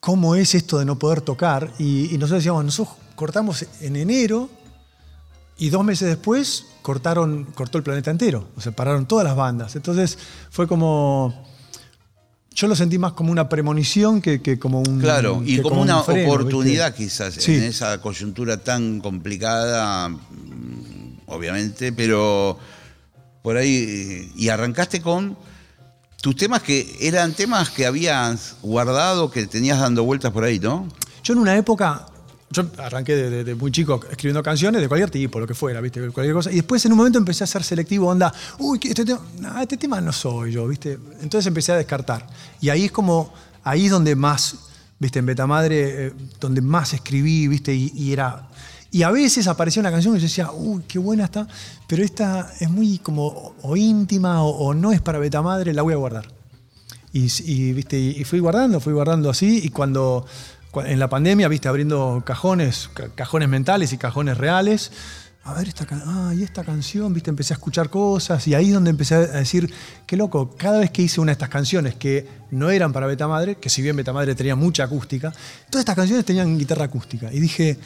cómo 0.00 0.34
es 0.34 0.54
esto 0.54 0.78
de 0.78 0.84
no 0.84 0.98
poder 0.98 1.20
tocar. 1.22 1.72
Y, 1.78 2.06
y 2.14 2.18
nosotros 2.18 2.40
decíamos, 2.40 2.64
nosotros 2.64 2.96
cortamos 3.14 3.64
en 3.80 3.96
enero 3.96 4.48
y 5.58 5.70
dos 5.70 5.84
meses 5.84 6.08
después 6.08 6.66
cortaron, 6.82 7.44
cortó 7.54 7.78
el 7.78 7.84
planeta 7.84 8.10
entero. 8.10 8.48
O 8.56 8.60
sea, 8.60 8.72
pararon 8.72 9.06
todas 9.06 9.24
las 9.24 9.36
bandas. 9.36 9.76
Entonces 9.76 10.18
fue 10.50 10.66
como. 10.66 11.46
Yo 12.54 12.66
lo 12.66 12.74
sentí 12.74 12.98
más 12.98 13.12
como 13.12 13.30
una 13.30 13.48
premonición 13.48 14.20
que, 14.20 14.40
que 14.42 14.58
como 14.58 14.80
un. 14.80 15.00
Claro, 15.00 15.42
y 15.44 15.60
como, 15.60 15.76
un 15.76 15.82
una 15.82 16.02
freno, 16.02 16.32
oportunidad 16.32 16.88
¿viste? 16.88 17.04
quizás 17.04 17.34
Sí. 17.34 17.54
en 17.54 17.64
esa 17.64 18.00
coyuntura 18.00 18.56
tan 18.56 19.00
complicada, 19.00 20.08
mm, 20.08 21.20
obviamente, 21.26 21.92
pero 21.92 22.58
por 23.42 23.56
ahí, 23.56 24.32
y 24.36 24.48
arrancaste 24.48 25.00
con 25.00 25.36
tus 26.20 26.34
temas 26.34 26.62
que 26.62 26.96
eran 27.00 27.32
temas 27.32 27.70
que 27.70 27.86
habías 27.86 28.56
guardado, 28.62 29.30
que 29.30 29.46
tenías 29.46 29.78
dando 29.78 30.02
vueltas 30.04 30.32
por 30.32 30.42
ahí, 30.44 30.58
¿no? 30.58 30.88
Yo 31.22 31.34
en 31.34 31.38
una 31.38 31.56
época, 31.56 32.06
yo 32.50 32.64
arranqué 32.78 33.14
de, 33.44 33.54
muy 33.54 33.70
chico 33.70 34.00
escribiendo 34.10 34.42
canciones 34.42 34.80
de 34.80 34.88
cualquier 34.88 35.10
tipo, 35.10 35.38
lo 35.38 35.46
que 35.46 35.54
fuera, 35.54 35.80
¿viste? 35.80 36.00
Cualquier 36.10 36.34
cosa. 36.34 36.50
Y 36.50 36.56
después 36.56 36.84
en 36.86 36.92
un 36.92 36.98
momento 36.98 37.18
empecé 37.18 37.44
a 37.44 37.46
ser 37.46 37.62
selectivo, 37.62 38.08
onda, 38.08 38.32
uy, 38.58 38.78
que 38.78 38.88
este 38.88 39.04
tema, 39.04 39.20
no, 39.38 39.60
este 39.60 39.76
tema 39.76 40.00
no 40.00 40.12
soy 40.12 40.52
yo, 40.52 40.66
¿viste? 40.66 40.98
Entonces 41.20 41.46
empecé 41.46 41.72
a 41.72 41.76
descartar. 41.76 42.26
Y 42.60 42.70
ahí 42.70 42.86
es 42.86 42.92
como, 42.92 43.32
ahí 43.64 43.86
es 43.86 43.90
donde 43.90 44.16
más, 44.16 44.56
¿viste? 44.98 45.18
En 45.18 45.26
Betamadre, 45.26 46.06
eh, 46.06 46.12
donde 46.40 46.62
más 46.62 46.94
escribí, 46.94 47.48
¿viste? 47.48 47.74
Y, 47.74 48.12
era... 48.12 48.48
Y 48.90 49.02
a 49.02 49.10
veces 49.10 49.46
aparecía 49.46 49.80
una 49.80 49.90
canción 49.90 50.16
y 50.16 50.18
yo 50.18 50.22
decía, 50.22 50.50
uy, 50.50 50.82
qué 50.88 50.98
buena 50.98 51.24
está, 51.24 51.46
pero 51.86 52.02
esta 52.02 52.50
es 52.58 52.70
muy 52.70 52.98
como 52.98 53.54
o, 53.60 53.76
íntima 53.76 54.42
o, 54.42 54.72
no 54.72 54.92
es 54.92 55.02
para 55.02 55.18
Betamadre, 55.18 55.74
la 55.74 55.82
voy 55.82 55.92
a 55.92 55.96
guardar. 55.96 56.32
Y, 57.12 57.72
¿viste? 57.72 57.98
y 57.98 58.24
fui 58.24 58.38
guardando, 58.38 58.80
fui 58.80 58.94
guardando 58.94 59.28
así. 59.28 59.60
Y 59.62 59.68
cuando, 59.70 60.24
cua- 60.57 60.57
en 60.84 60.98
la 60.98 61.08
pandemia, 61.08 61.48
viste, 61.48 61.68
abriendo 61.68 62.22
cajones, 62.24 62.90
ca- 62.94 63.08
cajones 63.14 63.48
mentales 63.48 63.92
y 63.92 63.98
cajones 63.98 64.36
reales. 64.38 64.90
A 65.44 65.54
ver, 65.54 65.66
esta, 65.68 65.86
ah, 65.90 66.34
y 66.36 66.42
esta 66.42 66.62
canción, 66.62 67.14
viste, 67.14 67.30
empecé 67.30 67.54
a 67.54 67.56
escuchar 67.56 67.88
cosas. 67.88 68.46
Y 68.46 68.54
ahí 68.54 68.66
es 68.68 68.74
donde 68.74 68.90
empecé 68.90 69.14
a 69.14 69.20
decir, 69.20 69.72
qué 70.06 70.16
loco, 70.16 70.54
cada 70.58 70.78
vez 70.80 70.90
que 70.90 71.00
hice 71.00 71.20
una 71.22 71.30
de 71.30 71.34
estas 71.34 71.48
canciones 71.48 71.94
que 71.94 72.26
no 72.50 72.68
eran 72.70 72.92
para 72.92 73.06
Beta 73.06 73.26
Madre, 73.28 73.54
que 73.56 73.70
si 73.70 73.80
bien 73.80 73.96
Beta 73.96 74.12
Madre 74.12 74.34
tenía 74.34 74.56
mucha 74.56 74.84
acústica, 74.84 75.32
todas 75.70 75.80
estas 75.82 75.96
canciones 75.96 76.24
tenían 76.26 76.58
guitarra 76.58 76.84
acústica. 76.84 77.32
Y 77.32 77.40
dije, 77.40 77.78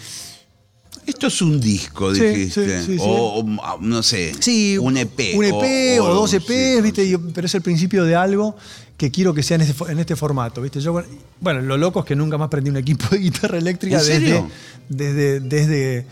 Esto 1.06 1.26
es 1.28 1.40
un 1.42 1.60
disco, 1.60 2.14
Sí, 2.14 2.20
dijiste. 2.24 2.80
sí, 2.80 2.86
sí, 2.86 2.98
sí. 2.98 3.04
O, 3.04 3.40
o, 3.40 3.78
no 3.80 4.02
sé, 4.02 4.32
Sí, 4.40 4.76
un 4.78 4.96
EP. 4.96 5.34
Un 5.36 5.44
EP 5.44 6.00
o, 6.00 6.08
dos 6.14 6.32
EPs, 6.34 6.82
¿viste? 6.82 7.18
pero 7.34 7.46
es 7.46 7.54
el 7.54 7.62
principio 7.62 8.04
de 8.04 8.14
algo 8.16 8.56
que 9.02 9.10
quiero 9.10 9.34
que 9.34 9.42
sea 9.42 9.56
en 9.56 9.62
este, 9.62 9.90
en 9.90 9.98
este 9.98 10.14
formato, 10.14 10.62
¿viste? 10.62 10.78
Yo, 10.80 11.02
bueno, 11.40 11.60
lo 11.60 11.76
loco 11.76 11.98
es 11.98 12.06
que 12.06 12.14
nunca 12.14 12.38
más 12.38 12.48
prendí 12.48 12.70
un 12.70 12.76
equipo 12.76 13.08
de 13.10 13.18
guitarra 13.18 13.58
eléctrica 13.58 13.96
¿En 13.98 14.02
serio? 14.04 14.48
desde, 14.88 15.40
desde, 15.40 15.40
desde, 15.40 16.06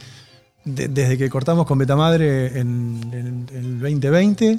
de- 0.64 0.88
desde 0.88 1.16
que 1.16 1.30
cortamos 1.30 1.66
con 1.66 1.78
Betamadre 1.78 2.58
en, 2.58 3.00
en 3.12 3.46
el 3.54 3.78
2020. 3.78 4.58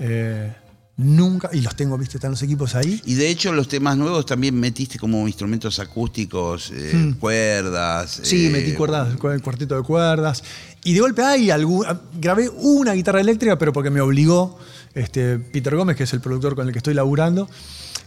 eh, 0.00 0.52
nunca, 0.96 1.50
y 1.52 1.60
los 1.60 1.74
tengo, 1.74 1.96
¿viste? 1.98 2.18
Están 2.18 2.32
los 2.32 2.42
equipos 2.42 2.74
ahí. 2.74 3.00
Y 3.04 3.14
de 3.14 3.28
hecho 3.28 3.52
los 3.52 3.68
temas 3.68 3.96
nuevos 3.96 4.26
también 4.26 4.58
metiste 4.58 4.98
como 4.98 5.26
instrumentos 5.26 5.78
acústicos, 5.78 6.70
eh, 6.74 7.14
cuerdas. 7.18 8.20
Hmm. 8.20 8.24
Sí, 8.24 8.46
eh, 8.46 8.50
metí 8.50 8.72
cuerdas, 8.72 9.08
el 9.12 9.42
cuarteto 9.42 9.76
de 9.76 9.82
cuerdas. 9.82 10.42
Y 10.84 10.94
de 10.94 11.00
golpe 11.00 11.22
hay 11.22 11.50
algún. 11.50 11.86
Grabé 12.20 12.48
una 12.48 12.92
guitarra 12.92 13.20
eléctrica, 13.20 13.58
pero 13.58 13.72
porque 13.72 13.90
me 13.90 14.00
obligó 14.00 14.58
este, 14.94 15.38
Peter 15.38 15.74
Gómez, 15.76 15.96
que 15.96 16.04
es 16.04 16.12
el 16.12 16.20
productor 16.20 16.54
con 16.54 16.66
el 16.66 16.72
que 16.72 16.78
estoy 16.78 16.94
laburando. 16.94 17.48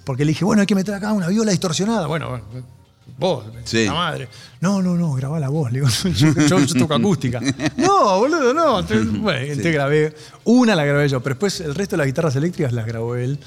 Porque 0.03 0.23
le 0.23 0.29
dije, 0.29 0.45
bueno, 0.45 0.61
hay 0.61 0.67
que 0.67 0.75
meter 0.75 0.93
acá 0.93 1.13
una 1.13 1.27
viola 1.27 1.51
distorsionada. 1.51 2.05
Bueno, 2.05 2.41
vos, 3.17 3.45
Sí. 3.63 3.85
la 3.85 3.93
madre. 3.93 4.27
No, 4.61 4.81
no, 4.81 4.95
no, 4.95 5.13
grabá 5.13 5.39
la 5.39 5.49
voz. 5.49 5.71
Le 5.71 5.79
digo, 5.79 5.89
yo, 6.15 6.33
yo- 6.47 6.59
yo 6.65 6.79
toco 6.79 6.93
acústica. 6.95 7.39
no, 7.77 8.19
boludo, 8.19 8.53
no. 8.53 8.79
Entonces, 8.79 9.11
bueno, 9.21 9.39
entonces 9.41 9.73
grabé. 9.73 10.15
Una 10.43 10.75
la 10.75 10.85
grabé 10.85 11.07
yo, 11.09 11.21
pero 11.21 11.35
después 11.35 11.59
el 11.61 11.75
resto 11.75 11.93
de 11.95 11.97
las 11.99 12.07
guitarras 12.07 12.35
eléctricas 12.35 12.73
las 12.73 12.85
grabó 12.85 13.15
él. 13.15 13.39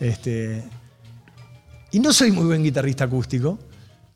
Este, 0.00 0.64
y 1.92 2.00
no 2.00 2.12
soy 2.12 2.30
muy 2.32 2.44
buen 2.44 2.62
guitarrista 2.62 3.04
acústico, 3.04 3.58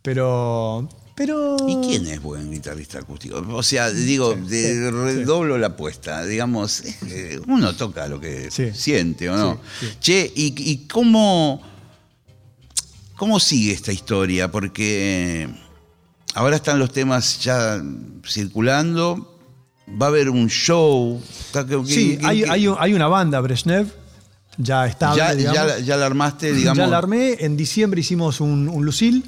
pero. 0.02 0.88
pero 1.14 1.56
¿Y 1.68 1.76
quién 1.86 2.06
es 2.06 2.20
buen 2.20 2.50
guitarrista 2.50 2.98
acústico? 2.98 3.42
O 3.52 3.62
sea, 3.62 3.90
digo, 3.90 4.34
de- 4.34 4.74
sí, 4.74 4.90
redoblo 4.90 5.56
la 5.58 5.68
apuesta. 5.68 6.24
Digamos, 6.24 6.82
eh, 7.06 7.40
uno 7.46 7.74
toca 7.74 8.06
lo 8.08 8.20
que 8.20 8.50
Sí. 8.50 8.70
siente, 8.74 9.30
¿o 9.30 9.36
no? 9.36 9.60
Sí, 9.78 9.86
sí. 9.86 9.92
Che, 10.00 10.32
¿y, 10.34 10.54
y 10.72 10.88
cómo, 10.88 11.62
cómo 13.20 13.38
sigue 13.38 13.72
esta 13.72 13.92
historia? 13.92 14.50
Porque 14.50 15.46
ahora 16.34 16.56
están 16.56 16.78
los 16.78 16.90
temas 16.90 17.38
ya 17.42 17.78
circulando. 18.26 19.36
Va 20.00 20.06
a 20.06 20.08
haber 20.08 20.30
un 20.30 20.48
show. 20.48 21.20
Está- 21.46 21.66
¿qué- 21.66 21.82
Sí, 21.84 22.18
hay, 22.24 22.44
hay 22.44 22.66
un- 22.66 22.76
hay 22.78 22.94
una 22.94 23.08
banda, 23.08 23.38
Brezhnev, 23.40 23.88
ya 24.56 24.86
estable, 24.86 25.18
ya, 25.18 25.34
digamos. 25.34 25.54
ya, 25.60 25.66
la- 25.66 25.78
ya 25.80 25.96
la 25.98 26.06
armaste, 26.06 26.52
digamos. 26.54 26.78
Ya 26.78 26.86
la 26.86 26.96
armé. 26.96 27.36
En 27.40 27.56
diciembre 27.58 28.00
hicimos 28.00 28.40
un, 28.40 28.68
un 28.70 28.84
Lucille, 28.86 29.22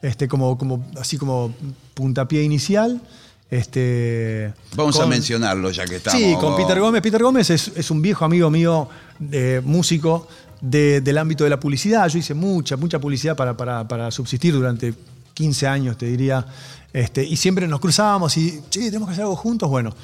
este, 0.00 0.28
como, 0.28 0.56
como, 0.56 0.86
así 0.98 1.18
como 1.18 1.54
puntapié 1.92 2.42
inicial. 2.42 3.02
Este, 3.50 4.52
Vamos 4.74 4.98
a 4.98 5.06
mencionarlo 5.06 5.70
ya 5.70 5.84
que 5.84 5.96
estamos. 5.96 6.20
Sí, 6.20 6.34
con 6.40 6.56
Peter 6.56 6.80
Gómez. 6.80 7.02
Peter 7.02 7.22
Gómez 7.22 7.50
es, 7.50 7.70
es 7.76 7.90
un 7.90 8.00
viejo 8.02 8.24
amigo 8.24 8.50
mío, 8.50 8.88
eh, 9.30 9.60
músico 9.64 10.26
de- 10.70 11.00
del 11.00 11.18
ámbito 11.18 11.44
de 11.44 11.50
la 11.50 11.60
publicidad. 11.60 12.08
Yo 12.08 12.18
hice 12.18 12.34
mucha, 12.34 12.76
mucha 12.76 12.98
publicidad 12.98 13.36
para, 13.36 13.56
para- 13.56 13.86
para 13.86 14.10
subsistir 14.10 14.52
durante 14.54 14.94
15 15.34 15.66
años, 15.66 15.96
te 15.96 16.06
diría. 16.06 16.44
Este, 16.92 17.22
y 17.24 17.36
siempre 17.36 17.68
nos 17.68 17.80
cruzábamos 17.80 18.36
y, 18.36 18.60
che, 18.70 18.80
tenemos 18.86 19.08
que 19.08 19.12
hacer 19.12 19.24
algo 19.24 19.36
juntos. 19.36 19.68
Bueno, 19.68 19.94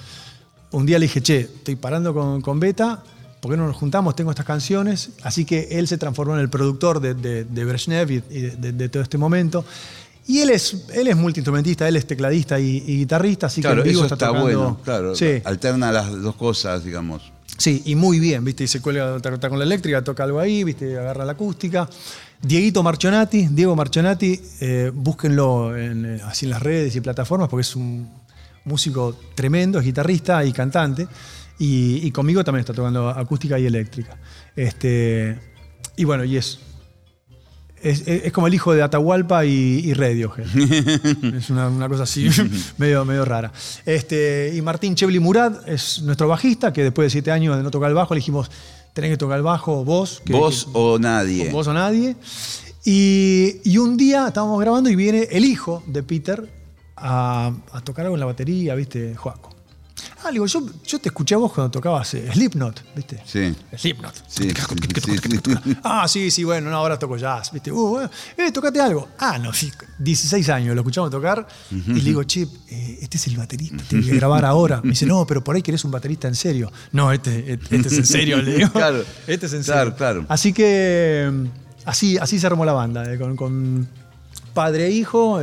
un 0.72 0.86
día 0.86 0.98
le 0.98 1.06
dije, 1.06 1.20
che, 1.22 1.40
estoy 1.40 1.76
parando 1.76 2.12
con, 2.14 2.40
con 2.42 2.60
Beta, 2.60 3.02
¿por 3.40 3.50
qué 3.50 3.56
no 3.56 3.66
nos 3.66 3.76
juntamos? 3.76 4.14
Tengo 4.14 4.30
estas 4.30 4.46
canciones. 4.46 5.10
Así 5.22 5.44
que 5.44 5.68
él 5.72 5.88
se 5.88 5.96
transformó 5.98 6.34
en 6.34 6.40
el 6.40 6.48
productor 6.50 7.00
de, 7.00 7.14
de, 7.14 7.44
de 7.44 7.64
Brezhnev 7.64 8.10
y, 8.10 8.20
de- 8.20 8.72
de 8.72 8.88
todo 8.88 9.02
este 9.02 9.16
momento. 9.18 9.64
Y 10.28 10.38
él 10.38 10.50
es, 10.50 10.84
él 10.94 11.08
es 11.08 11.16
multiinstrumentista, 11.16 11.88
él 11.88 11.96
es 11.96 12.06
tecladista 12.06 12.60
y, 12.60 12.76
y 12.86 12.98
guitarrista, 12.98 13.46
así 13.48 13.60
Claro, 13.60 13.82
que 13.82 13.88
en 13.88 13.94
vivo 13.94 14.04
eso 14.06 14.14
está, 14.14 14.26
está, 14.26 14.26
tocando. 14.38 14.44
bueno. 14.58 14.80
Claro, 14.84 15.16
Sí. 15.16 15.40
alterna 15.44 15.90
las 15.90 16.22
dos 16.22 16.36
cosas, 16.36 16.84
digamos. 16.84 17.32
Sí, 17.62 17.80
y 17.84 17.94
muy 17.94 18.18
bien, 18.18 18.44
¿viste? 18.44 18.64
Y 18.64 18.66
se 18.66 18.80
cuelga 18.80 19.18
está 19.18 19.48
con 19.48 19.56
la 19.56 19.64
eléctrica, 19.64 20.02
toca 20.02 20.24
algo 20.24 20.40
ahí, 20.40 20.64
¿viste? 20.64 20.98
Agarra 20.98 21.24
la 21.24 21.30
acústica. 21.30 21.88
Dieguito 22.40 22.82
Marchionati, 22.82 23.46
Diego 23.52 23.76
Marchionati, 23.76 24.40
eh, 24.60 24.90
búsquenlo 24.92 25.76
en, 25.76 26.16
eh, 26.16 26.20
así 26.24 26.46
en 26.46 26.50
las 26.50 26.60
redes 26.60 26.96
y 26.96 27.00
plataformas 27.00 27.48
porque 27.48 27.60
es 27.60 27.76
un 27.76 28.10
músico 28.64 29.16
tremendo, 29.36 29.78
es 29.78 29.84
guitarrista 29.84 30.44
y 30.44 30.52
cantante. 30.52 31.06
Y, 31.56 32.04
y 32.04 32.10
conmigo 32.10 32.42
también 32.42 32.62
está 32.62 32.74
tocando 32.74 33.08
acústica 33.08 33.56
y 33.60 33.66
eléctrica. 33.66 34.16
Este, 34.56 35.38
y 35.94 36.02
bueno, 36.02 36.24
y 36.24 36.38
es 36.38 36.58
Es, 37.83 38.01
es- 38.07 38.24
es 38.26 38.33
como 38.33 38.47
el 38.47 38.55
hijo 38.55 38.72
de 38.72 38.83
Atahualpa 38.83 39.45
y, 39.45 39.51
y 39.85 39.93
Radiohead. 39.95 40.47
es 41.37 41.51
una, 41.51 41.68
una 41.68 41.89
cosa 41.89 42.05
así, 42.05 42.28
medio, 42.78 43.05
medio 43.05 43.24
rara. 43.24 43.53
Este, 43.85 44.53
y 44.55 44.62
Martín 44.62 44.95
Chevli 44.95 45.18
Murad 45.18 45.68
es 45.68 46.03
nuestro 46.03 46.28
bajista, 46.28 46.72
que 46.72 46.83
después 46.85 47.07
de 47.07 47.11
siete 47.11 47.30
años 47.30 47.57
de 47.57 47.62
no 47.62 47.70
tocar 47.70 47.89
el 47.89 47.95
bajo, 47.95 48.14
le 48.14 48.18
dijimos, 48.20 48.51
tenés 48.95 49.11
que 49.11 49.16
tocar 49.16 49.37
el 49.39 49.43
bajo 49.43 49.85
vos. 49.85 50.22
que- 50.24 50.33
Vos 50.33 50.64
que- 50.66 50.70
o 50.74 50.99
nadie. 50.99 51.51
vos 51.51 51.66
o 51.66 51.72
nadie. 51.72 52.16
Y, 52.85 53.57
y 53.64 53.78
un 53.78 53.97
día 53.97 54.26
estábamos 54.28 54.61
grabando 54.61 54.91
y 54.91 54.97
viene 54.97 55.28
el 55.30 55.45
hijo 55.45 55.83
de 55.87 56.03
Peter 56.03 56.49
a, 56.97 57.53
a 57.72 57.80
tocar 57.80 58.05
algo 58.07 58.16
en 58.16 58.20
la 58.20 58.26
batería, 58.26 58.74
¿viste? 58.74 59.14
Joaco. 59.14 59.51
Ah, 60.24 60.30
digo, 60.30 60.46
yo, 60.46 60.62
yo 60.86 60.98
te 61.00 61.09
escuché 61.09 61.34
a 61.34 61.38
vos 61.38 61.53
cuando 61.53 61.70
tocabas 61.70 62.14
eh, 62.14 62.28
Slipknot, 62.32 62.82
¿viste? 62.94 63.22
Sí. 63.26 63.55
Slipknot. 63.76 64.14
Sí. 64.28 64.48
Ah, 65.82 66.07
sí, 66.09 66.30
sí, 66.30 66.44
bueno, 66.44 66.70
no, 66.70 66.76
ahora 66.76 66.98
toco 66.98 67.16
jazz, 67.16 67.50
¿viste? 67.53 67.72
Uh, 67.72 67.88
bueno, 67.88 68.11
eh, 68.36 68.53
tocate 68.53 68.80
algo. 68.80 69.09
Ah, 69.18 69.38
no, 69.38 69.53
sí, 69.53 69.70
16 69.98 70.48
años, 70.48 70.74
lo 70.74 70.80
escuchamos 70.82 71.11
tocar 71.11 71.46
y 71.70 71.74
le 71.92 72.00
digo, 72.00 72.22
che, 72.24 72.42
eh, 72.68 72.98
este 73.00 73.16
es 73.16 73.26
el 73.26 73.36
baterista, 73.36 73.82
tiene 73.88 74.05
que 74.07 74.16
grabar 74.16 74.44
ahora. 74.44 74.80
Me 74.82 74.90
dice, 74.90 75.07
no, 75.07 75.26
pero 75.26 75.42
por 75.42 75.57
ahí 75.57 75.62
querés 75.62 75.84
un 75.84 75.90
baterista 75.90 76.28
en 76.28 76.34
serio. 76.34 76.70
No, 76.92 77.11
este, 77.12 77.55
este 77.55 77.76
es 77.88 77.92
en 77.98 78.07
serio, 78.07 78.42
le 78.42 78.57
digo. 78.57 78.70
Claro, 78.72 79.05
Este 79.26 79.46
es 79.46 79.53
en 79.53 79.64
serio. 79.64 79.94
claro. 79.96 80.24
Así 80.28 80.53
que 80.53 81.30
mm, 81.32 81.46
así, 81.84 82.18
así 82.18 82.38
se 82.38 82.46
armó 82.46 82.64
la 82.64 82.72
banda, 82.72 83.12
eh, 83.12 83.18
con, 83.18 83.36
con 83.36 83.88
padre 84.55 84.86
e 84.86 84.90
hijo, 84.90 85.40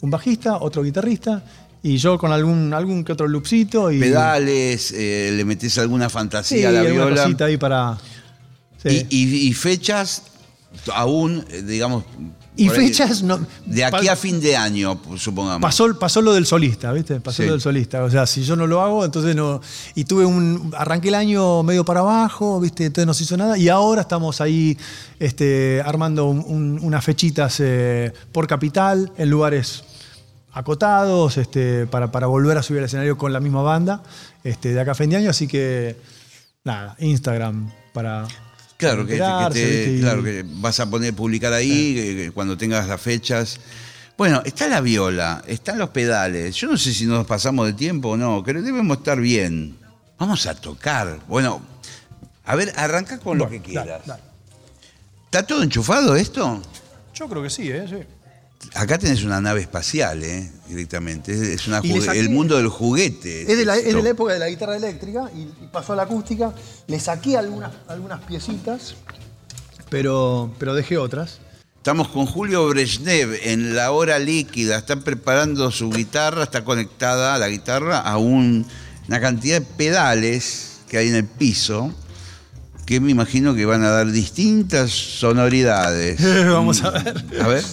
un 0.00 0.10
bajista, 0.10 0.58
otro 0.58 0.82
guitarrista 0.82 1.42
y 1.84 1.98
yo 1.98 2.18
con 2.18 2.32
algún, 2.32 2.72
algún 2.74 3.04
que 3.04 3.12
otro 3.12 3.28
loopcito 3.28 3.92
y 3.92 4.00
Pedales, 4.00 4.90
eh, 4.92 5.32
le 5.36 5.44
metés 5.44 5.78
alguna 5.78 6.08
sí, 6.08 6.12
fantasía 6.14 6.68
a 6.70 6.72
la 6.72 6.80
alguna 6.80 7.04
viola. 7.06 7.22
cosita 7.22 7.44
ahí 7.44 7.56
para... 7.58 7.98
sí. 8.82 9.06
Y, 9.10 9.16
y- 9.24 9.48
y 9.48 9.52
fechas, 9.52 10.22
aún, 10.92 11.44
eh, 11.50 11.62
digamos. 11.62 12.04
Y 12.56 12.68
ahí, 12.68 12.76
fechas 12.76 13.22
no- 13.24 13.44
De 13.66 13.84
aquí 13.84 14.06
a 14.08 14.14
fin 14.16 14.40
de 14.40 14.56
año, 14.56 14.98
supongamos. 15.18 15.60
Pasó, 15.60 15.98
pasó 15.98 16.22
lo 16.22 16.32
del 16.32 16.46
solista, 16.46 16.92
¿viste? 16.92 17.20
Pasó 17.20 17.42
Sí. 17.42 17.46
lo 17.46 17.52
del 17.52 17.60
solista. 17.60 18.02
O 18.04 18.10
sea, 18.10 18.26
si 18.28 18.44
yo 18.44 18.54
no 18.56 18.66
lo 18.68 18.80
hago, 18.80 19.04
entonces 19.04 19.34
no. 19.36 19.60
Y 19.96 20.04
tuve 20.04 20.24
un. 20.24 20.72
Arranqué 20.78 21.08
el 21.08 21.16
año 21.16 21.62
medio 21.64 21.84
para 21.84 22.00
abajo, 22.00 22.60
¿viste? 22.60 22.84
Entonces 22.86 23.06
no 23.08 23.12
se 23.14 23.24
hizo 23.24 23.36
nada. 23.36 23.58
Y 23.58 23.68
ahora 23.68 24.02
estamos 24.02 24.40
ahí 24.40 24.78
este, 25.18 25.82
armando 25.84 26.26
un- 26.26 26.44
un- 26.46 26.78
unas 26.80 27.04
fechitas 27.04 27.56
eh, 27.58 28.12
por 28.32 28.46
capital, 28.46 29.10
en 29.18 29.30
lugares 29.30 29.82
acotados, 30.54 31.36
este, 31.36 31.86
para, 31.86 32.10
para 32.10 32.26
volver 32.28 32.56
a 32.56 32.62
subir 32.62 32.78
al 32.80 32.86
escenario 32.86 33.18
con 33.18 33.32
la 33.32 33.40
misma 33.40 33.62
banda, 33.62 34.02
este, 34.42 34.72
de 34.72 34.80
acá 34.80 34.92
a 34.92 34.94
fin 34.94 35.10
de 35.10 35.16
año. 35.16 35.30
Así 35.30 35.46
que, 35.46 35.96
nada, 36.64 36.96
Instagram 36.98 37.70
para. 37.92 38.26
Claro, 38.76 39.06
que, 39.06 39.12
que 39.12 39.98
claro, 40.00 40.22
que 40.22 40.44
vas 40.46 40.80
a 40.80 40.90
poner, 40.90 41.14
publicar 41.14 41.52
ahí 41.52 42.30
cuando 42.34 42.56
tengas 42.56 42.88
las 42.88 43.00
fechas. 43.00 43.60
Bueno, 44.16 44.42
está 44.44 44.68
la 44.68 44.80
viola, 44.80 45.42
están 45.46 45.78
los 45.78 45.90
pedales. 45.90 46.54
Yo 46.54 46.68
no 46.68 46.76
sé 46.76 46.92
si 46.94 47.04
nos 47.06 47.26
pasamos 47.26 47.66
de 47.66 47.72
tiempo 47.72 48.10
o 48.10 48.16
no, 48.16 48.42
pero 48.44 48.62
debemos 48.62 48.98
estar 48.98 49.18
bien. 49.20 49.76
Vamos 50.18 50.46
a 50.46 50.54
tocar. 50.54 51.18
Bueno, 51.26 51.60
a 52.44 52.54
ver, 52.54 52.72
arranca 52.76 53.18
con 53.18 53.38
lo 53.38 53.48
que 53.48 53.58
Dale, 53.58 53.64
quieras. 53.64 54.06
dale. 54.06 54.22
¿Está 55.24 55.44
todo 55.44 55.62
enchufado 55.64 56.14
esto? 56.14 56.62
Yo 57.14 57.28
creo 57.28 57.42
que 57.42 57.50
sí, 57.50 57.70
¿eh? 57.70 57.86
Sí. 57.88 57.96
Acá 58.74 58.98
tenés 58.98 59.22
una 59.24 59.40
nave 59.40 59.60
espacial, 59.60 60.22
¿eh? 60.24 60.50
Directamente. 60.68 61.54
Es, 61.54 61.66
una 61.68 61.80
saqué- 61.82 62.16
el 62.18 62.30
mundo 62.30 62.56
del 62.56 62.68
juguete. 62.68 63.42
Es 63.42 63.58
de, 63.58 63.64
la, 63.64 63.76
es 63.76 63.84
de 63.84 63.90
esto. 63.90 64.02
la 64.02 64.08
época 64.10 64.32
de 64.32 64.38
la 64.38 64.48
guitarra 64.48 64.76
eléctrica 64.76 65.30
y, 65.34 65.40
y 65.42 65.68
pasó 65.70 65.92
a 65.92 65.96
la 65.96 66.02
acústica. 66.04 66.52
Le 66.86 66.98
saqué 66.98 67.36
algunas, 67.36 67.72
algunas 67.88 68.20
piecitas, 68.24 68.94
pero, 69.90 70.52
pero 70.58 70.74
dejé 70.74 70.98
otras. 70.98 71.38
Estamos 71.76 72.08
con 72.08 72.26
Julio 72.26 72.66
Brezhnev 72.68 73.38
en 73.42 73.74
la 73.76 73.90
hora 73.92 74.18
líquida. 74.18 74.78
Está 74.78 74.96
preparando 74.96 75.70
su 75.70 75.90
guitarra, 75.90 76.44
está 76.44 76.64
conectada 76.64 77.36
la 77.38 77.48
guitarra 77.48 77.98
a 78.00 78.16
un- 78.16 78.66
una 79.06 79.20
cantidad 79.20 79.60
de 79.60 79.66
pedales 79.66 80.78
que 80.88 80.96
hay 80.98 81.08
en 81.08 81.14
el 81.16 81.26
piso 81.26 81.92
que 82.86 83.00
me 83.00 83.10
imagino 83.10 83.54
que 83.54 83.64
van 83.66 83.82
a 83.84 83.90
dar 83.90 84.10
distintas 84.10 84.90
sonoridades. 84.90 86.20
Vamos 86.50 86.82
a 86.82 86.90
ver. 86.90 87.24
A 87.42 87.48
ver. 87.48 87.64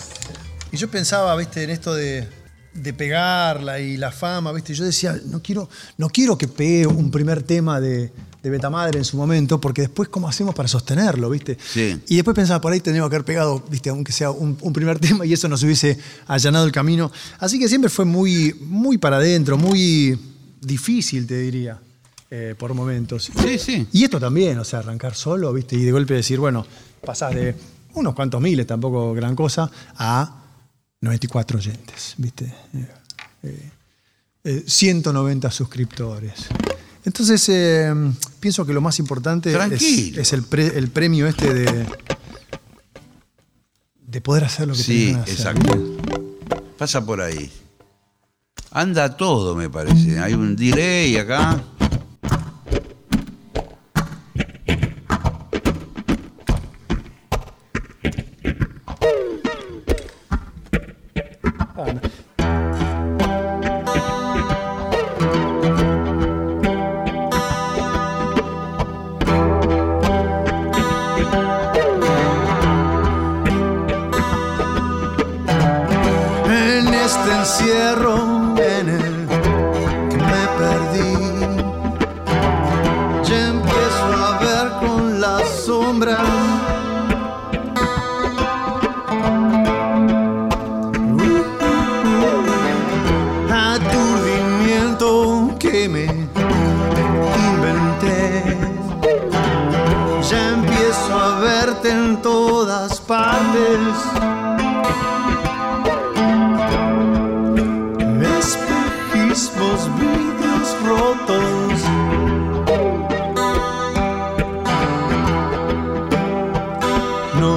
Y 0.72 0.78
yo 0.78 0.90
pensaba, 0.90 1.36
viste, 1.36 1.64
en 1.64 1.70
esto 1.70 1.94
de, 1.94 2.28
de 2.74 2.94
pegarla 2.94 3.80
y 3.80 3.98
la 3.98 4.12
fama, 4.12 4.52
viste. 4.54 4.74
Yo 4.74 4.86
decía, 4.86 5.20
no 5.26 5.42
quiero, 5.42 5.70
no 5.98 6.10
quiero 6.10 6.38
que 6.38 6.48
pegue 6.48 6.88
un 6.88 7.12
primer 7.12 7.44
tema 7.44 7.82
de, 7.82 8.12
de 8.42 8.50
Betamadre 8.50 8.98
en 8.98 9.06
su 9.06 9.18
momento, 9.18 9.60
porque 9.60 9.82
después, 9.82 10.10
¿cómo 10.10 10.28
hacemos 10.28 10.56
para 10.56 10.68
sostenerlo, 10.68 11.30
viste? 11.30 11.58
Sí. 11.62 12.00
Y 12.08 12.16
después 12.16 12.36
pensaba, 12.36 12.62
por 12.62 12.72
ahí 12.72 12.80
tendríamos 12.80 13.10
que 13.10 13.18
haber 13.18 13.26
pegado, 13.26 13.64
viste, 13.70 13.90
aunque 13.90 14.12
sea 14.12 14.32
un, 14.32 14.58
un 14.62 14.74
primer 14.74 15.00
tema 15.00 15.26
y 15.26 15.34
eso 15.34 15.48
nos 15.48 15.62
hubiese 15.64 15.98
allanado 16.28 16.66
el 16.66 16.72
camino. 16.72 17.12
Así 17.40 17.60
que 17.60 17.68
siempre 17.68 17.90
fue 17.90 18.06
muy, 18.06 18.56
muy 18.62 18.98
para 18.98 19.18
adentro, 19.18 19.58
muy 19.58 20.18
difícil, 20.62 21.28
te 21.28 21.38
diría, 21.40 21.80
eh, 22.30 22.56
por 22.58 22.74
momentos. 22.74 23.30
Sí, 23.44 23.60
sí. 23.60 23.88
Y 23.92 24.06
esto 24.06 24.20
también, 24.20 24.58
o 24.58 24.64
sea, 24.64 24.80
arrancar 24.80 25.16
solo, 25.16 25.52
¿viste? 25.52 25.76
Y 25.76 25.84
de 25.84 25.92
golpe 25.92 26.14
decir, 26.14 26.40
bueno, 26.40 26.66
pasás 27.04 27.36
de 27.36 27.56
unos 27.94 28.16
cuantos 28.16 28.40
miles, 28.40 28.66
tampoco 28.66 29.14
gran 29.14 29.36
cosa, 29.36 29.70
a 29.98 30.41
94 31.02 31.58
oyentes, 31.58 32.14
¿viste? 32.18 32.46
Eh, 32.74 32.88
eh, 33.44 33.72
eh, 34.44 34.64
190 34.68 35.50
suscriptores. 35.52 36.48
Entonces, 37.04 37.48
eh, 37.50 37.92
pienso 38.40 38.66
que 38.66 38.74
lo 38.74 38.82
más 38.82 39.00
importante 39.00 39.52
es, 39.74 39.82
es 40.18 40.34
el, 40.34 40.44
pre- 40.44 40.78
el 40.78 40.90
premio 40.90 41.28
este 41.28 41.52
de, 41.54 41.86
de 44.06 44.22
poder 44.22 44.44
hacer 44.44 44.68
lo 44.68 44.76
que 44.76 44.84
Sí, 44.84 45.12
hacer. 45.14 45.34
exacto. 45.34 45.98
Pasa 46.78 47.04
por 47.06 47.22
ahí. 47.22 47.52
Anda 48.72 49.18
todo, 49.18 49.56
me 49.56 49.70
parece. 49.70 50.20
Hay 50.20 50.34
un 50.34 50.56
delay 50.56 51.18
acá. 51.18 51.64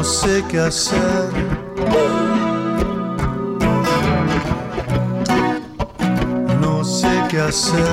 No 0.04 0.10
sé 0.10 0.44
qué 0.50 0.58
hacer. 0.60 1.30
No 6.60 6.84
sé 6.84 7.08
qué 7.30 7.40
hacer. 7.40 7.88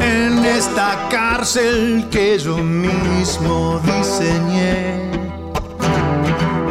En 0.00 0.44
esta 0.44 1.06
cárcel 1.08 2.08
que 2.10 2.36
yo 2.40 2.56
mismo 2.56 3.80
diseñé. 3.84 5.08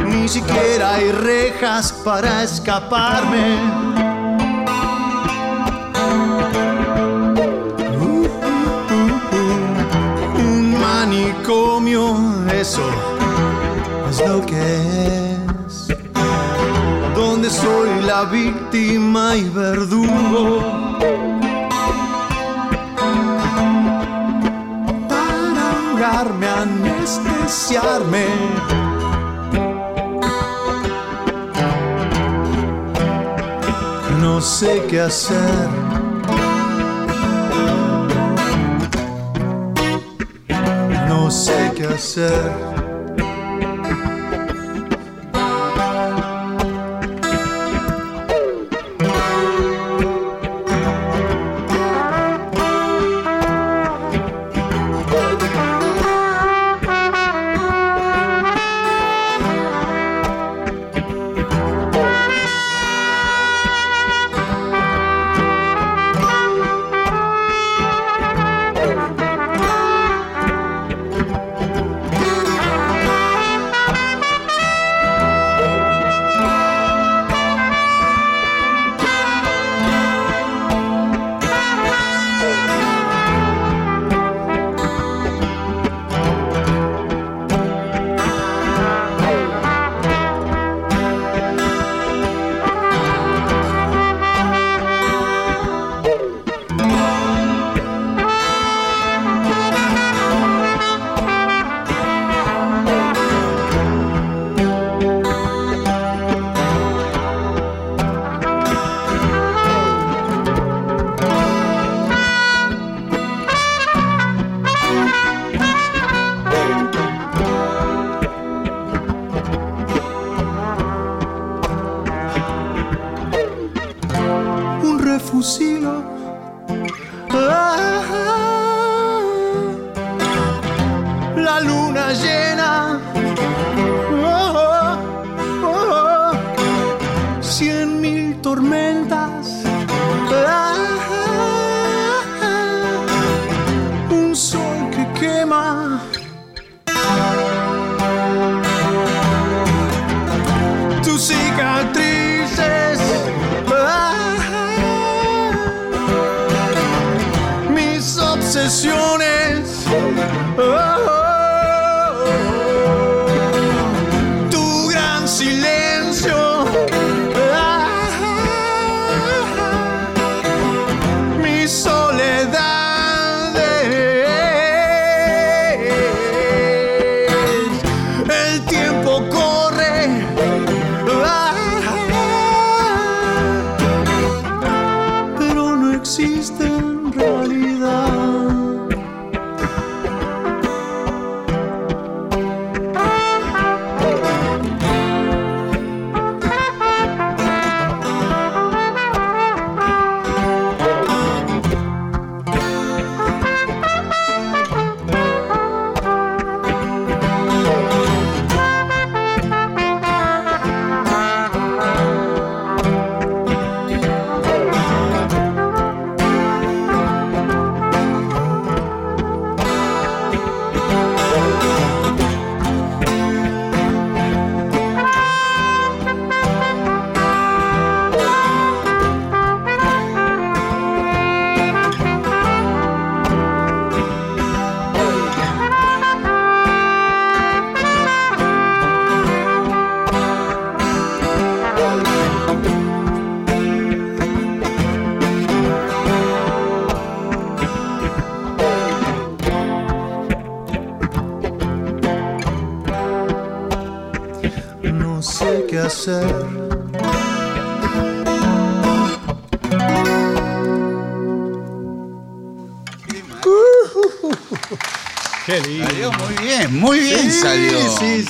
Ni 0.09 0.27
siquiera 0.27 0.95
hay 0.95 1.09
rejas 1.13 1.93
para 2.03 2.43
escaparme. 2.43 3.78
Manicomio, 11.49 12.15
eso 12.53 12.81
es 14.09 14.19
lo 14.27 14.45
que 14.45 15.33
es. 15.65 15.87
Donde 17.15 17.49
soy 17.49 18.01
la 18.05 18.25
víctima 18.25 19.35
y 19.35 19.49
verdugo. 19.49 20.61
dejarme 25.95 26.47
anestesiarme. 26.47 28.25
No 34.21 34.41
sé 34.41 34.85
qué 34.89 35.01
hacer. 35.01 35.78
Sé 41.99 42.78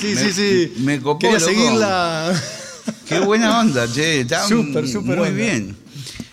Sí, 0.00 0.16
sí, 0.16 0.32
sí, 0.32 0.32
sí. 0.32 0.72
Me 0.82 1.00
copó. 1.00 1.18
Quería 1.18 1.40
seguirla. 1.40 2.32
Qué 3.06 3.20
buena 3.20 3.60
onda, 3.60 3.86
che. 3.92 4.20
Está 4.22 4.46
Súper, 4.46 4.88
súper 4.88 5.18
Muy 5.18 5.28
onda. 5.28 5.42
bien. 5.42 5.76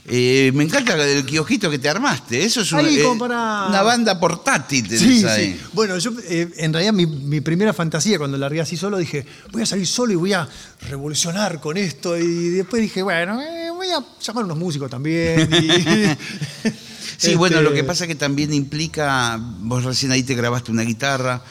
Eh, 0.09 0.51
me 0.55 0.63
encanta 0.63 0.93
el 0.95 1.25
kiosquito 1.25 1.69
que 1.69 1.79
te 1.79 1.89
armaste. 1.89 2.41
Eso 2.41 2.61
es 2.61 2.71
un- 2.71 2.79
Ahí 2.79 2.97
eh, 2.97 3.05
para- 3.19 3.65
una 3.67 3.81
banda 3.81 4.17
portátil. 4.17 4.87
tenés 4.87 5.01
Sí, 5.01 5.25
ahí. 5.25 5.53
sí. 5.53 5.61
Bueno, 5.73 5.97
yo 5.97 6.13
eh, 6.29 6.47
en 6.57 6.71
realidad 6.71 6.93
mi, 6.93 7.05
mi 7.05 7.41
primera 7.41 7.73
fantasía 7.73 8.17
cuando 8.17 8.37
largué 8.37 8.61
así 8.61 8.77
solo 8.77 8.97
dije, 8.97 9.25
voy 9.51 9.63
a 9.63 9.65
salir 9.65 9.85
solo 9.85 10.13
y 10.13 10.15
voy 10.15 10.31
a 10.31 10.47
revolucionar 10.89 11.59
con 11.59 11.75
esto. 11.75 12.17
Y 12.17 12.49
después 12.51 12.81
dije, 12.81 13.01
bueno, 13.03 13.35
voy 13.75 13.87
a 13.89 13.99
llamar 14.21 14.43
a 14.43 14.45
unos 14.45 14.57
músicos 14.57 14.89
también. 14.89 15.49
y- 15.51 16.69
Sí, 17.17 17.33
bueno, 17.35 17.57
Este, 17.57 17.69
lo 17.69 17.73
que 17.75 17.83
pasa 17.83 18.03
es 18.03 18.07
que 18.09 18.15
también 18.15 18.53
implica, 18.53 19.37
vos 19.41 19.83
recién 19.83 20.11
ahí 20.11 20.21
te 20.23 20.35
grabaste 20.35 20.71
una 20.71 20.83
guitarra 20.83 21.41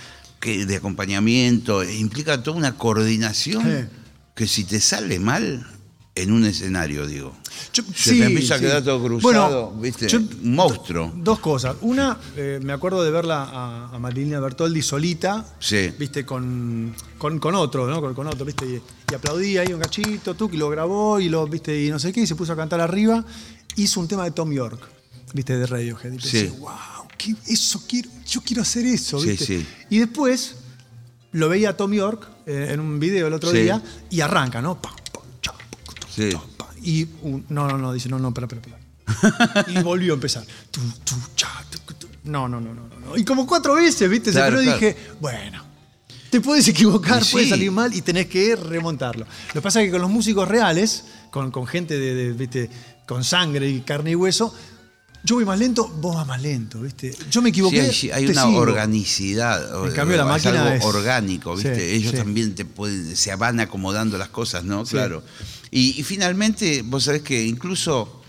que 0.46 0.64
de 0.64 0.76
acompañamiento, 0.76 1.82
e 1.82 1.96
implica 1.96 2.40
toda 2.42 2.56
una 2.56 2.76
coordinación 2.78 3.62
Sí. 3.64 3.96
que 4.36 4.46
si 4.46 4.62
te 4.64 4.78
sale 4.80 5.18
mal 5.18 5.66
en 6.14 6.30
un 6.32 6.44
escenario, 6.46 7.04
digo, 7.06 7.34
Yo- 7.74 7.82
se 7.94 8.10
sí, 8.12 8.18
te 8.20 8.26
empieza 8.26 8.54
a 8.54 8.58
sí. 8.58 8.64
quedar 8.64 8.82
todo 8.84 9.02
cruzado, 9.04 9.70
Bueno, 9.72 9.80
¿viste? 9.82 10.08
yo- 10.08 10.18
un 10.20 10.54
monstruo. 10.54 11.12
Dos 11.16 11.40
cosas. 11.40 11.76
Una, 11.80 12.16
eh, 12.36 12.60
me 12.62 12.72
acuerdo 12.72 13.02
de 13.02 13.10
verla 13.10 13.42
a, 13.42 13.94
a 13.94 13.98
Marilina 13.98 14.38
Bertoldi 14.40 14.80
solita, 14.82 15.44
viste, 15.98 16.24
con, 16.24 16.94
con, 17.18 17.38
con 17.40 17.54
otro, 17.56 17.86
¿no? 17.88 18.00
Con, 18.00 18.14
con 18.14 18.26
otro, 18.28 18.46
viste, 18.46 18.64
y, 18.66 18.80
y 19.10 19.14
aplaudía 19.14 19.62
ahí 19.62 19.72
un 19.74 19.80
cachito, 19.80 20.34
tú, 20.34 20.48
y 20.52 20.56
lo 20.56 20.70
grabó 20.70 21.18
y 21.20 21.28
lo, 21.28 21.46
viste, 21.48 21.84
y 21.84 21.90
no 21.90 21.98
sé 21.98 22.12
qué, 22.12 22.20
y 22.22 22.26
se 22.26 22.34
puso 22.36 22.52
a 22.52 22.56
cantar 22.56 22.80
arriba. 22.80 23.24
Hizo 23.74 24.00
un 24.00 24.08
tema 24.08 24.24
de 24.24 24.30
Tom 24.30 24.52
York, 24.52 24.80
viste, 25.34 25.58
de 25.58 25.66
Radiohead. 25.66 26.12
Y 26.12 26.20
Sí. 26.20 26.44
pensé, 26.44 26.50
wow. 26.60 26.70
Que 27.16 27.34
eso 27.46 27.82
quiero, 27.88 28.08
yo 28.26 28.40
quiero 28.42 28.62
hacer 28.62 28.86
eso, 28.86 29.20
Sí, 29.20 29.28
¿viste? 29.30 29.46
sí. 29.46 29.66
Y 29.90 29.98
después 29.98 30.56
lo 31.32 31.48
veía 31.48 31.70
a 31.70 31.76
Tom 31.76 31.92
York 31.92 32.28
eh, 32.46 32.68
en 32.72 32.80
un 32.80 32.98
video 33.00 33.26
el 33.26 33.32
otro 33.34 33.50
Sí. 33.50 33.58
día 33.58 33.82
y 34.10 34.20
arranca, 34.20 34.60
¿no? 34.62 34.80
Pa, 34.80 34.90
pa, 35.12 35.20
cha, 35.42 35.52
pa, 35.52 35.58
Sí. 36.14 36.30
Y 36.82 37.08
un- 37.22 37.44
no, 37.48 37.66
no, 37.68 37.76
no, 37.78 37.92
dice, 37.92 38.08
no, 38.08 38.18
no, 38.18 38.28
espera, 38.28 38.46
espera, 38.46 38.78
y 39.68 39.82
volvió 39.82 40.12
a 40.12 40.16
empezar. 40.16 40.44
Tu, 40.70 40.80
tu, 41.04 41.14
cha, 41.34 41.48
tu. 41.70 42.06
No, 42.24 42.48
no, 42.48 42.60
no, 42.60 42.74
no, 42.74 42.82
no. 42.88 43.16
Y 43.16 43.24
como 43.24 43.46
cuatro 43.46 43.74
veces, 43.74 44.08
¿viste? 44.10 44.32
Claro, 44.32 44.60
y 44.60 44.64
claro. 44.64 44.78
dije, 44.80 44.96
bueno, 45.20 45.62
te 46.30 46.40
puedes 46.40 46.66
equivocar, 46.66 47.22
Y 47.22 47.30
puede 47.30 47.44
sí. 47.44 47.50
salir 47.50 47.70
mal 47.70 47.94
y 47.94 48.02
tenés 48.02 48.26
que 48.26 48.56
remontarlo. 48.56 49.24
Lo 49.48 49.52
que 49.52 49.60
pasa 49.62 49.80
es 49.80 49.86
que 49.86 49.92
con 49.92 50.00
los 50.02 50.10
músicos 50.10 50.48
reales, 50.48 51.04
con, 51.30 51.52
con 51.52 51.66
gente 51.68 51.96
de, 51.98 52.14
de, 52.14 52.32
¿viste? 52.32 52.68
con 53.06 53.22
sangre 53.22 53.70
y 53.70 53.80
carne 53.82 54.10
y 54.10 54.14
hueso, 54.16 54.52
yo 55.26 55.34
voy 55.34 55.44
más 55.44 55.58
lento, 55.58 55.88
vos 55.88 56.14
vas 56.16 56.26
más 56.26 56.40
lento, 56.40 56.80
¿viste? 56.80 57.14
Yo 57.30 57.42
me 57.42 57.48
Sí, 57.48 57.50
equivoqué. 57.50 57.80
hay, 57.80 58.10
hay 58.12 58.26
te 58.26 58.32
una 58.32 58.44
sigo. 58.44 58.58
organicidad. 58.58 59.84
En 59.86 59.92
cambio, 59.92 60.16
la 60.16 60.22
es 60.22 60.28
máquina 60.28 60.62
algo 60.62 60.74
es- 60.76 60.84
orgánico, 60.84 61.54
¿viste? 61.56 61.74
Sí, 61.74 61.96
Ellos 61.96 62.12
sí. 62.12 62.16
también 62.18 62.54
te 62.54 62.64
pueden, 62.64 63.16
se 63.16 63.34
van 63.34 63.58
acomodando 63.60 64.16
las 64.16 64.28
cosas, 64.28 64.64
¿no? 64.64 64.86
Sí. 64.86 64.92
Claro. 64.92 65.22
Y, 65.70 66.00
y 66.00 66.02
finalmente, 66.04 66.82
vos 66.82 67.04
sabés 67.04 67.22
que 67.22 67.44
incluso 67.44 68.22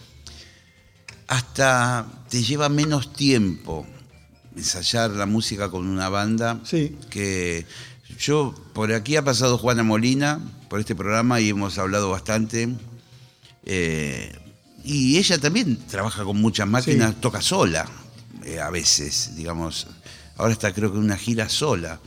hasta 1.28 2.08
te 2.30 2.42
lleva 2.44 2.70
menos 2.70 3.14
tiempo 3.14 3.86
ensayar 4.56 5.12
la 5.12 5.26
música 5.26 5.70
con 5.70 5.88
una 5.88 6.10
banda 6.10 6.60
Sí. 6.64 6.98
que 7.10 7.66
yo 8.18 8.56
por 8.74 8.92
aquí 8.94 9.16
ha 9.18 9.24
pasado 9.24 9.58
Juana 9.58 9.84
Molina 9.84 10.40
por 10.70 10.80
este 10.80 10.96
programa 10.96 11.40
y 11.42 11.50
hemos 11.50 11.78
hablado 11.78 12.10
bastante 12.10 12.70
eh, 13.66 14.34
y 14.90 15.18
ella 15.18 15.38
también 15.38 15.78
trabaja 15.90 16.24
con 16.24 16.40
muchas 16.42 16.68
máquinas 16.68 17.12
Sí. 17.12 17.18
toca 17.22 17.42
sola 17.42 17.86
eh, 18.46 18.60
a 18.60 18.70
veces 18.70 19.32
digamos 19.36 19.88
ahora 20.38 20.54
está 20.54 20.74
creo 20.74 20.92
que 20.92 20.98
una 20.98 21.18
gira 21.18 21.50
sola 21.50 22.00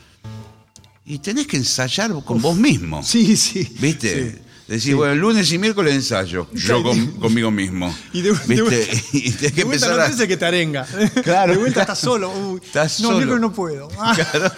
y 1.05 1.19
tenés 1.19 1.47
que 1.47 1.57
ensayar 1.57 2.13
con 2.25 2.41
vos 2.41 2.57
mismo 2.57 3.03
Sí, 3.05 3.37
sí. 3.37 3.69
¿Viste? 3.81 4.33
Sí. 4.33 4.39
Decís, 4.69 4.85
Sí. 4.85 4.93
bueno, 4.93 5.17
lunes 5.17 5.51
y 5.51 5.59
miércoles 5.59 5.93
ensayo. 5.97 6.47
Yo 6.55 6.81
con- 6.85 7.09
conmigo 7.19 7.51
mismo. 7.51 7.93
Y 8.13 8.21
de, 8.23 8.31
de 8.31 8.39
¿Viste? 8.47 8.63
vuelta, 8.63 8.97
y 9.13 9.31
tenés 9.33 9.37
que 9.41 9.49
de 9.51 9.65
vuelta 9.65 9.87
empezar 9.87 10.11
no 10.17 10.23
a. 10.25 10.29
que 10.29 10.37
te 10.37 10.45
arenga. 10.45 10.87
Claro. 11.25 11.53
De 11.55 11.59
vuelta 11.59 11.81
estás 11.81 11.99
solo. 11.99 12.31
Uy, 12.31 12.61
Estás 12.65 13.01
no, 13.01 13.07
solo. 13.09 13.17
miércoles 13.17 13.41
no 13.41 13.53
puedo. 13.53 13.89
Ah. 13.99 14.15
Claro, 14.15 14.53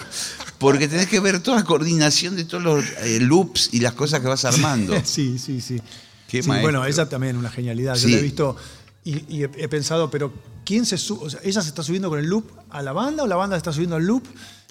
porque 0.58 0.86
tenés 0.86 1.06
que 1.06 1.18
ver 1.18 1.40
toda 1.40 1.56
la 1.56 1.64
coordinación 1.64 2.36
de 2.36 2.44
todos 2.44 2.62
los 2.62 2.84
eh, 3.04 3.20
loops 3.20 3.70
y 3.72 3.80
las 3.80 3.94
cosas 3.94 4.20
que 4.20 4.26
vas 4.26 4.44
armando. 4.44 5.00
Sí, 5.02 5.38
sí, 5.38 5.62
sí. 5.62 5.80
Qué 6.32 6.42
Sí, 6.42 6.48
maestro. 6.48 6.72
bueno, 6.72 6.84
ella 6.86 7.08
también 7.08 7.36
una 7.36 7.50
genialidad. 7.50 7.94
Yo 7.94 8.08
la 8.08 8.16
he 8.16 8.22
visto 8.22 8.56
y, 9.04 9.36
y 9.36 9.42
he, 9.44 9.50
he 9.58 9.68
pensado, 9.68 10.10
pero 10.10 10.32
¿quién 10.64 10.84
se 10.86 10.96
sube? 10.98 11.26
O 11.26 11.30
sea, 11.30 11.40
¿ella 11.44 11.60
se 11.62 11.68
está 11.68 11.82
subiendo 11.82 12.08
con 12.08 12.18
el 12.18 12.26
loop 12.26 12.46
a 12.70 12.80
la 12.82 12.92
banda 12.92 13.22
o 13.22 13.26
la 13.26 13.36
banda 13.36 13.54
se 13.56 13.58
está 13.58 13.72
subiendo 13.72 13.96
al 13.96 14.04
loop? 14.06 14.24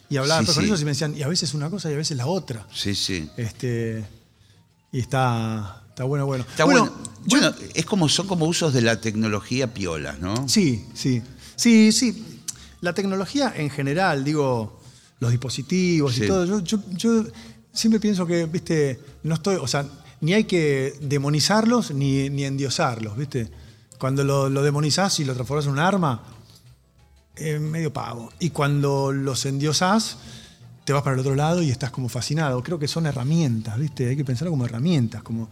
Y 0.09 0.18
hablaba 0.18 0.41
Sí, 0.41 0.47
con 0.47 0.55
sí. 0.55 0.62
ellos 0.66 0.82
y 0.82 0.86
me 0.86 0.91
decían, 0.91 1.16
y 1.16 1.22
a 1.22 1.28
veces 1.30 1.53
una 1.53 1.70
cosa 1.70 1.89
y 1.89 1.93
a 1.93 1.97
veces 1.97 2.18
la 2.18 2.26
otra. 2.26 2.68
Sí, 2.74 2.95
sí. 2.95 3.30
Este, 3.38 4.03
y 4.91 4.99
está, 4.99 5.84
está 5.89 6.03
bueno, 6.03 6.26
bueno. 6.26 6.43
Está 6.49 6.66
bueno. 6.66 6.91
Bueno, 7.28 7.53
es 7.76 7.86
como, 7.86 8.09
son 8.09 8.28
como 8.28 8.45
usos 8.47 8.74
de 8.74 8.82
la 8.82 8.99
tecnología 8.99 9.74
piolas, 9.74 10.20
¿no? 10.20 10.49
Sí, 10.49 10.86
sí. 10.95 11.22
Sí, 11.55 11.91
sí. 11.91 12.41
La 12.82 12.93
tecnología 12.93 13.53
en 13.55 13.70
general, 13.70 14.24
digo, 14.24 14.82
los 15.20 15.30
dispositivos 15.30 16.18
y 16.18 16.26
todo. 16.28 16.45
Yo, 16.45 16.59
yo- 16.62 16.84
yo 16.97 17.26
siempre 17.72 17.99
pienso 17.99 18.26
que, 18.26 18.45
viste, 18.47 18.99
no 19.24 19.36
estoy, 19.36 19.55
o 19.57 19.68
sea, 19.68 19.86
ni 20.22 20.34
hay 20.34 20.46
que 20.46 20.94
demonizarlos 21.02 21.92
ni, 21.92 22.30
ni 22.30 22.46
endiosarlos, 22.46 23.18
viste. 23.18 23.50
Cuando 23.98 24.24
lo, 24.24 24.50
lo 24.50 24.64
demonizás 24.64 25.20
y 25.20 25.26
lo 25.26 25.34
transformás 25.34 25.66
en 25.66 25.72
un 25.74 25.80
arma, 25.80 26.24
es 27.36 27.60
medio 27.60 27.92
pavo. 27.94 28.32
Y 28.40 28.50
cuando 28.50 29.12
los 29.12 29.46
endiosás, 29.46 30.18
te 30.84 30.94
vas 30.94 31.04
para 31.04 31.14
el 31.14 31.20
otro 31.20 31.36
lado 31.36 31.62
y 31.62 31.70
estás 31.70 31.92
como 31.92 32.10
fascinado. 32.10 32.62
Creo 32.64 32.80
que 32.80 32.88
son 32.88 33.06
herramientas, 33.06 33.78
¿viste? 33.78 34.10
Hay 34.10 34.18
que 34.18 34.26
pensarlo 34.26 34.52
como 34.52 34.66
herramientas. 34.66 35.24
Como... 35.24 35.50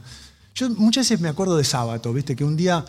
Yo 0.55 0.69
muchas 0.71 1.05
veces 1.05 1.21
me 1.21 1.29
acuerdo 1.29 1.57
de 1.57 1.63
Sábato, 1.63 2.11
¿viste? 2.13 2.35
Que 2.35 2.43
un 2.43 2.57
día 2.57 2.83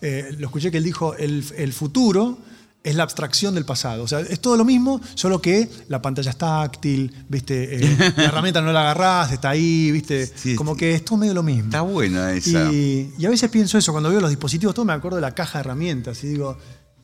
eh, 0.00 0.34
lo 0.38 0.46
escuché 0.46 0.70
que 0.70 0.78
él 0.78 0.84
dijo, 0.84 1.14
el, 1.14 1.44
el 1.56 1.72
futuro 1.72 2.38
es 2.82 2.94
la 2.94 3.02
abstracción 3.02 3.54
del 3.54 3.64
pasado. 3.64 4.02
O 4.04 4.08
sea, 4.08 4.20
es 4.20 4.40
todo 4.40 4.56
lo 4.56 4.64
mismo, 4.64 5.00
solo 5.14 5.40
que 5.40 5.68
la 5.88 6.00
pantalla 6.00 6.30
es 6.30 6.36
táctil, 6.36 7.14
¿viste? 7.28 7.76
Eh, 7.76 8.12
la 8.16 8.24
herramienta 8.24 8.60
no 8.60 8.72
la 8.72 8.80
agarrás, 8.80 9.32
está 9.32 9.50
ahí, 9.50 9.90
¿viste? 9.90 10.26
Sí, 10.26 10.54
como 10.54 10.76
que 10.76 10.94
es 10.94 11.04
todo 11.04 11.18
medio 11.18 11.34
lo 11.34 11.42
mismo. 11.42 11.64
Está 11.64 11.82
buena 11.82 12.32
esa. 12.32 12.72
Y, 12.72 13.12
y 13.18 13.26
a 13.26 13.30
veces 13.30 13.50
pienso 13.50 13.78
eso, 13.78 13.92
cuando 13.92 14.10
veo 14.10 14.20
los 14.20 14.30
dispositivos, 14.30 14.74
todo 14.74 14.84
me 14.84 14.92
acuerdo 14.92 15.16
de 15.16 15.22
la 15.22 15.34
caja 15.34 15.58
de 15.58 15.60
herramientas 15.60 16.22
y 16.24 16.28
digo, 16.28 16.56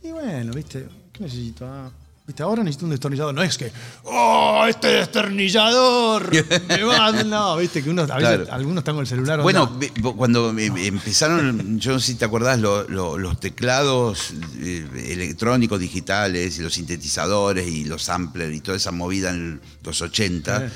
y 0.02 0.12
bueno, 0.12 0.52
¿viste? 0.52 0.86
¿Qué 1.12 1.24
necesito? 1.24 1.66
Ah, 1.66 1.90
¿Viste? 2.26 2.42
Ahora 2.42 2.62
necesito 2.62 2.86
un 2.86 2.90
destornillador. 2.92 3.34
No 3.34 3.42
es 3.42 3.58
que, 3.58 3.70
¡oh, 4.04 4.64
este 4.66 4.88
destornillador! 4.88 6.30
me 6.68 6.82
va". 6.82 7.12
No, 7.22 7.58
¿viste? 7.58 7.82
Que 7.82 7.90
uno, 7.90 8.02
a 8.02 8.06
veces 8.06 8.18
Claro. 8.18 8.46
algunos 8.50 8.78
están 8.78 8.94
con 8.94 9.02
el 9.02 9.06
celular. 9.06 9.42
Bueno, 9.42 9.64
onda. 9.64 10.12
cuando 10.16 10.48
em- 10.58 10.76
empezaron, 10.78 11.78
yo 11.78 11.92
no 11.92 12.00
sé 12.00 12.12
si 12.12 12.14
te 12.14 12.24
acordás, 12.24 12.58
lo- 12.60 12.88
lo- 12.88 13.18
los 13.18 13.38
teclados 13.40 14.32
eh, 14.58 14.86
electrónicos 15.12 15.78
digitales 15.78 16.58
y 16.58 16.62
los 16.62 16.72
sintetizadores 16.72 17.66
y 17.68 17.84
los 17.84 18.02
samplers 18.04 18.54
y 18.56 18.60
toda 18.60 18.78
esa 18.78 18.90
movida 18.90 19.28
en 19.28 19.60
los 19.82 20.00
80, 20.00 20.64
Eh. 20.64 20.70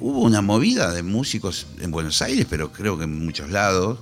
hubo 0.00 0.20
una 0.20 0.42
movida 0.42 0.92
de 0.92 1.02
músicos 1.02 1.66
en 1.80 1.90
Buenos 1.92 2.20
Aires, 2.20 2.46
pero 2.50 2.70
creo 2.72 2.98
que 2.98 3.04
en 3.04 3.24
muchos 3.24 3.48
lados, 3.48 4.00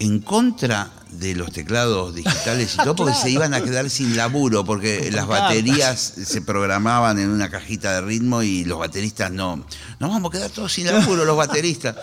en 0.00 0.20
contra 0.20 0.90
de 1.10 1.34
los 1.34 1.50
teclados 1.52 2.14
digitales 2.14 2.74
y 2.74 2.76
todo, 2.76 2.94
porque 2.96 3.14
se 3.14 3.30
iban 3.30 3.54
a 3.54 3.62
quedar 3.62 3.88
sin 3.90 4.16
laburo, 4.16 4.64
porque 4.64 5.10
las 5.10 5.26
baterías 5.26 5.98
se 6.24 6.40
programaban 6.42 7.18
en 7.18 7.30
una 7.30 7.48
cajita 7.50 7.94
de 7.94 8.00
ritmo 8.02 8.42
y 8.42 8.64
los 8.64 8.78
bateristas 8.78 9.32
no. 9.32 9.56
Nos 9.98 10.10
vamos 10.10 10.30
a 10.30 10.36
quedar 10.36 10.50
todos 10.50 10.72
sin 10.72 10.86
laburo, 10.86 11.24
los 11.24 11.36
bateristas. 11.36 11.96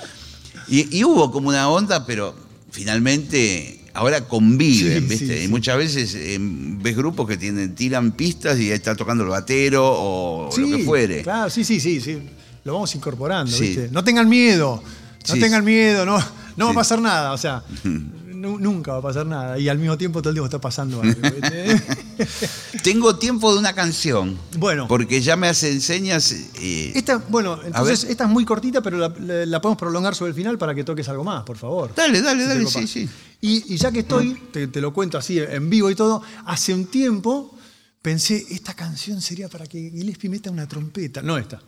Y, 0.68 0.98
y 0.98 1.04
hubo 1.04 1.32
como 1.32 1.50
una 1.50 1.70
onda, 1.70 2.06
pero 2.06 2.36
finalmente 2.72 3.82
ahora 3.93 4.28
conviven, 4.28 5.02
Sí, 5.04 5.08
¿viste? 5.08 5.38
sí, 5.39 5.46
y 5.46 5.48
muchas 5.48 5.78
veces 5.78 6.14
eh, 6.16 6.38
ves 6.39 6.96
grupos 6.96 7.28
que 7.28 7.38
tienen, 7.38 7.76
tiran 7.76 8.12
pistas 8.12 8.60
y 8.60 8.72
está 8.72 8.96
tocando 8.96 9.24
el 9.24 9.30
batero 9.30 9.84
o 9.86 10.50
lo 10.56 10.78
que 10.78 10.84
fuere. 10.84 11.22
Claro, 11.24 11.50
sí, 11.50 11.64
sí, 11.64 11.80
sí, 11.80 12.02
sí. 12.02 12.20
Lo 12.64 12.74
vamos 12.74 12.93
incorporando. 12.96 13.58
¿viste? 13.58 13.89
No 13.91 14.04
tengan 14.04 14.28
miedo. 14.28 14.84
No 15.28 15.34
tengan 15.36 15.64
miedo, 15.66 16.06
no, 16.06 16.24
no 16.58 16.66
va 16.66 16.72
a 16.72 16.76
pasar 16.76 17.01
nada. 17.01 17.34
O 17.34 17.38
sea, 17.38 17.64
nu- 17.84 18.60
nunca 18.60 18.93
va 18.93 18.97
a 18.99 19.01
pasar 19.01 19.26
nada. 19.26 19.58
Y 19.60 19.70
al 19.70 19.78
mismo 19.80 19.97
tiempo 19.97 20.22
todo 20.22 20.30
el 20.32 20.36
tiempo 20.36 20.45
está 20.45 20.60
pasando 20.62 21.01
algo. 21.01 21.22
Tengo 22.84 23.18
tiempo 23.18 23.51
de 23.53 23.60
una 23.60 23.74
canción. 23.74 24.38
Bueno. 24.58 24.88
Porque 24.88 25.22
ya 25.22 25.36
me 25.36 25.47
hace 25.47 25.72
enseñas. 25.72 26.32
eh, 26.60 26.91
Esta, 26.95 27.18
bueno, 27.18 27.60
entonces 27.64 28.03
esta 28.06 28.26
es 28.26 28.30
muy 28.30 28.45
cortita, 28.45 28.82
pero 28.82 28.97
la, 28.97 29.10
la- 29.20 29.45
la 29.45 29.62
podemos 29.62 29.80
prolongar 29.80 30.16
sobre 30.16 30.30
el 30.30 30.36
final 30.36 30.58
para 30.58 30.74
que 30.76 30.84
toques 30.84 31.08
algo 31.10 31.24
más, 31.24 31.43
por 31.43 31.58
favor. 31.58 31.93
Dale, 31.95 32.22
dale, 32.22 32.43
Si 32.43 32.47
dale, 32.49 32.66
sí, 32.68 32.88
sí. 32.88 33.10
Y, 33.41 33.74
y 33.74 33.78
ya 33.78 33.91
que 33.91 33.99
estoy, 33.99 34.34
te, 34.51 34.68
te 34.68 34.82
lo 34.82 34.93
cuento 34.93 35.18
así 35.18 35.39
en 35.39 35.70
vivo 35.70 35.89
y 35.91 35.95
todo, 35.95 36.22
hace 36.45 36.74
un 36.74 36.86
tiempo 36.86 37.56
pensé, 38.01 38.45
esta 38.51 38.74
canción 38.74 39.22
sería 39.22 39.49
para 39.49 39.66
que 39.68 39.89
Gillespie 39.91 40.30
meta 40.30 40.49
una 40.51 40.68
trompeta. 40.68 41.22
No 41.22 41.38
esta, 41.38 41.62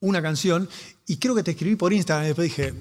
una 0.00 0.22
canción. 0.22 0.68
Y 1.06 1.16
creo 1.16 1.34
que 1.34 1.42
te 1.42 1.50
escribí 1.52 1.76
por 1.76 1.92
Instagram 1.92 2.24
y 2.24 2.28
después 2.28 2.48
dije, 2.48 2.72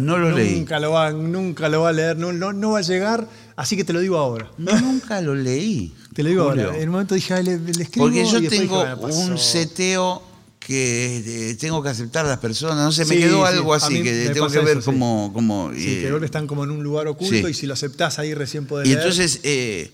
No 0.00 0.18
lo 0.18 0.30
leí. 0.32 0.56
nunca 0.56 0.80
lo 0.80 0.90
va, 0.92 1.12
nunca 1.12 1.68
lo 1.68 1.82
va 1.82 1.90
a 1.90 1.92
leer, 1.92 2.16
no, 2.16 2.32
no, 2.32 2.52
no 2.52 2.72
va 2.72 2.78
a 2.78 2.82
llegar, 2.82 3.26
así 3.56 3.76
que 3.76 3.84
te 3.84 3.92
lo 3.92 4.00
digo 4.00 4.16
ahora. 4.18 4.50
Nunca 4.58 5.20
lo 5.20 5.34
leí. 5.34 5.94
Te 6.14 6.24
lo 6.24 6.28
digo 6.30 6.48
Julio. 6.48 6.66
ahora. 6.66 6.78
En 6.78 6.88
un 6.88 6.92
momento 6.92 7.14
dije, 7.14 7.34
"Ay, 7.34 7.44
le, 7.44 7.58
le 7.58 7.82
escribo. 7.84 8.06
Porque 8.06 8.24
yo 8.26 8.38
y 8.40 8.48
tengo 8.48 8.82
dije, 8.82 8.94
"Bueno, 8.96 9.16
un 9.16 9.30
pasó". 9.30 9.38
seteo 9.38 10.22
que 10.58 11.50
eh, 11.50 11.54
tengo 11.54 11.82
que 11.82 11.88
aceptar 11.88 12.26
a 12.26 12.28
las 12.30 12.38
personas. 12.38 12.76
No 12.76 12.90
sé, 12.92 13.04
me 13.04 13.14
Sí, 13.14 13.20
quedó 13.22 13.44
algo 13.46 13.72
así, 13.72 14.02
que 14.02 14.30
tengo 14.34 14.48
que 14.48 14.58
ver 14.58 14.78
eso, 14.78 14.80
sí. 14.80 14.84
cómo. 14.86 15.30
cómo, 15.32 15.70
Sí, 15.74 15.98
eh, 15.98 16.00
que 16.02 16.10
golpe 16.10 16.26
están 16.26 16.46
como 16.48 16.64
en 16.64 16.70
un 16.72 16.82
lugar 16.82 17.06
oculto 17.06 17.48
y 17.48 17.54
si 17.54 17.66
lo 17.66 17.74
aceptás 17.74 18.18
ahí 18.18 18.34
recién 18.34 18.66
podés 18.66 18.86
y 18.88 18.90
leer. 18.90 19.00
entonces, 19.02 19.40
eh, 19.44 19.92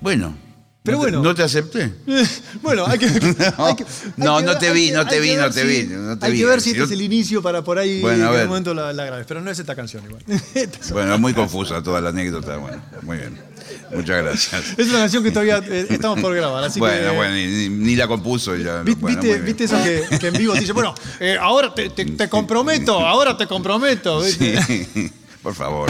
bueno. 0.00 0.36
Pero 0.84 0.96
no 0.98 1.04
te- 1.04 1.10
bueno. 1.10 1.22
¿No 1.22 1.34
te 1.34 1.42
acepté? 1.44 1.92
bueno, 2.62 2.84
hay 2.86 2.98
que. 2.98 3.06
hay 3.06 3.76
que- 3.76 3.84
No, 4.16 4.36
hay 4.38 4.44
que 4.44 4.50
no 4.52 4.58
te 4.58 4.72
vi, 4.72 4.90
no 4.90 5.06
te 5.06 5.20
vi, 5.20 5.34
no 5.36 5.48
te 5.50 5.62
vi, 5.64 5.88
Hay 6.20 6.36
que 6.36 6.44
ver 6.44 6.60
si 6.60 6.70
este 6.70 6.82
es 6.82 6.90
el 6.90 7.02
inicio 7.02 7.40
para 7.40 7.62
por 7.62 7.78
ahí 7.78 8.00
Bueno, 8.00 8.24
en 8.24 8.28
algún 8.34 8.48
momento 8.48 8.74
la, 8.74 8.92
la 8.92 9.04
grabes. 9.04 9.24
Pero 9.28 9.40
no 9.40 9.50
es 9.50 9.58
esta 9.60 9.76
canción 9.76 10.04
igual. 10.04 10.22
Esta 10.54 10.92
Bueno, 10.92 11.14
es 11.14 11.20
muy 11.20 11.34
confusa 11.34 11.82
toda 11.82 12.00
la 12.00 12.08
anécdota. 12.08 12.56
Bueno, 12.56 12.82
muy 13.02 13.16
bien. 13.18 13.38
Muchas 13.94 14.22
gracias. 14.24 14.62
Es 14.76 14.88
una 14.88 14.98
canción 15.00 15.22
que 15.22 15.30
todavía 15.30 15.58
eh, 15.58 15.86
estamos 15.88 16.18
por 16.20 16.34
grabar, 16.34 16.64
así 16.64 16.80
bueno, 16.80 17.10
que. 17.10 17.16
bueno, 17.16 17.34
ni, 17.34 17.68
ni 17.68 17.94
la 17.96 18.08
compuso 18.08 18.56
ya. 18.56 18.82
Vi- 18.82 18.94
bueno, 18.94 19.20
¿Viste, 19.22 19.38
viste 19.40 19.64
eso 19.64 19.76
que, 19.84 20.18
que 20.18 20.26
en 20.28 20.34
vivo 20.34 20.54
te 20.54 20.60
dice, 20.60 20.72
bueno, 20.72 20.94
eh, 21.20 21.36
ahora 21.40 21.72
te, 21.72 21.90
te- 21.90 22.04
te 22.06 22.28
comprometo, 22.28 22.98
ahora 23.06 23.36
te 23.36 23.46
comprometo. 23.46 24.20
¿viste? 24.20 24.60
Sí, 24.64 25.12
por 25.42 25.54
favor. 25.54 25.88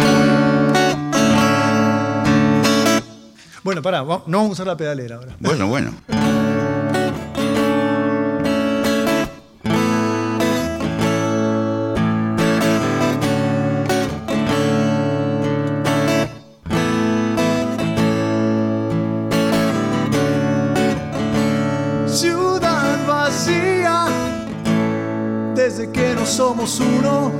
Bueno, 3.64 3.80
pará, 3.80 4.02
no 4.02 4.22
vamos 4.26 4.48
a 4.48 4.52
usar 4.52 4.66
la 4.66 4.76
pedalera 4.76 5.16
ahora. 5.16 5.36
Bueno, 5.38 5.68
bueno. 5.68 5.92
Ciudad 22.08 23.06
vacía, 23.06 24.06
desde 25.54 25.92
que 25.92 26.14
no 26.16 26.26
somos 26.26 26.80
uno 26.80 27.30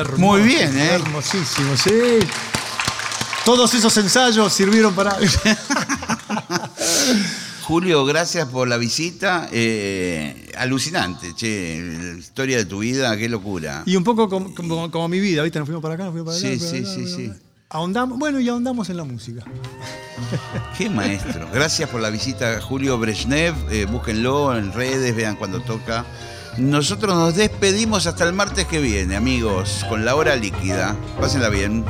Hermoso, 0.00 0.18
Muy 0.20 0.42
bien, 0.42 0.76
¿eh? 0.78 0.90
Hermosísimo, 0.94 1.76
sí. 1.76 1.90
Todos 3.44 3.72
esos 3.74 3.96
ensayos 3.96 4.52
sirvieron 4.52 4.94
para. 4.94 5.16
Julio, 7.62 8.04
gracias 8.04 8.48
por 8.48 8.68
la 8.68 8.76
visita. 8.76 9.48
Eh, 9.52 10.50
alucinante, 10.58 11.34
che. 11.34 11.80
La 11.80 12.18
historia 12.18 12.56
de 12.56 12.64
tu 12.64 12.80
vida, 12.80 13.16
qué 13.16 13.28
locura. 13.28 13.82
y 13.86 13.96
un 13.96 14.04
poco 14.04 14.28
como, 14.28 14.54
como- 14.54 14.90
como 14.90 15.08
mi 15.08 15.20
vida, 15.20 15.42
¿viste? 15.42 15.58
Nos 15.58 15.66
fuimos 15.66 15.82
para 15.82 15.94
acá, 15.94 16.04
nos 16.04 16.12
fuimos 16.12 16.34
para 16.34 16.38
allá. 16.48 16.58
Sí, 16.58 16.58
para 16.58 16.70
sí, 16.70 16.76
allá, 16.78 16.94
sí, 16.94 17.06
sí. 17.28 17.32
Ahondamos, 17.72 18.18
bueno, 18.18 18.40
y 18.40 18.48
ahondamos 18.48 18.90
en 18.90 18.96
la 18.96 19.04
música. 19.04 19.44
Qué 20.78 20.90
maestro. 20.90 21.48
Gracias 21.52 21.88
por 21.88 22.00
la 22.00 22.10
visita, 22.10 22.60
Julio 22.60 22.98
Brezhnev. 22.98 23.54
Eh, 23.70 23.84
búsquenlo 23.84 24.56
en 24.56 24.72
redes, 24.72 25.14
vean 25.14 25.36
cuando 25.36 25.60
toca. 25.60 26.04
Nosotros 26.58 27.14
nos 27.14 27.36
despedimos 27.36 28.06
hasta 28.06 28.24
el 28.24 28.32
martes 28.32 28.66
que 28.66 28.80
viene, 28.80 29.16
amigos, 29.16 29.84
con 29.88 30.04
la 30.04 30.14
hora 30.14 30.36
líquida. 30.36 30.96
Pásenla 31.20 31.48
bien. 31.48 31.84